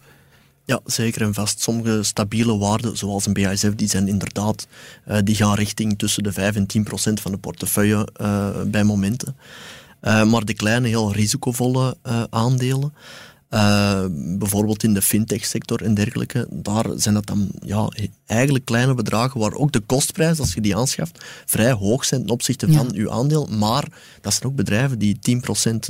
Ja, 0.64 0.81
zeker 0.85 1.23
en 1.23 1.35
vast. 1.35 1.61
Sommige 1.61 2.03
stabiele 2.03 2.59
waarden, 2.59 2.96
zoals 2.96 3.27
een 3.27 3.33
BASF, 3.33 3.75
die 3.77 3.88
zijn 3.88 4.09
inderdaad, 4.09 4.66
die 5.25 5.35
gaan 5.35 5.55
richting 5.55 5.99
tussen 5.99 6.23
de 6.23 6.33
5 6.33 6.57
en 6.57 6.66
10 6.66 6.83
procent 6.83 7.20
van 7.20 7.33
de 7.33 7.38
portefeuille 7.38 8.09
bij 8.66 8.85
momenten. 8.85 9.37
Uh, 10.02 10.24
maar 10.24 10.44
de 10.44 10.54
kleine, 10.54 10.88
heel 10.88 11.12
risicovolle 11.12 11.96
uh, 12.06 12.22
aandelen, 12.30 12.94
uh, 13.50 14.04
bijvoorbeeld 14.38 14.82
in 14.82 14.94
de 14.94 15.02
fintech-sector 15.02 15.82
en 15.82 15.94
dergelijke, 15.94 16.46
daar 16.50 16.86
zijn 16.94 17.14
dat 17.14 17.26
dan 17.26 17.50
ja, 17.64 17.92
eigenlijk 18.26 18.64
kleine 18.64 18.94
bedragen 18.94 19.40
waar 19.40 19.52
ook 19.52 19.72
de 19.72 19.80
kostprijs, 19.80 20.38
als 20.38 20.54
je 20.54 20.60
die 20.60 20.76
aanschaft, 20.76 21.24
vrij 21.46 21.72
hoog 21.72 22.04
zijn 22.04 22.20
ten 22.20 22.30
opzichte 22.30 22.72
van 22.72 22.94
uw 22.94 23.10
aandeel. 23.10 23.46
Maar 23.46 23.88
dat 24.20 24.32
zijn 24.32 24.44
ook 24.44 24.56
bedrijven 24.56 24.98
die 24.98 25.18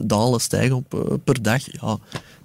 10% 0.03 0.05
dalen, 0.05 0.41
stijgen 0.41 0.77
op, 0.77 1.21
per 1.25 1.43
dag. 1.43 1.81
Ja, 1.81 1.99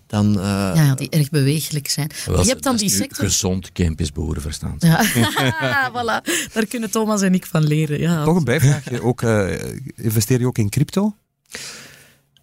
dan, 0.07 0.37
uh, 0.37 0.71
ja, 0.75 0.95
die 0.95 1.09
erg 1.09 1.29
bewegelijk 1.29 1.89
zijn. 1.89 2.11
je 2.25 2.31
hebt 2.31 2.63
dan 2.63 2.75
die 2.77 2.89
sector... 2.89 3.25
Gezond 3.25 3.71
campusboeren 3.71 4.41
verstaan. 4.41 4.75
Ja, 4.79 5.05
voilà. 5.95 6.49
Daar 6.53 6.65
kunnen 6.67 6.91
Thomas 6.91 7.21
en 7.21 7.33
ik 7.33 7.45
van 7.45 7.63
leren. 7.63 7.99
Ja. 7.99 8.23
Toch 8.23 8.35
een 8.35 8.43
bijvraagje. 8.43 9.01
Ook, 9.01 9.21
uh, 9.21 9.53
investeer 9.95 10.39
je 10.39 10.47
ook 10.47 10.57
in 10.57 10.69
crypto? 10.69 11.15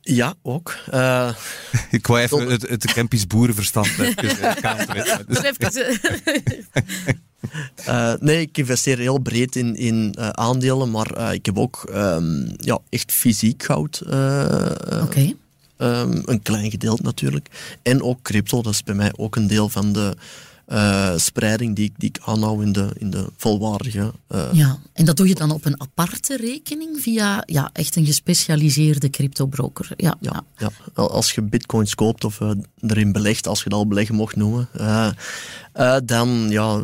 Ja, 0.04 0.34
ook. 0.42 0.76
Uh, 0.94 1.34
ik 1.90 2.06
wou 2.06 2.20
even 2.20 2.50
het, 2.50 2.68
het 2.68 2.92
Kempisch 2.92 3.26
boerenverstand 3.26 3.88
uh, 7.88 8.14
nee, 8.20 8.40
ik 8.40 8.58
investeer 8.58 8.98
heel 8.98 9.18
breed 9.18 9.56
in, 9.56 9.76
in 9.76 10.14
uh, 10.18 10.28
aandelen, 10.28 10.90
maar 10.90 11.18
uh, 11.18 11.32
ik 11.32 11.46
heb 11.46 11.58
ook 11.58 11.90
um, 11.94 12.54
ja, 12.56 12.78
echt 12.88 13.12
fysiek 13.12 13.62
goud. 13.62 14.02
Oké. 14.02 15.00
Okay. 15.02 15.36
Um, 15.78 16.22
een 16.24 16.42
klein 16.42 16.70
gedeelte 16.70 17.02
natuurlijk. 17.02 17.48
En 17.82 18.02
ook 18.02 18.22
crypto, 18.22 18.62
dat 18.62 18.72
is 18.72 18.82
bij 18.82 18.94
mij 18.94 19.12
ook 19.16 19.36
een 19.36 19.46
deel 19.46 19.68
van 19.68 19.92
de 19.92 20.16
uh, 20.68 21.16
spreiding 21.16 21.76
die, 21.76 21.92
die 21.96 22.08
ik 22.08 22.18
aanhoud 22.24 22.62
in 22.62 22.72
de, 22.72 22.90
in 22.98 23.10
de 23.10 23.26
volwaardige. 23.36 24.12
Uh... 24.28 24.48
Ja, 24.52 24.78
en 24.92 25.04
dat 25.04 25.16
doe 25.16 25.28
je 25.28 25.34
dan 25.34 25.50
op 25.50 25.64
een 25.64 25.80
aparte 25.80 26.36
rekening 26.36 27.00
via 27.00 27.42
ja, 27.46 27.70
echt 27.72 27.96
een 27.96 28.06
gespecialiseerde 28.06 29.10
cryptobroker. 29.10 29.88
Ja, 29.96 30.16
ja, 30.20 30.44
ja. 30.56 30.70
ja. 30.94 31.02
als 31.02 31.32
je 31.32 31.42
bitcoins 31.42 31.94
koopt 31.94 32.24
of 32.24 32.40
uh, 32.40 32.50
erin 32.80 33.12
belegt, 33.12 33.46
als 33.46 33.58
je 33.58 33.64
het 33.64 33.74
al 33.74 33.86
beleggen 33.86 34.14
mocht 34.14 34.36
noemen, 34.36 34.68
dan 36.04 36.46
ja, 36.50 36.80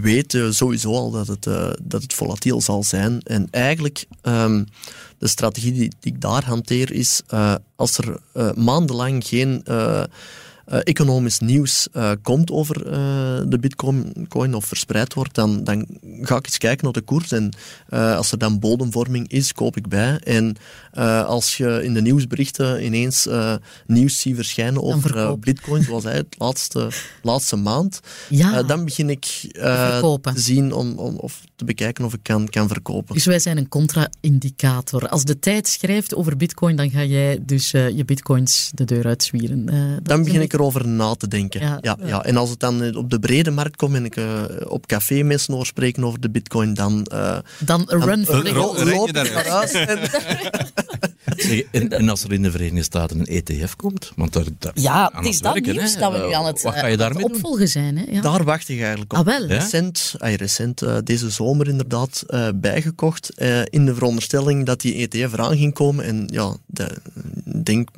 weet 0.00 0.32
je 0.32 0.52
sowieso 0.52 0.92
al 0.92 1.10
dat 1.10 1.26
het, 1.26 1.44
dat 1.82 2.02
het 2.02 2.14
volatiel 2.14 2.60
zal 2.60 2.84
zijn. 2.84 3.20
En 3.20 3.48
eigenlijk. 3.50 4.06
Um, 4.22 4.66
de 5.18 5.28
strategie 5.28 5.72
die, 5.72 5.92
die, 6.00 6.12
ik 6.12 6.20
daar 6.20 6.44
hanteer 6.44 6.92
is, 6.92 7.22
als 7.76 7.98
er 7.98 8.20
maandenlang 8.54 9.26
geen 9.26 9.64
economisch 10.78 11.38
nieuws 11.38 11.88
komt 12.22 12.50
over 12.50 12.84
de 13.48 13.58
bitcoin 13.60 14.54
of 14.54 14.64
verspreid 14.64 15.14
wordt, 15.14 15.34
dan, 15.34 15.64
dan 15.64 15.86
ga 16.20 16.36
ik 16.36 16.46
eens 16.46 16.58
kijken 16.58 16.84
naar 16.84 16.92
de 16.92 17.00
koers. 17.00 17.32
En 17.32 17.52
als 17.90 18.32
er 18.32 18.38
dan 18.38 18.58
bodemvorming 18.58 19.28
is, 19.28 19.52
koop 19.52 19.76
ik 19.76 19.88
bij. 19.88 20.18
En 20.18 20.56
als 21.26 21.56
je 21.56 21.80
in 21.84 21.94
de 21.94 22.02
nieuwsberichten 22.02 22.84
ineens 22.84 23.28
nieuws 23.86 24.20
ziet 24.20 24.34
verschijnen 24.34 24.82
over 24.82 25.38
bitcoin, 25.38 25.82
zoals 25.82 26.04
hij 26.04 26.14
het 26.14 26.34
laatste, 26.44 26.90
laatste 27.22 27.56
maand, 27.56 28.00
ja. 28.28 28.62
dan 28.62 28.84
begin 28.84 29.10
ik 29.10 29.24
te 29.24 30.20
zien 30.34 30.72
om, 30.72 30.98
om, 30.98 31.16
of 31.16 31.40
te 31.56 31.64
bekijken 31.64 32.04
of 32.04 32.14
ik 32.14 32.22
kan, 32.22 32.48
kan 32.48 32.68
verkopen. 32.68 33.14
Dus 33.14 33.24
wij 33.24 33.38
zijn 33.38 33.56
een 33.56 33.68
contra-indicator. 33.68 35.08
Als 35.08 35.24
de 35.24 35.38
tijd 35.38 35.68
schrijft 35.68 36.14
over 36.14 36.36
bitcoin, 36.36 36.76
dan 36.76 36.90
ga 36.90 37.04
jij 37.04 37.38
dus 37.42 37.70
je 37.70 38.02
bitcoins 38.04 38.70
de 38.74 38.84
deur 38.84 39.06
uitzwieren. 39.06 39.66
Dan 40.02 40.24
begin 40.24 40.40
ik 40.40 40.52
erover 40.62 40.88
na 40.88 41.14
te 41.14 41.28
denken. 41.28 41.60
Ja, 41.60 41.78
ja, 41.80 41.96
ja, 42.04 42.24
En 42.24 42.36
als 42.36 42.50
het 42.50 42.60
dan 42.60 42.96
op 42.96 43.10
de 43.10 43.18
brede 43.18 43.50
markt 43.50 43.76
komt 43.76 43.94
en 43.94 44.04
ik 44.04 44.16
uh, 44.16 44.42
op 44.68 44.86
café 44.86 45.22
mensen 45.22 45.54
hoor 45.54 45.66
spreken 45.66 46.04
over 46.04 46.20
de 46.20 46.30
bitcoin, 46.30 46.74
dan... 46.74 47.06
dan 47.58 47.84
run 47.86 48.24
for 48.24 48.52
loop 48.84 49.06
je 49.06 49.12
daaruit. 49.12 49.72
En, 51.70 51.88
en, 51.88 52.08
als 52.08 52.24
er 52.24 52.32
in 52.32 52.42
de 52.42 52.50
Verenigde 52.50 52.82
Staten 52.82 53.20
een 53.20 53.26
ETF 53.26 53.76
komt, 53.76 54.12
want 54.16 54.32
daar, 54.32 54.44
daar 54.58 54.72
ja, 54.74 55.10
het 55.14 55.26
is 55.26 55.40
dat 55.40 55.60
nieuws 55.60 55.96
dat 55.96 56.12
we 56.12 56.18
nu 56.18 56.32
aan 56.32 56.46
het, 56.46 56.62
wat 56.62 56.74
ga 56.74 56.86
je 56.86 56.96
daarmee 56.96 57.24
opvolgen 57.24 57.68
zijn. 57.68 57.96
Hè? 57.96 58.04
Ja. 58.10 58.20
Daar 58.20 58.44
wacht 58.44 58.68
ik 58.68 58.80
eigenlijk 58.80 59.12
op. 59.12 59.18
Ah, 59.18 59.24
wel. 59.24 59.46
Recent, 59.46 60.14
ah, 60.18 60.34
recent 60.34 60.82
deze 61.04 61.30
zomer 61.30 61.68
inderdaad 61.68 62.24
bijgekocht, 62.54 63.40
in 63.70 63.86
de 63.86 63.94
veronderstelling 63.94 64.66
dat 64.66 64.80
die 64.80 65.08
ETF 65.08 65.32
eraan 65.32 65.56
ging 65.56 65.74
komen. 65.74 66.04
En 66.04 66.28
ja, 66.32 66.56
ik 67.44 67.64
denk 67.64 67.88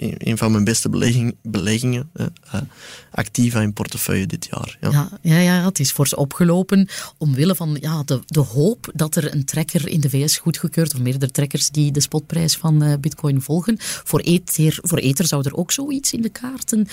een 0.00 0.38
van 0.38 0.52
mijn 0.52 0.64
beste 0.64 0.88
belegging, 0.88 1.36
beleggingen. 1.42 2.10
Uh, 2.14 2.26
Activa 3.10 3.60
in 3.60 3.72
portefeuille 3.72 4.26
dit 4.26 4.48
jaar. 4.50 4.78
Ja. 4.80 4.90
Ja, 4.90 5.08
ja, 5.22 5.38
ja, 5.38 5.64
het 5.64 5.80
is 5.80 5.90
fors 5.90 6.14
opgelopen 6.14 6.88
omwille 7.18 7.54
van 7.54 7.76
ja, 7.80 8.02
de, 8.02 8.20
de 8.26 8.40
hoop 8.40 8.90
dat 8.94 9.16
er 9.16 9.34
een 9.34 9.44
trekker 9.44 9.88
in 9.88 10.00
de 10.00 10.10
VS 10.10 10.38
goedgekeurd, 10.38 10.94
of 10.94 11.00
meerdere 11.00 11.32
trekkers 11.32 11.70
die 11.70 11.92
de 11.92 12.00
spotprijs 12.00 12.56
van 12.56 12.82
uh, 12.82 12.94
bitcoin 13.00 13.42
volgen. 13.42 13.76
Voor 13.78 14.20
Ether, 14.20 14.78
voor 14.82 14.98
Ether 14.98 15.26
zou 15.26 15.42
er 15.44 15.56
ook 15.56 15.72
zoiets 15.72 16.12
in 16.12 16.22
de 16.22 16.28
kaarten 16.28 16.88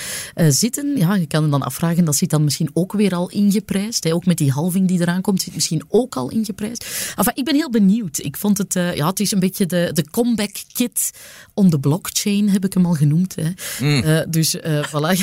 zitten. 0.50 0.98
Ja, 0.98 1.16
je 1.16 1.28
kan 1.28 1.44
je 1.44 1.50
dan 1.50 1.62
afvragen, 1.62 2.06
dat 2.06 2.16
zit 2.16 2.30
dan 2.30 2.44
misschien 2.44 2.70
ook 2.74 2.94
weer 2.94 3.16
al 3.16 3.30
ingeprijsd. 3.30 4.04
Hè? 4.04 4.14
Ook 4.14 4.26
met 4.26 4.38
die 4.38 4.52
halving 4.52 4.88
die 4.88 5.02
eraan 5.02 5.22
komt, 5.22 5.42
zit 5.42 5.54
misschien 5.54 5.84
ook 5.88 6.16
al 6.16 6.30
ingeprijsd. 6.30 7.14
Ik 7.34 7.46
ben 7.46 7.56
heel 7.56 7.70
benieuwd. 7.70 8.18
Ik 8.18 8.38
vond 8.38 8.58
het, 8.58 8.74
ja, 8.74 9.08
het 9.08 9.20
is 9.20 9.32
een 9.32 9.40
beetje 9.40 9.66
de, 9.66 9.90
de 9.94 10.10
comeback 10.10 10.56
kit 10.74 11.12
on 11.54 11.70
the 11.70 11.80
blockchain 11.80 12.50
heb 12.50 12.66
ik 12.66 12.74
hem 12.74 12.86
al 12.86 12.97
genoemd. 12.98 13.36
Hè. 13.36 13.50
Mm. 13.80 14.04
Uh, 14.04 14.22
dus 14.30 14.56
uh, 14.56 14.84
voilà, 14.84 15.18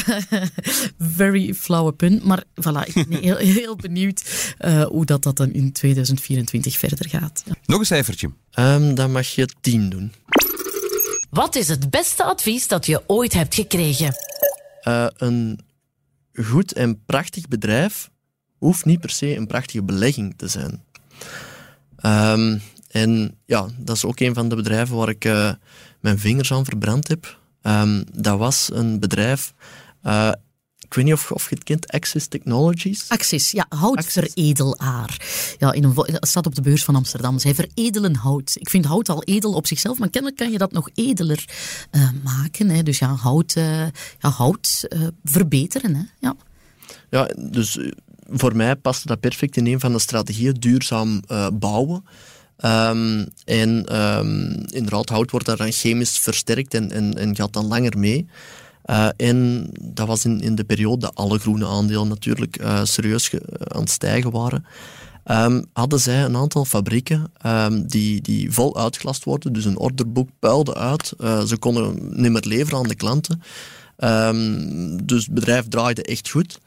very 1.16 1.54
flower 1.54 1.92
punt. 1.92 2.24
Maar 2.24 2.44
voilà, 2.60 2.94
ik 2.94 3.08
ben 3.08 3.20
heel, 3.20 3.36
heel 3.60 3.76
benieuwd 3.76 4.54
uh, 4.60 4.84
hoe 4.84 5.04
dat, 5.04 5.22
dat 5.22 5.36
dan 5.36 5.52
in 5.52 5.72
2024 5.72 6.78
verder 6.78 7.08
gaat. 7.08 7.42
Ja. 7.46 7.54
Nog 7.66 7.78
een 7.78 7.86
cijfertje. 7.86 8.30
Um, 8.58 8.94
dan 8.94 9.12
mag 9.12 9.26
je 9.26 9.48
10 9.60 9.88
doen. 9.88 10.12
Wat 11.30 11.54
is 11.56 11.68
het 11.68 11.90
beste 11.90 12.24
advies 12.24 12.68
dat 12.68 12.86
je 12.86 13.02
ooit 13.06 13.32
hebt 13.32 13.54
gekregen? 13.54 14.14
een 15.16 15.60
goed 16.32 16.72
en 16.72 17.04
prachtig 17.06 17.48
bedrijf 17.48 18.10
hoeft 18.58 18.84
niet 18.84 19.00
per 19.00 19.10
se 19.10 19.36
een 19.36 19.46
prachtige 19.46 19.82
belegging 19.82 20.34
te 20.36 20.48
zijn. 20.48 20.82
Um, 22.06 22.60
en 22.94 23.38
ja, 23.46 23.68
dat 23.78 23.96
is 23.96 24.04
ook 24.04 24.20
een 24.20 24.34
van 24.34 24.48
de 24.48 24.56
bedrijven 24.56 24.96
waar 24.96 25.08
ik 25.08 25.24
uh, 25.24 25.52
mijn 26.00 26.18
vingers 26.18 26.52
aan 26.52 26.64
verbrand 26.64 27.08
heb. 27.08 27.38
Um, 27.66 28.04
dat 28.12 28.38
was 28.38 28.70
een 28.72 29.00
bedrijf. 29.00 29.54
Uh, 30.02 30.32
ik 30.78 30.94
weet 30.94 31.04
niet 31.04 31.14
of, 31.14 31.32
of 31.32 31.48
je 31.48 31.54
het 31.54 31.64
kent, 31.64 31.92
Axis 31.92 32.26
Technologies. 32.26 33.08
Axis, 33.08 33.50
ja, 33.50 33.66
houtveredelaar. 33.68 35.20
Ja, 35.58 35.72
in 35.72 35.84
een, 35.84 35.94
het 35.96 36.28
staat 36.28 36.46
op 36.46 36.54
de 36.54 36.60
beurs 36.60 36.84
van 36.84 36.94
Amsterdam. 36.94 37.38
Zij 37.38 37.54
veredelen 37.54 38.14
hout. 38.14 38.56
Ik 38.58 38.70
vind 38.70 38.84
hout 38.84 39.08
al 39.08 39.22
edel 39.22 39.52
op 39.52 39.66
zichzelf, 39.66 39.98
maar 39.98 40.10
kennelijk 40.10 40.40
kan 40.40 40.52
je 40.52 40.58
dat 40.58 40.72
nog 40.72 40.90
edeler 40.94 41.44
uh, 41.90 42.08
maken. 42.24 42.68
Hè. 42.68 42.82
Dus 42.82 42.98
ja, 42.98 43.14
hout, 43.14 43.54
uh, 43.56 43.86
ja, 44.18 44.28
hout 44.28 44.88
verbeteren. 45.24 45.94
Hè. 45.94 46.02
Ja. 46.20 46.36
ja, 47.10 47.30
dus 47.50 47.78
voor 48.30 48.56
mij 48.56 48.76
paste 48.76 49.06
dat 49.06 49.20
perfect 49.20 49.56
in 49.56 49.66
een 49.66 49.80
van 49.80 49.92
de 49.92 49.98
strategieën, 49.98 50.54
duurzaam 50.54 51.20
bouwen. 51.52 52.04
Um, 52.64 53.28
en 53.44 54.00
um, 54.02 54.64
inderdaad, 54.66 55.08
hout 55.08 55.30
wordt 55.30 55.46
daar 55.46 55.56
dan 55.56 55.72
chemisch 55.72 56.18
versterkt 56.18 56.74
en, 56.74 56.90
en, 56.90 57.14
en 57.14 57.36
gaat 57.36 57.52
dan 57.52 57.66
langer 57.66 57.98
mee. 57.98 58.26
Uh, 58.86 59.08
en 59.16 59.68
dat 59.80 60.06
was 60.06 60.24
in, 60.24 60.40
in 60.40 60.54
de 60.54 60.64
periode 60.64 61.00
dat 61.00 61.14
alle 61.14 61.38
groene 61.38 61.66
aandelen 61.66 62.08
natuurlijk 62.08 62.60
uh, 62.60 62.84
serieus 62.84 63.30
aan 63.58 63.80
het 63.80 63.90
stijgen 63.90 64.30
waren. 64.30 64.66
Um, 65.26 65.66
hadden 65.72 66.00
zij 66.00 66.24
een 66.24 66.36
aantal 66.36 66.64
fabrieken 66.64 67.32
die, 67.86 68.20
die 68.20 68.52
vol 68.52 68.76
uitgelast 68.76 69.24
worden. 69.24 69.52
Dus 69.52 69.64
een 69.64 69.78
orderboek 69.78 70.28
puilde 70.38 70.74
uit. 70.74 71.12
Ze 71.46 71.56
konden 71.58 71.94
niet 72.22 72.32
meer 72.32 72.44
leveren 72.46 72.78
aan 72.78 72.88
de 72.88 72.94
klanten. 72.94 73.42
dus 75.06 75.24
het 75.24 75.34
bedrijf 75.34 75.68
draaide 75.68 76.02
echt 76.02 76.30
goed. 76.30 76.60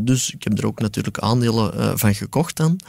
dus 0.00 0.30
ik 0.30 0.44
heb 0.44 0.58
er 0.58 0.66
ook 0.66 0.80
natuurlijk 0.80 1.18
aandelen 1.18 1.98
van 1.98 2.14
gekocht 2.14 2.56
dan. 2.56 2.80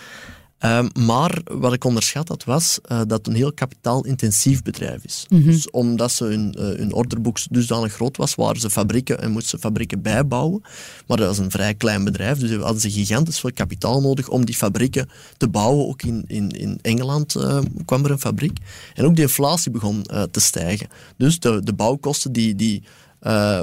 Ehm, 0.64 0.88
maar 1.06 1.42
wat 1.44 1.74
ik 1.74 1.84
onderschat 1.84 2.28
had, 2.28 2.44
was 2.44 2.80
uh, 2.92 2.98
dat 2.98 3.12
het 3.12 3.28
een 3.28 3.36
heel 3.36 3.54
kapitaalintensief 3.54 4.62
bedrijf 4.62 5.04
is. 5.04 5.26
Mhm. 5.30 5.44
Dus 5.44 5.70
omdat 5.72 6.12
ze 6.12 6.24
hun, 6.24 6.56
uh, 6.58 6.64
hun 6.64 6.94
orderboek 6.94 7.38
dusdanig 7.50 7.94
groot 7.94 8.18
was, 8.18 8.36
waren 8.36 8.62
ze 8.62 8.70
fabrieken 8.70 9.22
en 9.22 9.32
moesten 9.32 9.50
ze 9.50 9.58
fabrieken 9.58 10.02
bijbouwen. 10.02 10.62
Maar 11.08 11.18
dat 11.18 11.28
was 11.28 11.38
een 11.38 11.52
vrij 11.52 11.74
klein 11.74 12.04
bedrijf, 12.04 12.38
dus 12.38 12.56
hadden 12.56 12.82
ze 12.82 12.92
gigantisch 12.92 13.40
veel 13.40 13.54
kapitaal 13.54 14.02
nodig 14.02 14.30
om 14.30 14.46
die 14.46 14.56
fabrieken 14.56 15.10
te 15.38 15.48
bouwen. 15.48 15.88
Ook 15.88 16.02
in, 16.02 16.24
in, 16.28 16.50
in 16.50 16.80
Engeland 16.82 17.36
uh, 17.36 17.60
kwam 17.86 18.06
er 18.06 18.12
een 18.12 18.20
fabriek. 18.20 18.58
En 18.94 19.06
ook 19.06 19.16
de 19.16 19.22
inflatie 19.22 19.72
begon 19.72 20.02
te 20.32 20.40
stijgen. 20.40 20.88
Dus 21.18 21.40
de, 21.40 21.64
de 21.64 21.74
bouwkosten 21.74 22.32
die, 22.32 22.56
die, 22.56 22.84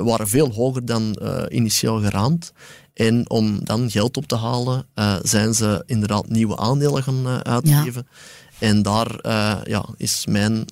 waren 0.02 0.28
veel 0.28 0.52
hoger 0.52 0.84
dan 0.84 1.18
initieel 1.48 2.00
geraamd. 2.00 2.52
En 2.94 3.30
om 3.30 3.64
dan 3.64 3.90
geld 3.90 4.16
op 4.16 4.26
te 4.26 4.36
halen, 4.36 4.86
uh, 4.94 5.16
zijn 5.22 5.54
ze 5.54 5.82
inderdaad 5.86 6.28
nieuwe 6.28 6.56
aandelen 6.56 7.02
gaan 7.02 7.26
uh, 7.26 7.38
uitgeven. 7.38 8.06
En 8.58 8.82
daar 8.82 9.26
uh, 9.26 9.56
ja, 9.64 9.84
is 9.96 10.26
mijn 10.26 10.64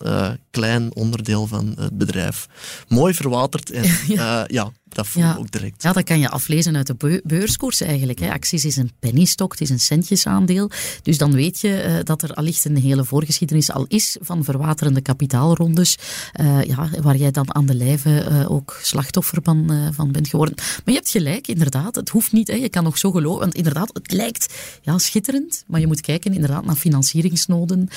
klein 0.51 0.95
onderdeel 0.95 1.47
van 1.47 1.75
het 1.81 1.99
bedrijf 1.99 2.49
mooi 2.89 3.15
verwaterd. 3.15 3.71
En 3.71 3.85
ja, 4.17 4.45
ja 4.47 4.73
dat 4.89 5.07
voel 5.07 5.23
ja. 5.23 5.37
ook 5.39 5.51
direct. 5.51 5.83
Ja, 5.83 5.93
dat 5.93 6.05
kan 6.05 6.19
je 6.19 6.29
aflezen 6.29 6.77
uit 6.77 6.87
de 6.87 7.21
beurskoers 7.25 7.81
eigenlijk. 7.81 8.19
Hè. 8.19 8.33
Acties 8.33 8.65
is 8.65 8.77
een 8.77 8.91
pennystock, 8.99 9.51
het 9.51 9.61
is 9.61 9.71
een 9.71 9.81
centjesaandeel. 9.81 10.71
Dus 11.03 11.19
dan 11.19 11.33
weet 11.33 11.61
je 11.61 11.85
uh, 11.87 12.05
dat 12.05 12.23
er 12.23 12.35
allicht 12.35 12.65
een 12.65 12.77
hele 12.77 13.05
voorgeschiedenis 13.05 13.73
al 13.73 13.85
is 13.89 14.17
van 14.21 14.45
verwaterende 14.45 15.01
kapitaalrondes, 15.01 15.99
uh, 16.41 16.63
ja, 16.63 16.89
waar 17.03 17.17
jij 17.17 17.31
dan 17.31 17.55
aan 17.55 17.67
de 17.67 17.75
lijve 17.75 18.27
uh, 18.31 18.51
ook 18.51 18.79
slachtoffer 18.83 19.39
van, 19.43 19.91
van 19.95 20.13
bent 20.13 20.29
geworden. 20.29 20.55
Maar 20.57 20.83
je 20.85 20.93
hebt 20.93 21.11
gelijk, 21.11 21.49
inderdaad. 21.49 21.95
Het 21.95 22.09
hoeft 22.09 22.33
niet, 22.33 22.49
hè. 22.49 22.55
je 22.55 22.69
kan 22.69 22.85
nog 22.85 22.99
zo 22.99 23.11
geloven. 23.11 23.41
Want 23.41 23.55
inderdaad, 23.55 23.91
het 23.93 24.13
lijkt 24.13 24.55
ja, 24.83 24.99
schitterend, 24.99 25.65
maar 25.67 25.81
je 25.81 25.87
moet 25.87 26.01
kijken 26.01 26.35
inderdaad 26.35 26.65
naar 26.65 26.77
financieringsnoden. 26.77 27.89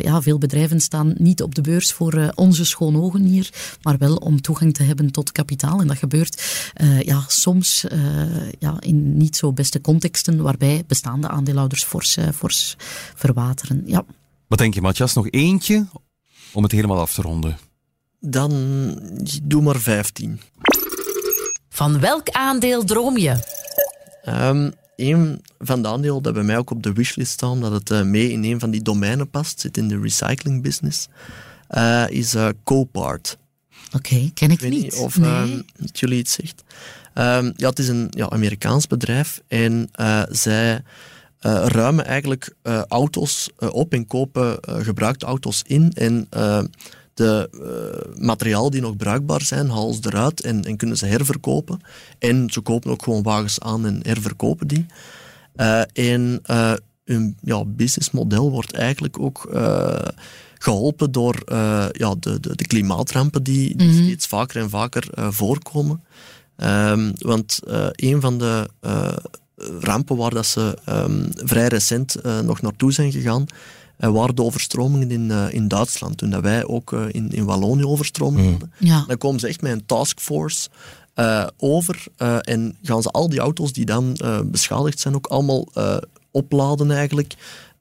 ja, 0.00 0.22
veel 0.22 0.38
bedrijven 0.38 0.80
staan 0.80 1.14
niet 1.18 1.42
op 1.42 1.54
de 1.54 1.60
beurs 1.60 1.92
voor 1.92 2.32
onze 2.34 2.64
schoon 2.64 2.96
ogen 2.96 3.22
hier, 3.22 3.50
maar 3.82 3.98
wel 3.98 4.16
om 4.16 4.40
toegang 4.40 4.74
te 4.74 4.82
hebben 4.82 5.10
tot 5.10 5.32
kapitaal. 5.32 5.80
En 5.80 5.86
dat 5.86 5.98
gebeurt 5.98 6.21
uh, 6.80 7.00
ja, 7.00 7.24
soms 7.26 7.84
uh, 7.84 8.50
ja, 8.58 8.76
in 8.80 9.16
niet 9.16 9.36
zo 9.36 9.52
beste 9.52 9.80
contexten 9.80 10.42
waarbij 10.42 10.84
bestaande 10.86 11.28
aandeelhouders 11.28 11.84
fors, 11.84 12.16
uh, 12.16 12.28
fors 12.34 12.76
verwateren. 13.14 13.82
Ja. 13.86 14.04
Wat 14.46 14.58
denk 14.58 14.74
je, 14.74 14.80
Matthias? 14.80 15.14
Nog 15.14 15.30
eentje 15.30 15.86
om 16.52 16.62
het 16.62 16.72
helemaal 16.72 17.00
af 17.00 17.14
te 17.14 17.22
ronden? 17.22 17.58
Dan 18.20 18.50
doe 19.42 19.62
maar 19.62 19.80
15. 19.80 20.40
Van 21.68 22.00
welk 22.00 22.30
aandeel 22.30 22.84
droom 22.84 23.18
je? 23.18 23.36
Um, 24.28 24.72
een 24.96 25.42
van 25.58 25.82
de 25.82 25.88
aandelen 25.88 26.22
dat 26.22 26.34
bij 26.34 26.42
mij 26.42 26.58
ook 26.58 26.70
op 26.70 26.82
de 26.82 26.92
wishlist 26.92 27.32
staan, 27.32 27.60
dat 27.60 27.72
het 27.72 27.90
uh, 27.90 28.02
mee 28.02 28.30
in 28.30 28.44
een 28.44 28.60
van 28.60 28.70
die 28.70 28.82
domeinen 28.82 29.30
past, 29.30 29.60
zit 29.60 29.76
in 29.76 29.88
de 29.88 30.00
recycling 30.00 30.62
business, 30.62 31.08
uh, 31.70 32.04
is 32.08 32.34
uh, 32.34 32.48
Copart. 32.64 33.38
Oké, 33.94 34.30
ken 34.34 34.50
ik, 34.50 34.60
ik 34.60 34.70
niet. 34.70 34.82
niet. 34.82 34.94
Of 34.94 35.18
nee. 35.18 35.30
um, 35.30 35.64
jullie 35.92 36.18
iets 36.18 36.32
zegt. 36.32 36.64
Um, 37.14 37.52
ja, 37.56 37.68
het 37.68 37.78
is 37.78 37.88
een 37.88 38.06
ja, 38.10 38.30
Amerikaans 38.30 38.86
bedrijf 38.86 39.42
en 39.48 39.90
uh, 40.00 40.22
zij 40.28 40.74
uh, 40.74 41.64
ruimen 41.66 42.04
eigenlijk 42.06 42.54
uh, 42.62 42.82
auto's 42.88 43.50
op 43.58 43.92
en 43.92 44.06
kopen 44.06 44.58
gebruikte 44.60 45.26
auto's 45.26 45.62
in. 45.66 45.92
En 45.92 46.26
de 47.14 47.50
materialen 48.18 48.70
die 48.70 48.80
nog 48.80 48.96
bruikbaar 48.96 49.42
zijn, 49.42 49.70
halen 49.70 49.94
ze 49.94 50.00
eruit 50.06 50.40
en, 50.40 50.64
en, 50.64 50.76
kunnen 50.76 50.96
ze 50.96 51.06
herverkopen. 51.06 51.80
En 52.18 52.50
ze 52.50 52.60
kopen 52.60 52.90
ook 52.90 53.02
gewoon 53.02 53.22
wagens 53.22 53.60
aan 53.60 53.86
en 53.86 54.00
herverkopen 54.02 54.66
die. 54.66 54.86
en 55.92 56.42
hun 57.04 57.36
ja, 57.42 57.64
businessmodel 57.64 58.50
wordt 58.50 58.72
eigenlijk 58.72 59.18
ook 59.18 59.50
geholpen 60.62 61.12
door 61.12 61.42
uh, 61.52 61.86
ja, 61.92 62.14
de, 62.18 62.40
de, 62.40 62.56
de, 62.56 62.66
klimaatrampen 62.66 63.42
die, 63.42 63.76
die 63.76 63.88
mhm. 63.88 64.02
steeds 64.02 64.26
vaker 64.26 64.60
en 64.60 64.70
vaker 64.70 65.08
uh, 65.18 65.26
voorkomen. 65.30 66.04
Ehm, 66.56 67.12
want 67.18 67.60
een 67.92 68.20
van 68.20 68.38
de 68.38 68.68
rampen 69.80 70.16
waar 70.16 70.34
dat 70.34 70.46
ze 70.46 70.78
ehm, 70.84 71.26
vrij 71.34 71.68
recent 71.68 72.16
nog 72.44 72.60
naartoe 72.60 72.92
zijn 72.92 73.12
gegaan, 73.12 73.46
waren 73.96 74.34
de 74.34 74.42
overstromingen 74.42 75.10
in, 75.10 75.30
in 75.30 75.68
Duitsland. 75.68 76.16
Toen 76.16 76.30
dat 76.30 76.42
wij 76.42 76.66
ook 76.66 76.92
in, 76.92 77.30
in 77.30 77.44
Wallonië 77.44 77.84
overstromingen 77.84 78.44
mm. 78.44 78.50
hadden. 78.50 78.72
Ja. 78.78 79.04
Dan 79.06 79.18
komen 79.18 79.40
ze 79.40 79.46
echt 79.46 79.62
met 79.62 79.72
een 79.72 79.86
taskforce 79.86 80.68
uh, 81.14 81.46
over 81.56 82.04
en 82.40 82.76
gaan 82.82 83.02
ze 83.02 83.08
al 83.08 83.28
die 83.28 83.40
auto's 83.40 83.72
die 83.72 83.84
dan 83.84 84.16
beschadigd 84.44 85.00
zijn 85.00 85.14
ook 85.14 85.26
allemaal 85.26 85.68
opladen 86.30 86.90
eigenlijk. 86.90 87.34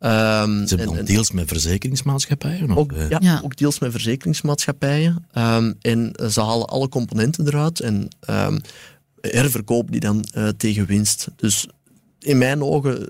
Um, 0.04 0.68
ze 0.68 0.76
hebben 0.76 1.06
deels 1.06 1.32
met 1.32 1.47
verzekeringsmaatschappijen? 1.47 2.76
Ook, 2.78 2.93
ja, 3.10 3.18
ja, 3.22 3.41
ook 3.43 3.56
deels 3.56 3.80
met 3.80 3.91
verzekeringsmaatschappijen. 3.91 5.26
Um, 5.38 5.76
en 5.82 6.14
ze 6.32 6.41
halen 6.41 6.68
alle 6.68 6.89
componenten 6.89 7.47
eruit 7.47 7.80
en 7.80 8.08
um, 8.30 8.62
herverkopen 9.22 9.91
die 9.91 10.02
dan 10.02 10.26
uh, 10.36 10.47
tegen 10.47 10.86
winst. 10.86 11.28
Dus 11.36 11.68
in 12.20 12.38
mijn 12.38 12.64
ogen 12.64 13.08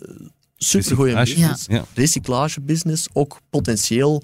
supergoeie 0.58 1.16
business. 1.16 1.66
Ja. 1.68 1.86
Recyclagebusiness, 1.94 3.08
ook 3.14 3.40
potentieel 3.50 4.24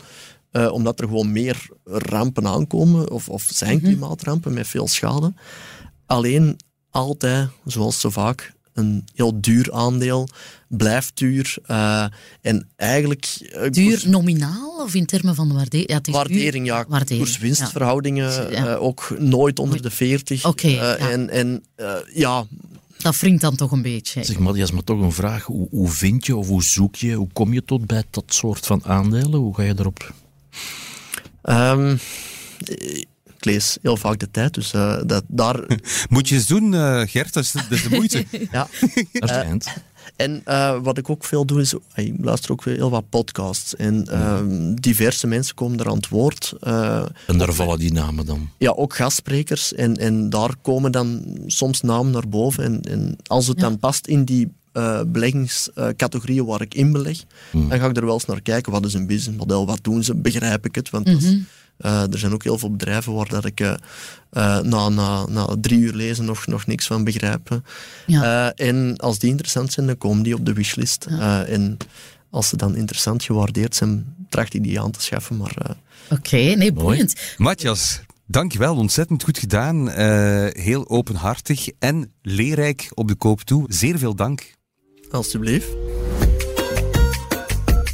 uh, 0.51 0.71
omdat 0.71 0.99
er 0.99 1.07
gewoon 1.07 1.31
meer 1.31 1.69
rampen 1.83 2.47
aankomen, 2.47 3.11
of, 3.11 3.29
of 3.29 3.49
zijn 3.53 3.77
mhm. 3.77 3.85
klimaatrampen 3.85 4.53
met 4.53 4.67
veel 4.67 4.87
schade. 4.87 5.33
Alleen 6.05 6.57
altijd, 6.89 7.49
zoals 7.65 7.99
zo 7.99 8.09
vaak, 8.09 8.53
een 8.77 9.05
heel 9.15 9.41
duur 9.41 9.73
aandeel, 9.73 10.27
blijft 10.67 11.17
duur. 11.17 11.55
Uh, 11.67 12.05
en 12.41 12.67
eigenlijk... 12.75 13.37
Uh, 13.41 13.69
duur 13.69 14.03
nominaal 14.09 14.83
of 14.83 14.93
in 14.93 15.05
termen 15.05 15.35
van 15.35 15.53
waardering? 15.53 15.89
Ja, 15.89 16.11
waardering, 16.11 16.65
ja. 16.65 16.83
Koers-winstverhoudingen 16.83 18.51
ja. 18.51 18.67
uh, 18.67 18.81
ook 18.81 19.15
nooit 19.19 19.59
onder 19.59 19.81
de 19.81 19.91
40. 19.91 20.45
Oké. 20.45 20.67
Okay, 20.67 20.95
en 20.95 21.29
en 21.29 21.63
ja... 22.13 22.45
Dat 22.97 23.19
wringt 23.19 23.41
dan 23.41 23.55
toch 23.55 23.71
een 23.71 23.81
beetje. 23.81 24.23
Zeg 24.23 24.39
Matthias, 24.39 24.71
maar 24.71 24.83
toch 24.83 25.01
een 25.01 25.11
vraag. 25.11 25.43
Hoe, 25.43 25.67
hoe 25.69 25.89
vind 25.89 26.25
je 26.25 26.35
of 26.35 26.47
hoe 26.47 26.63
zoek 26.63 26.95
je, 26.95 27.13
hoe 27.13 27.27
kom 27.33 27.53
je 27.53 27.65
tot 27.65 27.87
bij 27.87 28.03
dat 28.09 28.23
soort 28.27 28.65
van 28.65 28.85
aandelen? 28.85 29.39
Hoe 29.39 29.55
ga 29.55 29.63
je 29.63 29.73
erop? 29.77 30.13
Um, 31.43 31.99
ik 33.47 33.53
lees 33.53 33.77
heel 33.81 33.97
vaak 33.97 34.19
de 34.19 34.31
tijd, 34.31 34.53
dus 34.53 34.73
uh, 34.73 34.97
dat, 35.05 35.23
daar... 35.27 35.59
Moet 36.09 36.29
je 36.29 36.35
eens 36.35 36.45
doen, 36.45 36.73
uh, 36.73 37.01
Gert, 37.05 37.33
dat 37.33 37.43
is, 37.43 37.51
dat 37.51 37.65
is 37.69 37.83
de 37.83 37.89
moeite. 37.89 38.25
ja. 38.51 38.67
Uh, 39.13 39.51
en 40.15 40.43
wat 40.83 40.97
ik 40.97 41.09
ook 41.09 41.23
veel 41.23 41.45
doe, 41.45 41.61
is... 41.61 41.73
Ik 41.95 42.13
luister 42.21 42.51
ook 42.51 42.65
heel 42.65 42.89
wat 42.89 43.09
podcasts. 43.09 43.75
En 43.75 44.07
ehm, 44.07 44.73
diverse 44.73 45.27
mensen 45.27 45.55
komen 45.55 45.79
er 45.79 45.87
aan 45.87 45.95
het 45.95 46.07
woord. 46.07 46.53
en 46.59 47.37
daar 47.37 47.53
vallen 47.53 47.79
die 47.79 47.93
namen 47.93 48.25
dan? 48.25 48.49
Ja, 48.57 48.71
ook 48.71 48.95
gastsprekers. 48.95 49.73
En, 49.73 49.97
en 49.97 50.29
daar 50.29 50.55
komen 50.61 50.91
dan 50.91 51.37
soms 51.47 51.81
namen 51.81 52.11
naar 52.11 52.29
boven. 52.29 52.63
En, 52.63 52.81
en 52.81 53.17
als 53.27 53.47
het 53.47 53.59
dan 53.59 53.79
past 53.79 54.07
in 54.07 54.23
die 54.23 54.51
uh, 54.73 55.01
beleggingscategorieën 55.07 56.45
waar 56.45 56.61
ik 56.61 56.73
in 56.73 56.91
beleg, 56.91 57.23
hmm. 57.51 57.69
dan 57.69 57.79
ga 57.79 57.89
ik 57.89 57.97
er 57.97 58.05
wel 58.05 58.13
eens 58.13 58.25
naar 58.25 58.41
kijken. 58.41 58.71
Wat 58.71 58.85
is 58.85 58.93
een 58.93 59.07
businessmodel? 59.07 59.65
Wat 59.65 59.79
doen 59.81 60.03
ze? 60.03 60.15
Begrijp 60.15 60.65
ik 60.65 60.75
het? 60.75 60.89
Want 60.89 61.07
mm 61.07 61.17
-hmm. 61.17 61.45
Uh, 61.79 62.13
er 62.13 62.19
zijn 62.19 62.33
ook 62.33 62.43
heel 62.43 62.57
veel 62.57 62.71
bedrijven 62.71 63.13
waar 63.13 63.27
dat 63.29 63.45
ik 63.45 63.59
uh, 63.59 63.75
na, 64.61 64.89
na, 64.89 65.25
na 65.25 65.47
drie 65.61 65.79
uur 65.79 65.93
lezen 65.93 66.25
nog, 66.25 66.47
nog 66.47 66.65
niks 66.65 66.87
van 66.87 67.03
begrijp. 67.03 67.61
Ja. 68.05 68.53
en 68.53 68.97
als 68.97 69.19
die 69.19 69.29
interessant 69.29 69.73
zijn, 69.73 69.85
dan 69.85 69.97
komen 69.97 70.23
die 70.23 70.33
op 70.35 70.45
de 70.45 70.53
wishlist. 70.53 71.05
en 71.47 71.77
als 72.29 72.47
ze 72.47 72.57
dan 72.57 72.75
interessant 72.75 73.23
gewaardeerd 73.23 73.75
zijn, 73.75 74.15
tracht 74.29 74.53
ik 74.53 74.63
die 74.63 74.81
aan 74.81 74.91
te 74.91 75.01
schaffen. 75.01 75.37
Maar, 75.37 75.75
Oké, 76.09 76.37
nee, 76.37 76.73
boeiend. 76.73 77.15
Matthias, 77.37 78.01
Dankjewel, 78.25 78.75
ontzettend 78.75 79.23
goed 79.23 79.37
gedaan. 79.37 79.89
heel 80.49 80.89
openhartig 80.89 81.67
en 81.79 82.11
leerrijk 82.21 82.91
op 82.93 83.07
de 83.07 83.15
koop 83.15 83.41
toe. 83.41 83.65
Zeer 83.67 83.97
veel 83.97 84.15
dank. 84.15 84.55
Alsjeblieft. 85.11 85.67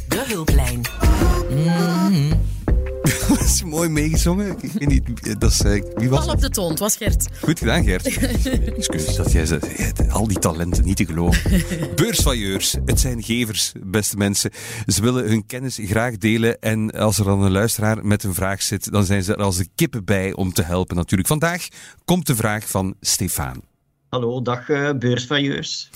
De 0.08 0.24
hulplijn. 0.26 0.80
Mm 1.50 2.33
dat 3.38 3.44
is 3.54 3.62
mooi 3.62 3.88
meegezongen. 3.88 4.56
Ik 4.60 4.72
weet 4.72 4.88
niet, 4.88 5.40
dat 5.40 5.50
is, 5.50 5.60
uh, 5.64 5.82
wie 5.94 6.08
was 6.08 6.26
op 6.26 6.40
de 6.40 6.48
toon, 6.48 6.70
het 6.70 6.78
was 6.78 6.96
Gert. 6.96 7.28
Goed 7.42 7.58
gedaan, 7.58 7.84
Gert. 7.84 8.06
Excuus 8.76 9.16
dat 9.16 9.32
jij 9.32 9.46
ze, 9.46 9.60
al 10.08 10.26
die 10.26 10.38
talenten 10.38 10.84
niet 10.84 10.96
te 10.96 11.06
geloven. 11.06 11.62
Beursvailleurs, 11.96 12.76
het 12.84 13.00
zijn 13.00 13.22
gevers, 13.22 13.72
beste 13.82 14.16
mensen. 14.16 14.50
Ze 14.86 15.02
willen 15.02 15.28
hun 15.28 15.46
kennis 15.46 15.78
graag 15.82 16.16
delen. 16.16 16.60
En 16.60 16.90
als 16.90 17.18
er 17.18 17.24
dan 17.24 17.42
een 17.42 17.52
luisteraar 17.52 18.06
met 18.06 18.24
een 18.24 18.34
vraag 18.34 18.62
zit, 18.62 18.90
dan 18.90 19.04
zijn 19.04 19.22
ze 19.22 19.32
er 19.34 19.42
als 19.42 19.56
de 19.56 19.68
kippen 19.74 20.04
bij 20.04 20.32
om 20.32 20.52
te 20.52 20.62
helpen 20.62 20.96
natuurlijk. 20.96 21.28
Vandaag 21.28 21.68
komt 22.04 22.26
de 22.26 22.36
vraag 22.36 22.68
van 22.68 22.94
Stefan. 23.00 23.62
Hallo, 24.08 24.42
dag 24.42 24.68
uh, 24.68 24.90
beursvailleurs. 24.98 25.90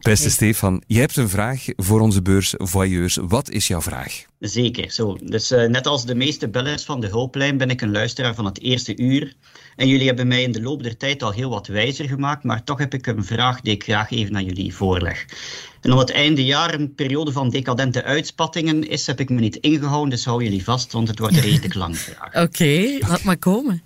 Beste 0.00 0.30
Stefan, 0.30 0.82
je 0.86 0.98
hebt 0.98 1.16
een 1.16 1.28
vraag 1.28 1.64
voor 1.76 2.00
onze 2.00 2.22
beursvoyeurs. 2.22 3.18
Wat 3.22 3.50
is 3.50 3.68
jouw 3.68 3.80
vraag? 3.80 4.22
Zeker, 4.38 4.90
zo. 4.90 5.18
Dus 5.22 5.52
uh, 5.52 5.64
net 5.66 5.86
als 5.86 6.06
de 6.06 6.14
meeste 6.14 6.48
bellers 6.48 6.84
van 6.84 7.00
de 7.00 7.06
hulplijn 7.06 7.56
ben 7.56 7.70
ik 7.70 7.80
een 7.80 7.90
luisteraar 7.90 8.34
van 8.34 8.44
het 8.44 8.60
eerste 8.60 8.96
uur. 8.96 9.34
En 9.76 9.88
jullie 9.88 10.06
hebben 10.06 10.28
mij 10.28 10.42
in 10.42 10.52
de 10.52 10.62
loop 10.62 10.82
der 10.82 10.96
tijd 10.96 11.22
al 11.22 11.30
heel 11.30 11.50
wat 11.50 11.66
wijzer 11.66 12.08
gemaakt, 12.08 12.44
maar 12.44 12.64
toch 12.64 12.78
heb 12.78 12.94
ik 12.94 13.06
een 13.06 13.24
vraag 13.24 13.60
die 13.60 13.74
ik 13.74 13.82
graag 13.82 14.10
even 14.10 14.36
aan 14.36 14.44
jullie 14.44 14.74
voorleg. 14.74 15.24
En 15.80 15.90
omdat 15.90 16.08
het 16.08 16.16
einde 16.16 16.44
jaar 16.44 16.74
een 16.74 16.94
periode 16.94 17.32
van 17.32 17.50
decadente 17.50 18.02
uitspattingen 18.02 18.88
is, 18.88 19.06
heb 19.06 19.20
ik 19.20 19.30
me 19.30 19.40
niet 19.40 19.56
ingehouden, 19.56 20.10
dus 20.10 20.24
hou 20.24 20.42
jullie 20.42 20.64
vast, 20.64 20.92
want 20.92 21.08
het 21.08 21.18
wordt 21.18 21.36
een 21.36 21.42
redelijk 21.42 21.74
lang 21.74 21.98
vraag. 22.08 22.42
Oké, 22.42 22.98
laat 22.98 23.22
maar 23.22 23.38
komen. 23.38 23.82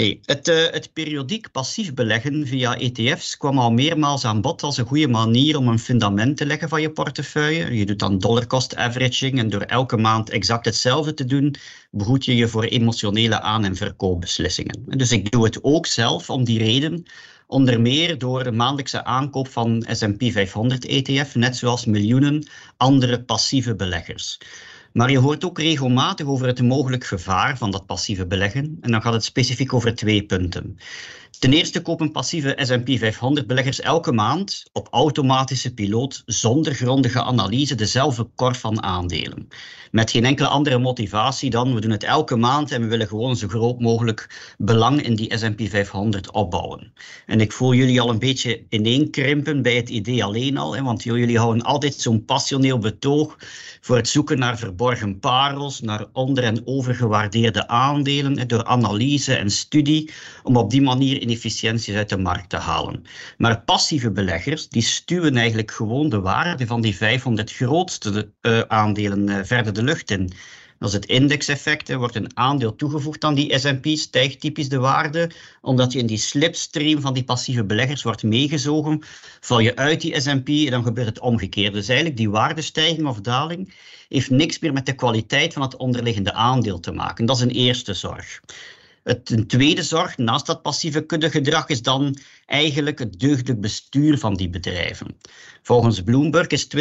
Het, 0.00 0.48
uh, 0.48 0.70
het, 0.70 0.92
periodiek 0.92 1.50
passief 1.50 1.94
beleggen 1.94 2.46
via 2.46 2.76
ETF's 2.76 3.36
kwam 3.36 3.58
al 3.58 3.72
meermaals 3.72 4.24
aan 4.24 4.40
bod 4.40 4.62
als 4.62 4.76
een 4.76 4.86
goede 4.86 5.08
manier 5.08 5.56
om 5.56 5.68
een 5.68 5.78
fundament 5.78 6.36
te 6.36 6.46
leggen 6.46 6.68
van 6.68 6.80
je 6.80 6.90
portefeuille. 6.90 7.74
Je 7.74 7.86
doet 7.86 7.98
dan 7.98 8.18
dollar 8.18 8.46
cost 8.46 8.76
averaging 8.76 9.38
en 9.38 9.50
door 9.50 9.60
elke 9.60 9.96
maand 9.96 10.30
exact 10.30 10.64
hetzelfde 10.64 11.14
te 11.14 11.24
doen, 11.24 11.54
behoed 11.90 12.24
je 12.24 12.36
je 12.36 12.48
voor 12.48 12.64
emotionele 12.64 13.40
aan- 13.40 13.64
en 13.64 13.76
verkoopbeslissingen. 13.76 14.84
Dus 14.86 15.12
ik 15.12 15.30
doe 15.30 15.44
het 15.44 15.64
ook 15.64 15.86
zelf 15.86 16.30
om 16.30 16.44
die 16.44 16.58
reden, 16.58 17.06
onder 17.46 17.80
meer 17.80 18.18
door 18.18 18.44
de 18.44 18.52
maandelijkse 18.52 19.04
aankoop 19.04 19.48
van 19.48 19.84
S&P 19.88 20.22
500 20.32 20.84
ETF, 20.84 21.34
net 21.34 21.56
zoals 21.56 21.84
miljoenen 21.84 22.46
andere 22.76 23.22
passieve 23.22 23.74
beleggers. 23.74 24.38
Maar 24.92 25.10
je 25.10 25.18
hoort 25.18 25.44
ook 25.44 25.58
regelmatig 25.58 26.26
over 26.26 26.46
het 26.46 26.62
mogelijk 26.62 27.04
gevaar 27.04 27.58
van 27.58 27.70
dat 27.70 27.86
passieve 27.86 28.26
beleggen. 28.26 28.78
En 28.80 28.90
dan 28.90 29.02
gaat 29.02 29.12
het 29.12 29.24
specifiek 29.24 29.72
over 29.72 29.94
twee 29.94 30.26
punten. 30.26 30.78
Ten 31.38 31.52
eerste 31.52 31.82
kopen 31.82 32.10
passieve 32.10 32.56
S&P 32.56 32.98
500 32.98 33.46
beleggers 33.46 33.80
elke 33.80 34.12
maand 34.12 34.64
op 34.72 34.88
automatische 34.90 35.74
piloot 35.74 36.22
zonder 36.26 36.74
grondige 36.74 37.22
analyse 37.22 37.74
dezelfde 37.74 38.28
korf 38.34 38.60
van 38.60 38.82
aandelen. 38.82 39.48
Met 39.90 40.10
geen 40.10 40.24
enkele 40.24 40.48
andere 40.48 40.78
motivatie 40.78 41.50
dan 41.50 41.74
we 41.74 41.80
doen 41.80 41.90
het 41.90 42.02
elke 42.02 42.36
maand 42.36 42.72
en 42.72 42.80
we 42.82 42.86
willen 42.86 43.06
gewoon 43.06 43.36
zo 43.36 43.48
groot 43.48 43.80
mogelijk 43.80 44.54
belang 44.58 45.02
in 45.02 45.14
die 45.14 45.36
S&P 45.36 45.60
500 45.68 46.30
opbouwen. 46.30 46.92
En 47.26 47.40
ik 47.40 47.52
voel 47.52 47.74
jullie 47.74 48.00
al 48.00 48.10
een 48.10 48.18
beetje 48.18 48.62
ineenkrimpen 48.68 49.62
bij 49.62 49.76
het 49.76 49.88
idee 49.88 50.24
alleen 50.24 50.56
al, 50.56 50.82
want 50.82 51.02
jullie 51.02 51.38
houden 51.38 51.62
altijd 51.62 51.94
zo'n 51.94 52.24
passioneel 52.24 52.78
betoog 52.78 53.36
voor 53.80 53.96
het 53.96 54.08
zoeken 54.08 54.38
naar 54.38 54.58
verborgen 54.58 55.18
parels, 55.18 55.80
naar 55.80 56.06
onder- 56.12 56.44
en 56.44 56.66
overgewaardeerde 56.66 57.68
aandelen 57.68 58.48
door 58.48 58.64
analyse 58.64 59.34
en 59.34 59.50
studie 59.50 60.10
om 60.42 60.56
op 60.56 60.70
die 60.70 60.82
manier 60.82 61.19
inefficiënties 61.20 61.94
uit 61.94 62.08
de 62.08 62.18
markt 62.18 62.48
te 62.48 62.56
halen. 62.56 63.04
Maar 63.38 63.62
passieve 63.62 64.10
beleggers 64.10 64.68
die 64.68 64.82
stuwen 64.82 65.36
eigenlijk 65.36 65.70
gewoon 65.70 66.08
de 66.08 66.20
waarde 66.20 66.66
van 66.66 66.80
die 66.80 66.96
500 66.96 67.52
grootste 67.52 68.30
uh, 68.42 68.60
aandelen 68.60 69.28
uh, 69.28 69.38
verder 69.42 69.72
de 69.72 69.82
lucht 69.82 70.10
in. 70.10 70.32
Dat 70.80 70.88
is 70.88 70.94
het 70.94 71.06
indexeffect. 71.06 71.88
Er 71.88 71.98
wordt 71.98 72.14
een 72.14 72.36
aandeel 72.36 72.76
toegevoegd 72.76 73.24
aan 73.24 73.34
die 73.34 73.58
S&P, 73.58 73.86
stijgt 73.86 74.40
typisch 74.40 74.68
de 74.68 74.78
waarde. 74.78 75.30
Omdat 75.60 75.92
je 75.92 75.98
in 75.98 76.06
die 76.06 76.18
slipstream 76.18 77.00
van 77.00 77.14
die 77.14 77.24
passieve 77.24 77.64
beleggers 77.64 78.02
wordt 78.02 78.22
meegezogen, 78.22 79.02
val 79.40 79.58
je 79.58 79.76
uit 79.76 80.00
die 80.00 80.20
S&P 80.20 80.48
en 80.48 80.70
dan 80.70 80.82
gebeurt 80.82 81.06
het 81.06 81.20
omgekeerd. 81.20 81.72
Dus 81.72 81.88
eigenlijk 81.88 82.18
die 82.18 82.30
waardestijging 82.30 83.06
of 83.06 83.20
daling 83.20 83.74
heeft 84.08 84.30
niks 84.30 84.58
meer 84.58 84.72
met 84.72 84.86
de 84.86 84.94
kwaliteit 84.94 85.52
van 85.52 85.62
het 85.62 85.76
onderliggende 85.76 86.32
aandeel 86.32 86.80
te 86.80 86.92
maken. 86.92 87.26
Dat 87.26 87.36
is 87.36 87.42
een 87.42 87.50
eerste 87.50 87.94
zorg. 87.94 88.40
Het, 89.02 89.30
een 89.30 89.46
tweede 89.46 89.82
zorg, 89.82 90.16
naast 90.16 90.46
dat 90.46 90.62
passieve 90.62 91.00
kuddegedrag, 91.00 91.68
is 91.68 91.82
dan 91.82 92.16
eigenlijk 92.46 92.98
het 92.98 93.20
deugdelijk 93.20 93.60
bestuur 93.60 94.18
van 94.18 94.34
die 94.34 94.50
bedrijven. 94.50 95.16
Volgens 95.62 96.02
Bloomberg 96.02 96.46
is 96.46 96.68
20% 96.76 96.78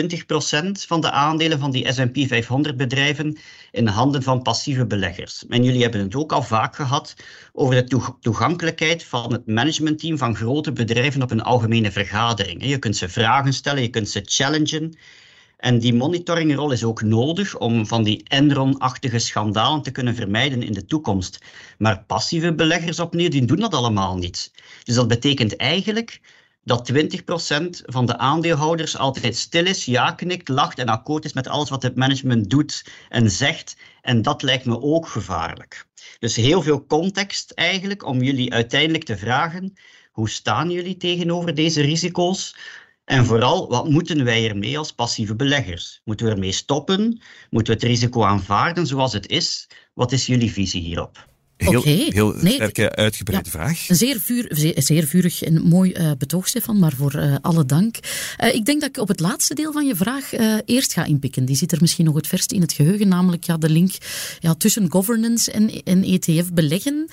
van 0.72 1.02
de 1.02 1.12
aandelen 1.12 1.60
van 1.60 1.72
die 1.72 1.92
S&P 1.92 2.28
500 2.28 2.78
bedrijven 2.78 3.38
in 3.72 3.88
handen 3.88 4.24
van 4.24 4.42
passieve 4.42 4.86
beleggers. 4.86 5.46
En 5.48 5.64
jullie 5.64 5.82
hebben 5.82 6.02
het 6.02 6.16
ook 6.16 6.32
al 6.32 6.44
vaak 6.44 6.76
gehad 6.76 7.16
over 7.54 7.76
de 7.76 8.14
toegankelijkheid 8.20 9.04
van 9.04 9.32
het 9.32 9.48
managementteam 9.48 10.18
van 10.18 10.36
grote 10.36 10.72
bedrijven 10.72 11.22
op 11.22 11.32
een 11.32 11.44
algemene 11.44 11.92
vergadering. 11.92 12.66
Je 12.66 12.78
kunt 12.78 12.98
ze 12.98 13.10
vragen 13.10 13.54
stellen, 13.54 13.82
je 13.82 13.90
kunt 13.90 14.10
ze 14.10 14.22
challengen. 14.26 14.98
En 15.60 15.80
die 15.80 15.94
monitoringrol 15.94 16.72
is 16.72 16.84
ook 16.84 17.02
nodig 17.02 17.58
om 17.58 17.88
van 17.88 18.04
die 18.04 18.24
Enron-achtige 18.28 19.20
schandalen 19.20 19.82
te 19.82 19.92
kunnen 19.92 20.16
vermijden 20.16 20.64
in 20.64 20.74
de 20.74 20.86
toekomst. 20.86 21.40
Maar 21.78 22.04
passieve 22.04 22.54
beleggers 22.54 23.00
opnieuw, 23.00 23.30
die 23.30 23.46
doen 23.46 23.60
dat 23.60 23.74
allemaal 23.74 24.18
niet. 24.18 24.52
Dus 24.84 24.96
dat 24.96 25.08
betekent 25.08 25.56
eigenlijk 25.56 26.22
dat 26.64 26.92
20% 26.94 26.96
van 27.86 28.06
de 28.06 28.18
aandeelhouders 28.18 28.98
altijd 28.98 29.36
stil 29.36 29.66
is, 29.66 29.86
ja 29.86 30.12
knikt, 30.12 30.48
lacht 30.48 30.80
en 30.80 30.88
akkoord 30.88 31.26
is 31.26 31.34
met 31.34 31.48
alles 31.48 31.70
wat 31.70 31.84
het 31.84 31.96
management 31.96 32.50
doet 32.50 32.86
en 33.10 33.32
zegt. 33.32 33.78
En 34.02 34.22
dat 34.22 34.42
lijkt 34.42 34.66
me 34.66 34.82
ook 34.82 35.08
gevaarlijk. 35.08 35.86
Dus 36.20 36.36
heel 36.36 36.62
veel 36.62 36.86
context 36.86 37.52
eigenlijk 37.52 38.06
om 38.06 38.24
jullie 38.24 38.54
uiteindelijk 38.54 39.04
te 39.04 39.18
vragen: 39.18 39.74
hoe 40.12 40.30
staan 40.30 40.72
jullie 40.72 40.98
tegenover 40.98 41.56
deze 41.56 41.82
risico's? 41.82 42.56
En 43.10 43.26
vooral, 43.26 43.70
wat 43.70 43.90
moeten 43.90 44.24
wij 44.24 44.50
ermee 44.50 44.78
als 44.78 44.92
passieve 44.92 45.36
beleggers? 45.36 46.02
Moeten 46.04 46.26
we 46.26 46.32
ermee 46.32 46.52
stoppen? 46.52 47.22
Moeten 47.50 47.74
we 47.74 47.80
het 47.80 47.90
risico 47.90 48.24
aanvaarden 48.24 48.88
zoals 48.88 49.14
het 49.14 49.28
is? 49.28 49.70
Wat 49.94 50.12
is 50.12 50.26
jullie 50.26 50.52
visie 50.52 50.82
hierop? 50.82 51.29
Heel, 51.60 51.84
heel 51.84 52.36
sterke, 52.44 52.96
uitgebreide 52.96 53.50
vraag. 53.50 53.90
Een 53.90 53.96
zeer, 53.96 54.20
vuur, 54.20 54.74
zeer, 54.76 55.08
vurig 55.08 55.44
en 55.44 55.62
mooi 55.62 55.94
uh, 55.94 56.12
betoog, 56.18 56.48
Stefan, 56.48 56.80
maar 56.80 56.94
voor 56.96 57.16
uh, 57.16 57.36
alle 57.42 57.66
dank. 57.66 57.96
Uh, 58.44 58.56
ik 58.56 58.66
denk 58.66 58.82
dat 58.82 58.90
ik 58.90 58.98
op 58.98 59.08
het 59.08 59.20
laatste 59.20 59.54
deel 59.54 59.72
van 59.72 59.86
je 59.86 59.96
vraag 59.96 60.32
eerst 60.66 60.94
ga 60.94 61.04
inpikken. 61.06 61.46
Die 61.46 61.56
zit 61.56 61.72
er 61.72 61.78
misschien 61.82 62.06
nog 62.06 62.16
het 62.16 62.28
verst 62.28 62.52
in 62.52 62.62
het 62.62 62.74
geheugen, 62.74 63.08
namelijk 63.08 63.44
ja, 63.44 63.58
de 63.58 63.70
link 63.70 63.92
ja, 64.40 64.54
tussen 64.54 64.92
governance 64.92 65.52
en, 65.52 65.84
en 65.84 66.04
ETF 66.04 66.54
beleggen. 66.54 67.10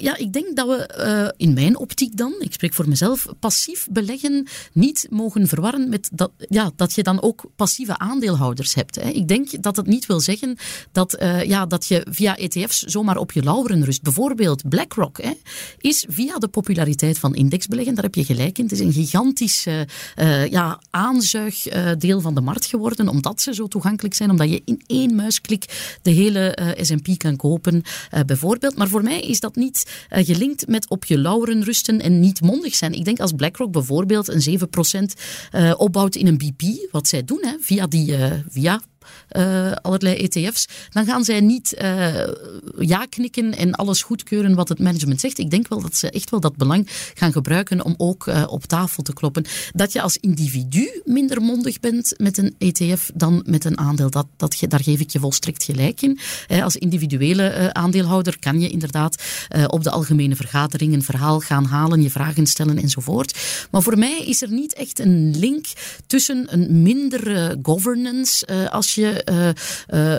ja, 0.00 0.16
ik 0.16 0.32
denk 0.32 0.56
dat 0.56 0.66
we 0.66 1.34
in 1.36 1.54
mijn 1.54 1.78
optiek 1.78 2.16
dan, 2.16 2.34
ik 2.38 2.52
spreek 2.52 2.74
voor 2.74 2.88
mezelf, 2.88 3.26
passief 3.38 3.86
beleggen 3.90 4.46
niet 4.72 5.06
mogen 5.10 5.48
verwarren 5.48 5.88
met 5.88 6.10
dat, 6.12 6.30
ja, 6.48 6.70
dat 6.76 6.94
je 6.94 7.02
dan 7.02 7.22
ook 7.22 7.44
passieve 7.56 7.98
aandeelhouders 7.98 8.74
hebt. 8.74 8.94
Hè. 8.94 9.08
Ik 9.08 9.28
denk 9.28 9.62
dat 9.62 9.76
het 9.76 9.86
niet 9.86 10.06
wil 10.06 10.20
zeggen 10.20 10.56
dat, 10.92 11.16
ja, 11.46 11.66
dat 11.66 11.86
je 11.86 12.06
via 12.10 12.36
ETF's 12.36 12.82
zomaar 12.82 13.16
op 13.16 13.32
je 13.32 13.42
lauw 13.42 13.64
rust. 13.70 14.02
Bijvoorbeeld 14.02 14.68
BlackRock 14.68 15.22
hè, 15.22 15.32
is 15.78 16.06
via 16.08 16.38
de 16.38 16.48
populariteit 16.48 17.18
van 17.18 17.34
indexbeleggen, 17.34 17.94
daar 17.94 18.04
heb 18.04 18.14
je 18.14 18.24
gelijk 18.24 18.58
in, 18.58 18.64
het 18.64 18.72
is 18.72 18.80
een 18.80 18.92
gigantisch 18.92 19.66
uh, 19.66 20.46
ja, 20.46 20.80
aanzuigdeel 20.90 22.20
van 22.20 22.34
de 22.34 22.40
markt 22.40 22.64
geworden, 22.64 23.08
omdat 23.08 23.40
ze 23.40 23.54
zo 23.54 23.66
toegankelijk 23.66 24.14
zijn, 24.14 24.30
omdat 24.30 24.50
je 24.50 24.62
in 24.64 24.82
één 24.86 25.14
muisklik 25.14 25.98
de 26.02 26.10
hele 26.10 26.74
S&P 26.80 27.18
kan 27.18 27.36
kopen, 27.36 27.82
bijvoorbeeld. 28.26 28.76
Maar 28.76 28.88
voor 28.88 29.02
mij 29.02 29.20
is 29.20 29.40
dat 29.40 29.56
niet 29.56 30.06
gelinkt 30.08 30.66
met 30.66 30.88
op 30.88 31.04
je 31.04 31.18
lauweren 31.18 31.64
rusten 31.64 32.00
en 32.00 32.20
niet 32.20 32.40
mondig 32.40 32.74
zijn. 32.74 32.92
Ik 32.92 33.04
denk 33.04 33.20
als 33.20 33.32
BlackRock 33.32 33.72
bijvoorbeeld 33.72 34.28
een 34.28 34.58
7% 35.70 35.74
opbouwt 35.76 36.14
in 36.14 36.26
een 36.26 36.38
BP, 36.38 36.88
wat 36.90 37.08
zij 37.08 37.24
doen 37.24 37.40
hè, 37.40 37.56
via 37.60 37.86
die 37.86 38.14
via 38.48 38.80
uh, 39.32 39.72
allerlei 39.72 40.16
ETF's, 40.16 40.68
dan 40.90 41.04
gaan 41.04 41.24
zij 41.24 41.40
niet 41.40 41.76
uh, 41.82 42.14
ja 42.78 43.06
knikken 43.08 43.56
en 43.56 43.74
alles 43.74 44.02
goedkeuren 44.02 44.54
wat 44.54 44.68
het 44.68 44.78
management 44.78 45.20
zegt. 45.20 45.38
Ik 45.38 45.50
denk 45.50 45.68
wel 45.68 45.80
dat 45.80 45.96
ze 45.96 46.10
echt 46.10 46.30
wel 46.30 46.40
dat 46.40 46.56
belang 46.56 46.88
gaan 47.14 47.32
gebruiken 47.32 47.84
om 47.84 47.94
ook 47.96 48.26
uh, 48.26 48.44
op 48.48 48.64
tafel 48.64 49.02
te 49.02 49.12
kloppen. 49.12 49.44
Dat 49.72 49.92
je 49.92 50.00
als 50.00 50.16
individu 50.16 51.02
minder 51.04 51.42
mondig 51.42 51.80
bent 51.80 52.14
met 52.16 52.38
een 52.38 52.54
ETF 52.58 53.10
dan 53.14 53.42
met 53.46 53.64
een 53.64 53.78
aandeel, 53.78 54.10
dat, 54.10 54.26
dat, 54.36 54.56
daar 54.68 54.82
geef 54.82 55.00
ik 55.00 55.10
je 55.10 55.18
volstrekt 55.18 55.64
gelijk 55.64 56.02
in. 56.02 56.18
als 56.62 56.76
individuele 56.76 57.74
aandeelhouder 57.74 58.38
kan 58.38 58.60
je 58.60 58.68
inderdaad 58.68 59.22
op 59.66 59.82
de 59.82 59.90
algemene 59.90 60.36
vergadering 60.36 60.92
een 60.92 61.02
verhaal 61.02 61.40
gaan 61.40 61.64
halen, 61.64 62.02
je 62.02 62.10
vragen 62.10 62.46
stellen 62.46 62.78
enzovoort. 62.78 63.38
Maar 63.70 63.82
voor 63.82 63.98
mij 63.98 64.24
is 64.26 64.42
er 64.42 64.50
niet 64.50 64.74
echt 64.74 64.98
een 64.98 65.38
link 65.38 65.66
tussen 66.06 66.46
een 66.50 66.82
mindere 66.82 67.58
governance 67.62 68.68
als 68.70 68.94
je 68.94 68.95
uh, 68.96 69.50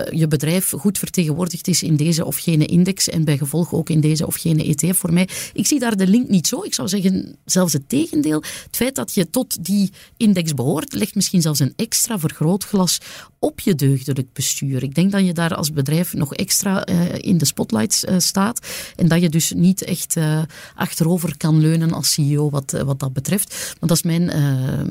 je 0.10 0.26
bedrijf 0.28 0.70
goed 0.70 0.98
vertegenwoordigd 0.98 1.68
is 1.68 1.84
in 1.84 1.96
deze 1.96 2.26
of 2.26 2.38
gene 2.38 2.66
index 2.66 3.10
en 3.10 3.24
bij 3.24 3.38
gevolg 3.38 3.74
ook 3.74 3.90
in 3.90 4.02
deze 4.02 4.28
of 4.28 4.36
gene 4.36 4.64
ETF. 4.64 4.98
Voor 4.98 5.14
mij, 5.14 5.28
ik 5.54 5.68
zie 5.68 5.80
daar 5.80 5.98
de 5.98 6.08
link 6.08 6.30
niet 6.30 6.48
zo. 6.48 6.64
Ik 6.64 6.74
zou 6.74 6.88
zeggen 6.88 7.36
zelfs 7.46 7.74
het 7.74 7.90
tegendeel. 7.90 8.44
Het 8.66 8.76
feit 8.76 8.96
dat 8.96 9.14
je 9.14 9.30
tot 9.30 9.66
die 9.66 9.92
index 10.18 10.54
behoort, 10.54 10.94
legt 10.94 11.16
misschien 11.16 11.42
zelfs 11.42 11.60
een 11.60 11.74
extra 11.76 12.20
vergrootglas 12.20 13.00
op 13.40 13.60
je 13.60 13.76
deugdelijk 13.76 14.34
bestuur. 14.34 14.84
Ik 14.84 14.96
denk 14.96 15.12
dat 15.12 15.26
je 15.26 15.34
daar 15.34 15.56
als 15.56 15.72
bedrijf 15.72 16.14
nog 16.14 16.34
extra 16.34 16.88
uh, 16.88 17.16
in 17.18 17.38
de 17.38 17.46
spotlights 17.46 18.04
uh, 18.04 18.16
staat 18.18 18.68
en 18.96 19.08
dat 19.08 19.22
je 19.22 19.30
dus 19.30 19.52
niet 19.56 19.84
echt 19.84 20.16
uh, 20.16 20.42
achterover 20.76 21.38
kan 21.38 21.60
leunen 21.60 21.92
als 21.92 22.14
CEO 22.14 22.50
wat, 22.50 22.72
wat 22.86 23.00
dat 23.00 23.14
betreft. 23.14 23.76
Maar 23.80 23.90
dat 23.90 23.98
is 23.98 24.04
mijn, 24.04 24.26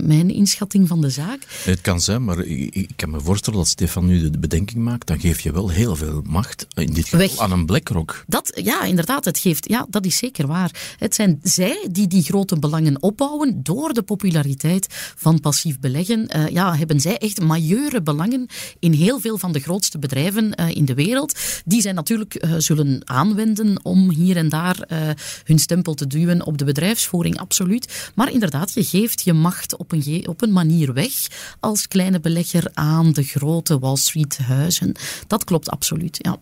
mijn 0.07 0.31
inschatting 0.31 0.89
van 0.89 1.01
de 1.01 1.11
zaak. 1.11 1.39
Het 1.65 1.81
kan 1.81 2.01
zijn, 2.01 2.25
maar 2.25 2.39
ik, 2.39 2.75
ik 2.75 2.91
kan 2.97 3.11
me 3.11 3.21
voorstellen 3.21 3.59
dat 3.59 3.69
Stefan 3.69 4.07
nu 4.07 4.31
de 4.31 4.39
bedenking 4.39 4.85
maakt, 4.85 5.07
dan 5.07 5.21
geef 5.21 5.41
je 5.41 5.53
wel 5.53 5.69
heel 5.69 5.97
veel 5.97 6.23
macht, 6.25 6.67
in 6.75 6.93
dit 6.93 7.05
geval 7.05 7.19
Weg. 7.19 7.39
aan 7.39 7.53
een 7.53 7.67
BlackRock. 7.67 8.25
Dat, 8.27 8.61
ja, 8.65 8.83
inderdaad, 8.83 9.25
het 9.25 9.39
geeft, 9.39 9.69
ja, 9.69 9.87
dat 9.91 10.05
is 10.05 10.17
zeker 10.17 10.47
waar. 10.47 10.95
Het 10.99 11.15
zijn 11.15 11.41
zij 11.43 11.89
die 11.91 12.07
die 12.07 12.23
grote 12.23 12.59
belangen 12.59 13.03
opbouwen 13.03 13.63
door 13.63 13.93
de 13.93 14.03
populariteit 14.03 14.87
van 15.17 15.41
passief 15.41 15.81
beleggen. 15.81 16.29
ja, 16.53 16.77
hebben 16.77 17.01
zij 17.01 17.19
echt 17.19 17.41
majeure 17.41 18.03
belangen 18.03 18.36
in 18.79 18.93
heel 18.93 19.21
veel 19.21 19.39
van 19.39 19.53
de 19.53 19.61
grootste 19.61 19.99
bedrijven 19.99 20.61
uh, 20.61 20.69
in 20.69 20.85
de 20.85 20.95
wereld. 20.95 21.39
Die 21.65 21.81
zij 21.81 21.93
natuurlijk 21.93 22.45
uh, 22.45 22.55
zullen 22.59 23.01
aanwenden 23.05 23.85
om 23.85 24.11
hier 24.11 24.37
en 24.37 24.49
daar 24.49 24.77
uh, 24.89 24.99
hun 25.45 25.59
stempel 25.59 25.95
te 25.95 26.07
duwen 26.07 26.47
op 26.47 26.59
de 26.59 26.65
bedrijfsvoering, 26.65 27.39
absoluut. 27.39 28.11
Maar 28.15 28.33
inderdaad, 28.33 28.73
je 28.73 28.85
geeft 28.85 29.23
je 29.23 29.33
macht 29.33 29.77
op 29.77 29.93
een, 29.93 30.29
op 30.29 30.43
een 30.43 30.53
manier 30.53 30.93
weg 30.93 31.13
als 31.61 31.89
kleine 31.89 32.21
belegger 32.21 32.71
aan 32.75 33.13
de 33.13 33.23
grote 33.23 33.79
Wall 33.79 33.97
Street 33.97 34.39
huizen. 34.39 34.95
Dat 35.27 35.45
klopt 35.45 35.71
absoluut, 35.71 36.19
ja. 36.21 36.39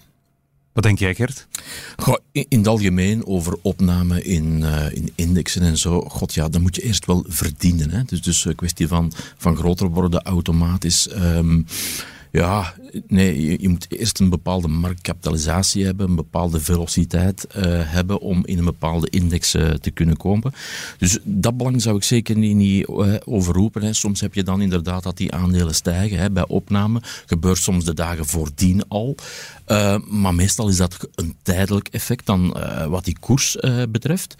Wat 0.74 0.82
denk 0.82 0.98
jij, 0.98 1.14
Gert? 1.14 1.46
Goh, 1.96 2.16
in, 2.32 2.46
in, 2.48 2.58
het 2.58 2.68
algemeen 2.68 3.26
over 3.26 3.56
opname 3.62 4.22
in, 4.22 4.60
uh, 4.60 4.92
in 4.92 5.12
indexen 5.14 5.62
en 5.62 5.76
zo. 5.78 6.00
God 6.00 6.34
ja, 6.34 6.48
dan 6.48 6.62
moet 6.62 6.76
je 6.76 6.82
eerst 6.82 7.06
wel 7.06 7.24
verdienen. 7.28 7.90
Hè? 7.90 8.02
Dus, 8.04 8.22
dus 8.22 8.44
een 8.44 8.54
kwestie 8.54 8.88
van, 8.88 9.12
van 9.36 9.56
groter 9.56 9.88
worden 9.88 10.22
automatisch. 10.22 11.10
Um, 11.16 11.66
ja, 12.34 12.74
nee, 13.06 13.60
je, 13.60 13.68
moet 13.68 13.86
eerst 13.88 14.20
een 14.20 14.28
bepaalde 14.28 14.68
marktkapitalisatie 14.68 15.84
hebben, 15.84 16.08
een 16.08 16.14
bepaalde 16.14 16.60
velociteit 16.60 17.46
uh, 17.56 17.62
hebben 17.66 18.20
om 18.20 18.46
in 18.46 18.58
een 18.58 18.64
bepaalde 18.64 19.10
index 19.10 19.54
uh, 19.54 19.70
te 19.70 19.90
kunnen 19.90 20.16
komen. 20.16 20.52
Dus 20.98 21.18
dat 21.22 21.56
belang 21.56 21.82
zou 21.82 21.96
ik 21.96 22.02
zeker 22.02 22.36
niet, 22.36 22.56
niet 22.56 22.88
uh, 22.88 23.14
overroepen. 23.24 23.82
Hè. 23.82 23.92
Soms 23.92 24.20
heb 24.20 24.34
je 24.34 24.42
dan 24.42 24.60
inderdaad 24.60 25.02
dat 25.02 25.16
die 25.16 25.32
aandelen 25.32 25.74
stijgen 25.74 26.18
hè, 26.18 26.30
bij 26.30 26.46
opname. 26.46 27.02
Gebeurt 27.26 27.58
soms 27.58 27.84
de 27.84 27.94
dagen 27.94 28.26
voordien 28.26 28.88
al. 28.88 29.14
maar 30.08 30.34
meestal 30.34 30.68
is 30.68 30.76
dat 30.76 31.08
een 31.14 31.34
tijdelijk 31.42 31.88
effect 31.88 32.26
dan 32.26 32.56
wat 32.88 33.04
die 33.04 33.18
koers 33.20 33.56
betreft. 33.88 34.36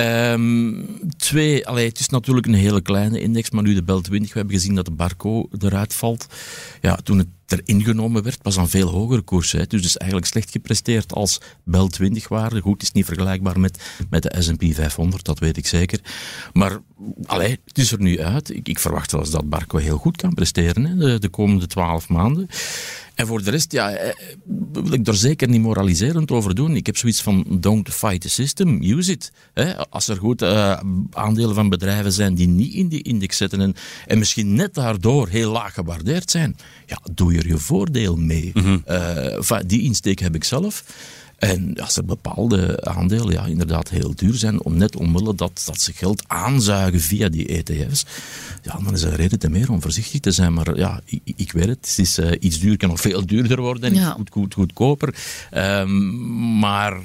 Um, 0.00 0.86
twee, 1.16 1.66
allee, 1.66 1.88
het 1.88 1.98
is 1.98 2.08
natuurlijk 2.08 2.46
een 2.46 2.54
hele 2.54 2.80
kleine 2.80 3.20
index, 3.20 3.50
maar 3.50 3.62
nu 3.62 3.74
de 3.74 3.82
Bel 3.82 4.00
20, 4.00 4.32
we 4.32 4.38
hebben 4.38 4.56
gezien 4.56 4.74
dat 4.74 4.84
de 4.84 4.90
Barco 4.90 5.48
eruit 5.58 5.94
valt. 5.94 6.26
Ja, 6.80 6.94
toen 6.96 7.18
het 7.18 7.26
er 7.46 7.60
ingenomen 7.64 8.22
werd, 8.22 8.38
was 8.42 8.56
een 8.56 8.68
veel 8.68 8.88
hogere 8.88 9.20
koers. 9.20 9.52
Hè. 9.52 9.66
Dus 9.66 9.84
is 9.84 9.96
eigenlijk 9.96 10.30
slecht 10.30 10.50
gepresteerd 10.50 11.12
als 11.12 11.40
Bel 11.64 11.88
20 11.88 12.28
waarde. 12.28 12.60
Goed, 12.60 12.72
het 12.72 12.82
is 12.82 12.92
niet 12.92 13.04
vergelijkbaar 13.04 13.60
met, 13.60 13.82
met 14.10 14.22
de 14.22 14.42
S&P 14.42 14.64
500, 14.74 15.24
dat 15.24 15.38
weet 15.38 15.56
ik 15.56 15.66
zeker. 15.66 16.00
Maar 16.52 16.78
allee, 17.26 17.60
het 17.64 17.78
is 17.78 17.92
er 17.92 18.00
nu 18.00 18.20
uit. 18.20 18.50
Ik, 18.50 18.68
ik 18.68 18.78
verwacht 18.78 19.10
zelfs 19.10 19.30
dat 19.30 19.48
Barco 19.48 19.78
heel 19.78 19.98
goed 19.98 20.16
kan 20.16 20.34
presteren 20.34 20.84
hè, 20.84 20.96
de, 20.96 21.18
de 21.18 21.28
komende 21.28 21.66
twaalf 21.66 22.08
maanden. 22.08 22.48
En 23.20 23.26
voor 23.26 23.42
de 23.42 23.50
rest, 23.50 23.72
ja, 23.72 23.90
eh, 23.90 24.14
wil 24.72 24.92
ik 24.92 25.06
er 25.06 25.14
zeker 25.14 25.48
niet 25.48 25.60
moraliserend 25.60 26.30
over 26.30 26.54
doen. 26.54 26.76
Ik 26.76 26.86
heb 26.86 26.96
zoiets 26.96 27.22
van, 27.22 27.46
don't 27.60 27.88
fight 27.88 28.20
the 28.20 28.28
system, 28.28 28.82
use 28.82 29.10
it. 29.10 29.32
Als 29.90 30.08
er 30.08 30.16
goed 30.16 30.42
uh, 30.42 30.80
aandelen 31.10 31.54
van 31.54 31.68
bedrijven 31.68 32.12
zijn 32.12 32.34
die 32.34 32.48
niet 32.48 32.74
in 32.74 32.88
die 32.88 33.02
index 33.02 33.36
zitten 33.36 33.60
en, 33.60 33.74
en 34.06 34.18
misschien 34.18 34.54
net 34.54 34.74
daardoor 34.74 35.28
heel 35.28 35.50
laag 35.50 35.74
gewaardeerd 35.74 36.30
zijn, 36.30 36.56
ja, 36.86 37.00
doe 37.14 37.36
er 37.36 37.46
je 37.46 37.58
voordeel 37.58 38.16
mee. 38.16 38.50
Mm 38.54 38.84
die 39.66 39.82
insteek 39.82 40.18
heb 40.18 40.34
ik 40.34 40.44
zelf. 40.44 40.84
En 41.40 41.74
als 41.80 41.96
er 41.96 42.04
bepaalde 42.04 42.84
aandelen 42.84 43.32
ja, 43.32 43.44
inderdaad 43.44 43.88
heel 43.88 44.14
duur 44.14 44.34
zijn, 44.34 44.62
om 44.62 44.76
net 44.76 44.96
omwille 44.96 45.34
dat, 45.34 45.62
dat 45.64 45.80
ze 45.80 45.92
geld 45.92 46.22
aanzuigen 46.26 47.00
via 47.00 47.28
die 47.28 47.46
ETF's, 47.46 48.04
ja, 48.62 48.78
dan 48.84 48.94
is 48.94 49.02
er 49.02 49.14
reden 49.14 49.38
te 49.38 49.50
meer 49.50 49.70
om 49.70 49.82
voorzichtig 49.82 50.20
te 50.20 50.30
zijn. 50.30 50.52
Maar 50.52 50.76
ja, 50.76 51.00
ik, 51.04 51.20
ik 51.36 51.52
weet 51.52 51.66
het, 51.66 51.88
het 51.88 51.98
is 51.98 52.18
uh, 52.18 52.32
iets 52.40 52.58
duur, 52.58 52.76
kan 52.76 52.88
nog 52.88 53.00
veel 53.00 53.26
duurder 53.26 53.60
worden, 53.60 53.94
ja. 53.94 54.10
goed, 54.10 54.30
goed, 54.30 54.54
goedkoper. 54.54 55.14
Um, 55.54 56.58
maar 56.58 56.96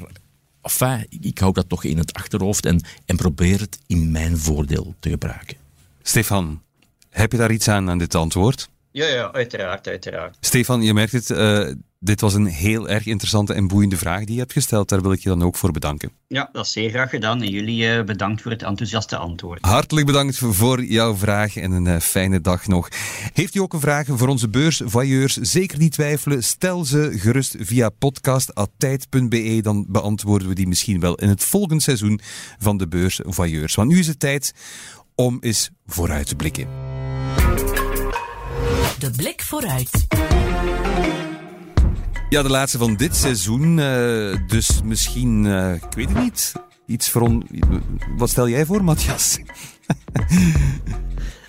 enfin, 0.61 1.07
ik 1.09 1.37
hou 1.37 1.53
dat 1.53 1.69
toch 1.69 1.83
in 1.83 1.97
het 1.97 2.13
achterhoofd 2.13 2.65
en, 2.65 2.81
en 3.05 3.15
probeer 3.15 3.59
het 3.59 3.79
in 3.87 4.11
mijn 4.11 4.37
voordeel 4.37 4.95
te 4.99 5.09
gebruiken. 5.09 5.57
Stefan, 6.01 6.61
heb 7.09 7.31
je 7.31 7.37
daar 7.37 7.51
iets 7.51 7.67
aan 7.67 7.89
aan 7.89 7.97
dit 7.97 8.15
antwoord? 8.15 8.69
Ja, 8.95 9.07
ja, 9.07 9.31
uiteraard, 9.31 9.87
uiteraard. 9.87 10.37
Stefan, 10.39 10.81
je 10.81 10.93
merkt 10.93 11.11
het, 11.11 11.29
uh, 11.29 11.71
dit 11.99 12.21
was 12.21 12.33
een 12.33 12.45
heel 12.45 12.89
erg 12.89 13.05
interessante 13.05 13.53
en 13.53 13.67
boeiende 13.67 13.97
vraag 13.97 14.23
die 14.23 14.33
je 14.33 14.39
hebt 14.39 14.53
gesteld. 14.53 14.89
Daar 14.89 15.01
wil 15.01 15.11
ik 15.11 15.19
je 15.19 15.29
dan 15.29 15.43
ook 15.43 15.55
voor 15.55 15.71
bedanken. 15.71 16.11
Ja, 16.27 16.49
dat 16.51 16.65
is 16.65 16.71
zeer 16.71 16.89
graag 16.89 17.09
gedaan. 17.09 17.41
En 17.41 17.49
jullie 17.49 17.83
uh, 17.83 18.03
bedankt 18.03 18.41
voor 18.41 18.51
het 18.51 18.63
enthousiaste 18.63 19.17
antwoord. 19.17 19.65
Hartelijk 19.65 20.05
bedankt 20.05 20.37
voor 20.37 20.83
jouw 20.83 21.15
vraag 21.15 21.55
en 21.55 21.71
een 21.71 21.85
uh, 21.85 21.99
fijne 21.99 22.41
dag 22.41 22.67
nog. 22.67 22.87
Heeft 23.33 23.55
u 23.55 23.59
ook 23.59 23.73
een 23.73 23.79
vraag 23.79 24.07
voor 24.09 24.27
onze 24.27 24.49
beursvoyeurs? 24.49 25.33
Zeker 25.33 25.77
niet 25.77 25.91
twijfelen. 25.91 26.43
Stel 26.43 26.85
ze 26.85 27.11
gerust 27.15 27.55
via 27.59 27.89
podcast.tijd.be. 27.89 29.59
Dan 29.61 29.85
beantwoorden 29.87 30.47
we 30.47 30.55
die 30.55 30.67
misschien 30.67 30.99
wel 30.99 31.15
in 31.15 31.29
het 31.29 31.43
volgende 31.43 31.83
seizoen 31.83 32.19
van 32.59 32.77
de 32.77 32.87
beursvoyeurs. 32.87 33.75
Want 33.75 33.89
nu 33.89 33.99
is 33.99 34.07
het 34.07 34.19
tijd 34.19 34.53
om 35.15 35.37
eens 35.41 35.69
vooruit 35.85 36.27
te 36.27 36.35
blikken. 36.35 36.67
De 38.99 39.11
blik 39.15 39.41
vooruit. 39.41 40.07
Ja, 42.29 42.41
de 42.41 42.49
laatste 42.49 42.77
van 42.77 42.95
dit 42.95 43.15
seizoen. 43.15 43.77
Uh, 43.77 44.35
dus 44.47 44.81
misschien, 44.83 45.45
uh, 45.45 45.73
ik 45.73 45.93
weet 45.95 46.09
het 46.09 46.17
niet. 46.17 46.53
Iets 46.85 47.09
voor. 47.09 47.43
Wat 48.17 48.29
stel 48.29 48.49
jij 48.49 48.65
voor, 48.65 48.83
Matthias? 48.83 49.37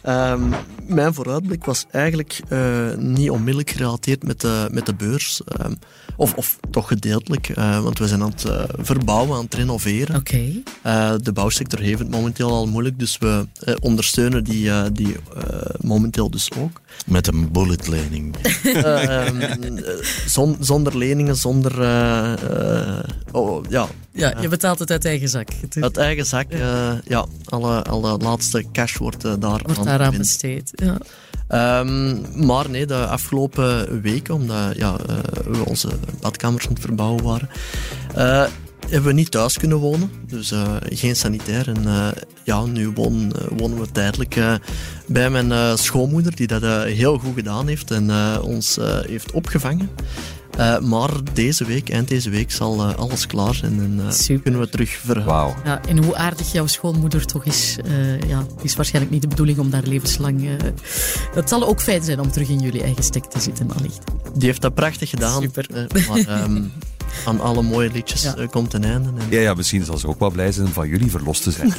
um, 0.09 0.55
mijn 0.87 1.15
vooruitblik 1.15 1.65
was 1.65 1.87
eigenlijk 1.91 2.41
uh, 2.49 2.95
niet 2.97 3.31
onmiddellijk 3.31 3.71
gerelateerd 3.71 4.23
met 4.23 4.41
de, 4.41 4.69
met 4.73 4.87
de 4.87 4.95
beurs. 4.95 5.41
Um, 5.65 5.79
of, 6.17 6.35
of 6.35 6.59
toch 6.71 6.89
gedeeltelijk, 6.89 7.49
uh, 7.49 7.83
want 7.83 7.99
we 7.99 8.09
zijn 8.09 8.23
aan 8.23 8.31
het 8.31 8.45
uh, 8.47 8.63
verbouwen, 8.79 9.37
aan 9.37 9.45
het 9.45 9.55
renoveren. 9.55 10.17
Okay. 10.17 10.63
de 11.23 11.33
bouwsector 11.33 11.81
heeft 11.81 11.99
het 11.99 12.11
momenteel 12.11 12.51
al 12.51 12.67
moeilijk, 12.67 12.99
dus 12.99 13.19
we 13.19 13.47
ondersteunen 13.81 14.45
die, 14.45 14.93
die 14.93 15.17
momenteel 15.81 16.31
dus 16.31 16.51
ook. 16.59 16.81
Met 17.07 17.27
een 17.27 17.53
bulletlening. 17.53 18.37
Ehm, 18.65 19.79
zon, 20.27 20.57
zonder 20.61 20.97
leningen, 20.97 21.37
zonder... 21.37 21.73
oh, 23.33 23.65
ja, 23.69 23.89
ja, 24.17 24.41
je 24.41 24.49
betaalt 24.49 24.79
het 24.79 24.91
uit 24.91 25.05
eigen 25.05 25.29
zak. 25.29 25.49
Uit 25.81 25.97
eigen 25.97 26.27
zak, 26.27 26.47
ja. 26.49 27.01
ja 27.05 27.27
alle, 27.45 27.83
alle 27.83 28.17
laatste 28.19 28.65
cash 28.73 28.97
wordt 28.97 29.23
daar 29.23 29.39
wordt 29.41 29.79
aan, 29.87 30.01
aan 30.01 30.17
besteed. 30.17 30.71
Ja. 30.75 30.99
Um, 31.81 32.47
maar 32.47 32.71
nee, 32.71 32.87
de 32.87 33.07
afgelopen 33.07 34.01
weken, 34.03 34.35
omdat 34.35 34.77
ja, 34.77 34.97
uh, 35.09 35.17
we 35.45 35.65
onze 35.65 35.89
badkamers 36.21 36.67
aan 36.67 36.73
het 36.73 36.81
verbouwen 36.81 37.25
waren, 37.25 37.49
uh, 38.17 38.47
hebben 38.89 39.09
we 39.09 39.13
niet 39.13 39.31
thuis 39.31 39.59
kunnen 39.59 39.79
wonen. 39.79 40.11
Dus 40.27 40.53
uh, 40.53 40.77
geen 40.81 41.17
sanitair. 41.17 41.69
En 41.69 42.15
ja, 42.45 42.65
nu 42.65 42.89
wonen, 42.89 43.33
wonen 43.57 43.81
we 43.81 43.91
tijdelijk 43.93 44.37
bij 45.07 45.31
mijn 45.31 45.79
schoonmoeder, 45.79 46.37
die 46.37 46.47
dat 46.47 46.63
heel 46.85 47.19
goed 47.19 47.35
gedaan 47.35 47.67
heeft 47.67 47.91
en 47.91 48.41
ons 48.41 48.79
heeft 49.07 49.33
opgevangen. 49.33 49.91
Uh, 50.59 50.79
maar 50.79 51.11
deze 51.33 51.65
week, 51.65 51.89
eind 51.91 52.09
deze 52.09 52.31
week, 52.31 52.51
zal 52.51 52.89
uh, 52.89 52.95
alles 52.95 53.27
klaar 53.27 53.55
zijn 53.55 53.81
en 53.81 54.01
uh, 54.31 54.43
kunnen 54.43 54.61
we 54.61 54.69
terug 54.69 54.91
verhuizen. 54.91 55.57
Wow. 55.57 55.67
Ja, 55.67 55.81
en 55.89 56.05
hoe 56.05 56.17
aardig 56.17 56.53
jouw 56.53 56.67
schoonmoeder 56.67 57.25
toch 57.27 57.45
is, 57.45 57.77
ja, 58.27 58.47
is 58.63 58.77
waarschijnlijk 58.77 59.13
niet 59.13 59.23
de 59.23 59.29
bedoeling 59.29 59.59
om 59.59 59.71
daar 59.71 59.83
levenslang... 59.83 60.49
het 61.35 61.49
zal 61.49 61.67
ook 61.67 61.81
fijn 61.81 62.03
zijn 62.03 62.21
om 62.21 62.31
terug 62.31 62.49
in 62.49 62.59
jullie 62.59 62.83
eigen 62.83 63.05
stek 63.05 63.25
te 63.25 63.41
zitten, 63.41 63.71
allicht. 63.77 64.05
Die 64.35 64.47
heeft 64.49 64.61
dat 64.61 64.75
prachtig 64.75 65.11
gedaan. 65.11 65.43
Super. 65.43 65.89
maar, 66.09 66.43
um, 66.43 66.73
aan 67.27 67.41
alle 67.41 67.63
mooie 67.63 67.91
liedjes 67.93 68.23
ja. 68.23 68.47
komt 68.51 68.73
een 68.73 68.85
einde. 68.85 69.09
En... 69.09 69.27
Ja, 69.31 69.41
ja, 69.41 69.55
misschien 69.55 69.85
zal 69.85 69.99
ze 69.99 70.07
ook 70.07 70.19
wel 70.19 70.31
blij 70.31 70.53
zijn 70.53 70.69
van 70.69 70.89
jullie 70.89 71.11
verlost 71.11 71.43
te 71.43 71.51
zijn. 71.51 71.69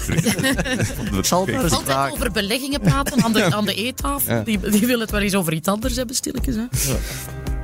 Ik 1.17 1.25
zal 1.25 1.39
altijd 1.39 2.11
over 2.11 2.31
beleggingen 2.31 2.81
praten 2.81 3.23
aan 3.23 3.33
de, 3.33 3.53
aan 3.53 3.65
de 3.65 3.73
eettafel. 3.73 4.33
Ja. 4.33 4.41
Die, 4.41 4.59
die 4.59 4.85
wil 4.85 4.99
het 4.99 5.11
wel 5.11 5.21
eens 5.21 5.35
over 5.35 5.53
iets 5.53 5.67
anders 5.67 5.95
hebben, 5.95 6.15
stilletjes. 6.15 6.55
Hè? 6.55 6.63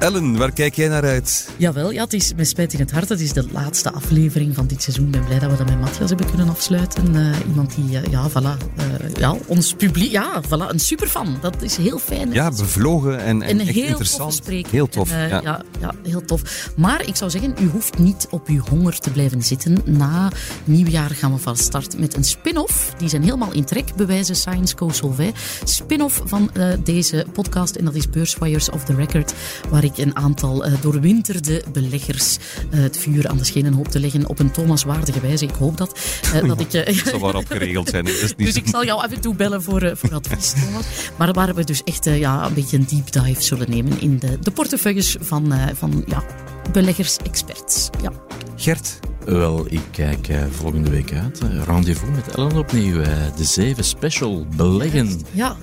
Ellen, 0.04 0.38
waar 0.38 0.52
kijk 0.52 0.76
jij 0.76 0.88
naar 0.88 1.04
uit? 1.04 1.50
Jawel, 1.58 1.92
ja, 1.92 2.04
het 2.04 2.14
is 2.14 2.34
met 2.36 2.48
spijt 2.48 2.74
in 2.74 2.80
het 2.80 2.92
hart. 2.92 3.10
Het 3.10 3.20
is 3.20 3.34
de 3.34 3.46
laatste 3.52 3.92
aflevering 3.92 4.56
van 4.56 4.68
dit 4.68 4.82
seizoen. 4.82 5.06
Ik 5.06 5.12
ben 5.12 5.26
blij 5.26 5.40
dat 5.40 5.52
we 5.52 5.58
dat 5.58 5.66
met 5.66 5.80
Matthias 5.80 6.10
hebben 6.10 6.30
kunnen 6.30 6.50
afsluiten. 6.50 7.16
Uh, 7.16 7.36
iemand 7.48 7.76
die, 7.76 7.92
uh, 7.92 8.06
ja, 8.06 8.30
voilà, 8.30 8.34
uh, 8.78 9.16
ja, 9.16 9.36
ons 9.46 9.74
publiek, 9.74 10.12
ja, 10.12 10.42
voilà, 10.46 10.70
een 10.70 10.80
superfan. 10.80 11.38
Dat 11.42 11.62
is 11.62 11.78
heel 11.78 12.00
fijn. 12.00 12.32
Ja, 12.32 12.50
bevlogen 12.50 13.20
en, 13.20 13.42
en, 13.42 13.60
en 13.60 13.68
heel 13.68 13.88
interessant. 13.88 14.46
Tof 14.46 14.72
heel 14.72 14.88
tof. 14.88 15.12
En, 15.12 15.30
ja. 15.30 15.42
ja. 15.44 15.62
Ja, 15.80 15.94
heel 16.04 16.26
tof. 16.26 16.70
Maar 16.76 17.08
ik 17.08 17.16
zou 17.16 17.32
zeggen, 17.32 17.56
u 17.60 17.70
hoeft 17.70 17.98
niet 17.98 18.28
op 18.30 18.48
uw 18.48 18.64
honger 18.70 19.00
te 19.00 19.10
blijven 19.10 19.44
zitten. 19.44 19.78
Na 19.86 20.32
nieuwjaar 20.64 21.10
gaan 21.10 21.34
we 21.34 21.40
van 21.40 21.58
start 21.58 22.00
met 22.00 22.16
een 22.16 22.24
spin-off. 22.24 22.94
Die 22.98 23.10
zijn 23.10 23.24
helemaal 23.24 23.54
in 23.54 23.66
trek, 23.66 23.96
bewijzen 23.96 24.36
Science 24.36 24.76
Co 24.76 24.90
Solvay. 24.90 25.34
Spin-off 25.64 26.22
van 26.26 26.52
deze 26.84 27.26
podcast. 27.34 27.76
En 27.76 27.86
dat 27.86 27.96
is 27.96 28.10
Beurswires 28.10 28.70
of 28.70 28.84
the 28.84 28.96
Record, 28.96 29.34
waar 29.70 29.84
ik 29.84 29.92
een 29.98 30.16
aantal 30.16 30.68
uh, 30.68 30.74
doorwinterde 30.82 31.64
beleggers 31.72 32.38
uh, 32.72 32.82
het 32.82 32.98
vuur 32.98 33.28
aan 33.28 33.38
de 33.38 33.44
schenen 33.44 33.74
hoop 33.74 33.88
te 33.88 34.00
leggen 34.00 34.28
op 34.28 34.40
een 34.40 34.52
Thomas-waardige 34.52 35.20
wijze. 35.20 35.46
Ik 35.46 35.56
hoop 35.60 35.78
dat. 35.78 36.00
Uh, 36.36 36.48
dat 36.48 36.60
ik, 36.60 36.74
uh, 36.90 37.06
zal 37.06 37.20
waarop 37.20 37.48
geregeld 37.48 37.90
zijn. 37.90 38.06
Is 38.06 38.22
niet 38.38 38.48
dus 38.48 38.56
ik 38.56 38.68
zal 38.68 38.86
jou 38.86 39.02
af 39.02 39.12
en 39.12 39.22
toe 39.22 39.36
bellen 39.36 39.64
voor, 39.64 39.92
voor 39.98 40.14
advies, 40.14 40.54
Thomas. 40.54 40.86
Maar 41.18 41.34
waar 41.34 41.56
we 41.56 41.64
dus 41.64 41.84
echt 41.84 42.06
ja, 42.06 42.46
een 42.46 42.54
beetje 42.54 42.78
een 42.78 42.86
deep 42.90 43.12
dive 43.12 43.42
zullen 43.42 43.70
nemen 43.70 44.02
in 44.02 44.20
de, 44.20 44.40
de 44.40 44.52
portefeuilles 44.52 45.16
van, 45.20 45.54
van 45.74 46.04
ja, 46.08 46.24
beleggers-experts. 46.72 47.90
Ja. 48.02 48.12
Gert? 48.56 49.00
Wel, 49.26 49.66
ik 49.70 49.82
kijk 49.92 50.28
uh, 50.30 50.44
volgende 50.52 50.90
week 50.90 51.14
uit. 51.14 51.42
rendezvous 51.66 52.16
met 52.16 52.36
Ellen 52.36 52.58
opnieuw. 52.58 52.96
Uh, 52.96 53.08
de 53.38 53.44
zeven 53.44 53.84
special 53.84 54.48
beleggen. 54.56 55.22
Ja. 55.32 55.58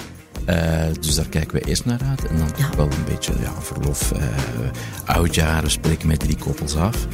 Uh, 0.49 0.95
dus 1.01 1.15
daar 1.15 1.29
kijken 1.29 1.59
we 1.59 1.69
eerst 1.69 1.85
naar 1.85 2.01
uit. 2.09 2.27
En 2.27 2.39
dan 2.39 2.49
ja. 2.57 2.77
wel 2.77 2.87
een 2.87 3.05
beetje 3.05 3.33
ja, 3.41 3.53
verlof, 3.61 4.13
uh, 4.13 4.23
oudjaren, 5.05 5.71
spreken 5.71 6.09
met 6.09 6.21
drie 6.21 6.37
koppels 6.37 6.77
af. 6.77 7.07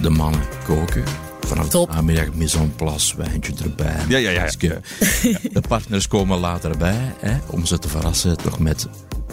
De 0.00 0.10
mannen 0.10 0.42
koken. 0.66 1.04
Vanaf 1.46 1.68
Top. 1.68 1.88
de 1.88 1.94
namiddag 1.94 2.34
maison 2.34 2.72
place, 2.76 3.16
wijntje 3.16 3.52
erbij. 3.62 3.96
Ja, 4.08 4.18
ja, 4.18 4.30
ja. 4.30 4.48
ja. 4.58 4.80
De 5.52 5.62
partners 5.68 6.08
komen 6.08 6.38
later 6.38 6.76
bij 6.76 7.14
hè, 7.20 7.36
om 7.46 7.66
ze 7.66 7.78
te 7.78 7.88
verrassen 7.88 8.36
toch 8.36 8.58
met 8.58 8.88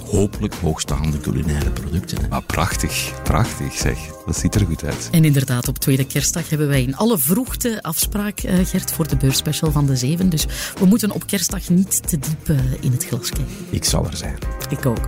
hopelijk 0.09 0.53
hoogstaande 0.53 1.19
culinaire 1.19 1.69
producten. 1.69 2.17
Ah, 2.29 2.45
prachtig, 2.45 3.13
prachtig 3.23 3.73
zeg. 3.73 3.97
Dat 4.25 4.37
ziet 4.37 4.55
er 4.55 4.65
goed 4.65 4.83
uit. 4.83 5.09
En 5.11 5.25
inderdaad, 5.25 5.67
op 5.67 5.77
tweede 5.77 6.05
kerstdag 6.05 6.49
hebben 6.49 6.67
wij 6.67 6.81
in 6.81 6.95
alle 6.95 7.17
vroegte 7.17 7.83
afspraak, 7.83 8.43
uh, 8.43 8.65
Gert, 8.65 8.91
voor 8.91 9.07
de 9.07 9.15
beurspecial 9.15 9.71
van 9.71 9.85
de 9.85 9.95
Zeven. 9.95 10.29
Dus 10.29 10.45
we 10.79 10.85
moeten 10.85 11.11
op 11.11 11.27
kerstdag 11.27 11.69
niet 11.69 12.07
te 12.07 12.19
diep 12.19 12.49
uh, 12.49 12.59
in 12.79 12.91
het 12.91 13.05
glas 13.05 13.29
kijken. 13.29 13.55
Ik 13.69 13.83
zal 13.83 14.05
er 14.05 14.17
zijn. 14.17 14.37
Ik 14.69 14.85
ook. 14.85 15.07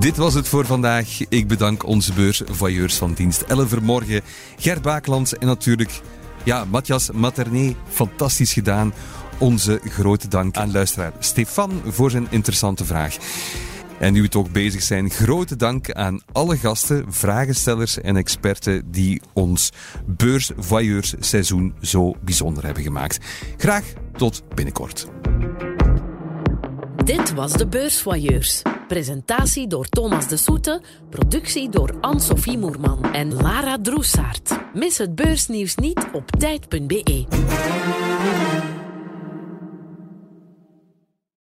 Dit 0.00 0.16
was 0.16 0.34
het 0.34 0.48
voor 0.48 0.66
vandaag. 0.66 1.28
Ik 1.28 1.48
bedank 1.48 1.86
onze 1.86 2.12
beursvoyeurs 2.12 2.96
van 2.96 3.12
dienst. 3.12 3.42
Ellen 3.42 3.68
Vermorgen, 3.68 4.22
Gert 4.58 4.82
Baakland 4.82 5.38
en 5.38 5.46
natuurlijk 5.46 6.00
ja, 6.44 6.64
Matthias 6.64 7.10
Materné. 7.10 7.74
Fantastisch 7.88 8.52
gedaan. 8.52 8.92
Onze 9.38 9.80
grote 9.84 10.28
dank 10.28 10.56
aan 10.56 10.72
luisteraar 10.72 11.12
Stefan 11.18 11.82
voor 11.86 12.10
zijn 12.10 12.26
interessante 12.30 12.84
vraag. 12.84 13.16
En 13.98 14.12
nu 14.12 14.22
we 14.22 14.28
toch 14.28 14.50
bezig 14.50 14.82
zijn, 14.82 15.10
grote 15.10 15.56
dank 15.56 15.92
aan 15.92 16.20
alle 16.32 16.56
gasten, 16.56 17.04
vragenstellers 17.08 18.00
en 18.00 18.16
experten 18.16 18.90
die 18.90 19.20
ons 19.32 19.70
seizoen 21.18 21.74
zo 21.80 22.14
bijzonder 22.20 22.64
hebben 22.64 22.82
gemaakt. 22.82 23.18
Graag 23.56 23.84
tot 24.16 24.42
binnenkort. 24.54 25.06
Dit 27.04 27.34
was 27.34 27.52
de 27.52 27.66
Beursvoyeurs. 27.66 28.62
Presentatie 28.90 29.66
door 29.66 29.88
Thomas 29.88 30.28
de 30.28 30.36
Soete, 30.36 30.80
productie 31.10 31.68
door 31.68 31.94
Anne-Sophie 32.00 32.58
Moerman 32.58 33.12
en 33.12 33.34
Lara 33.34 33.78
Droesaert. 33.82 34.58
Mis 34.74 34.98
het 34.98 35.14
beursnieuws 35.14 35.74
niet 35.74 36.06
op 36.12 36.30
tijd.be. 36.30 37.26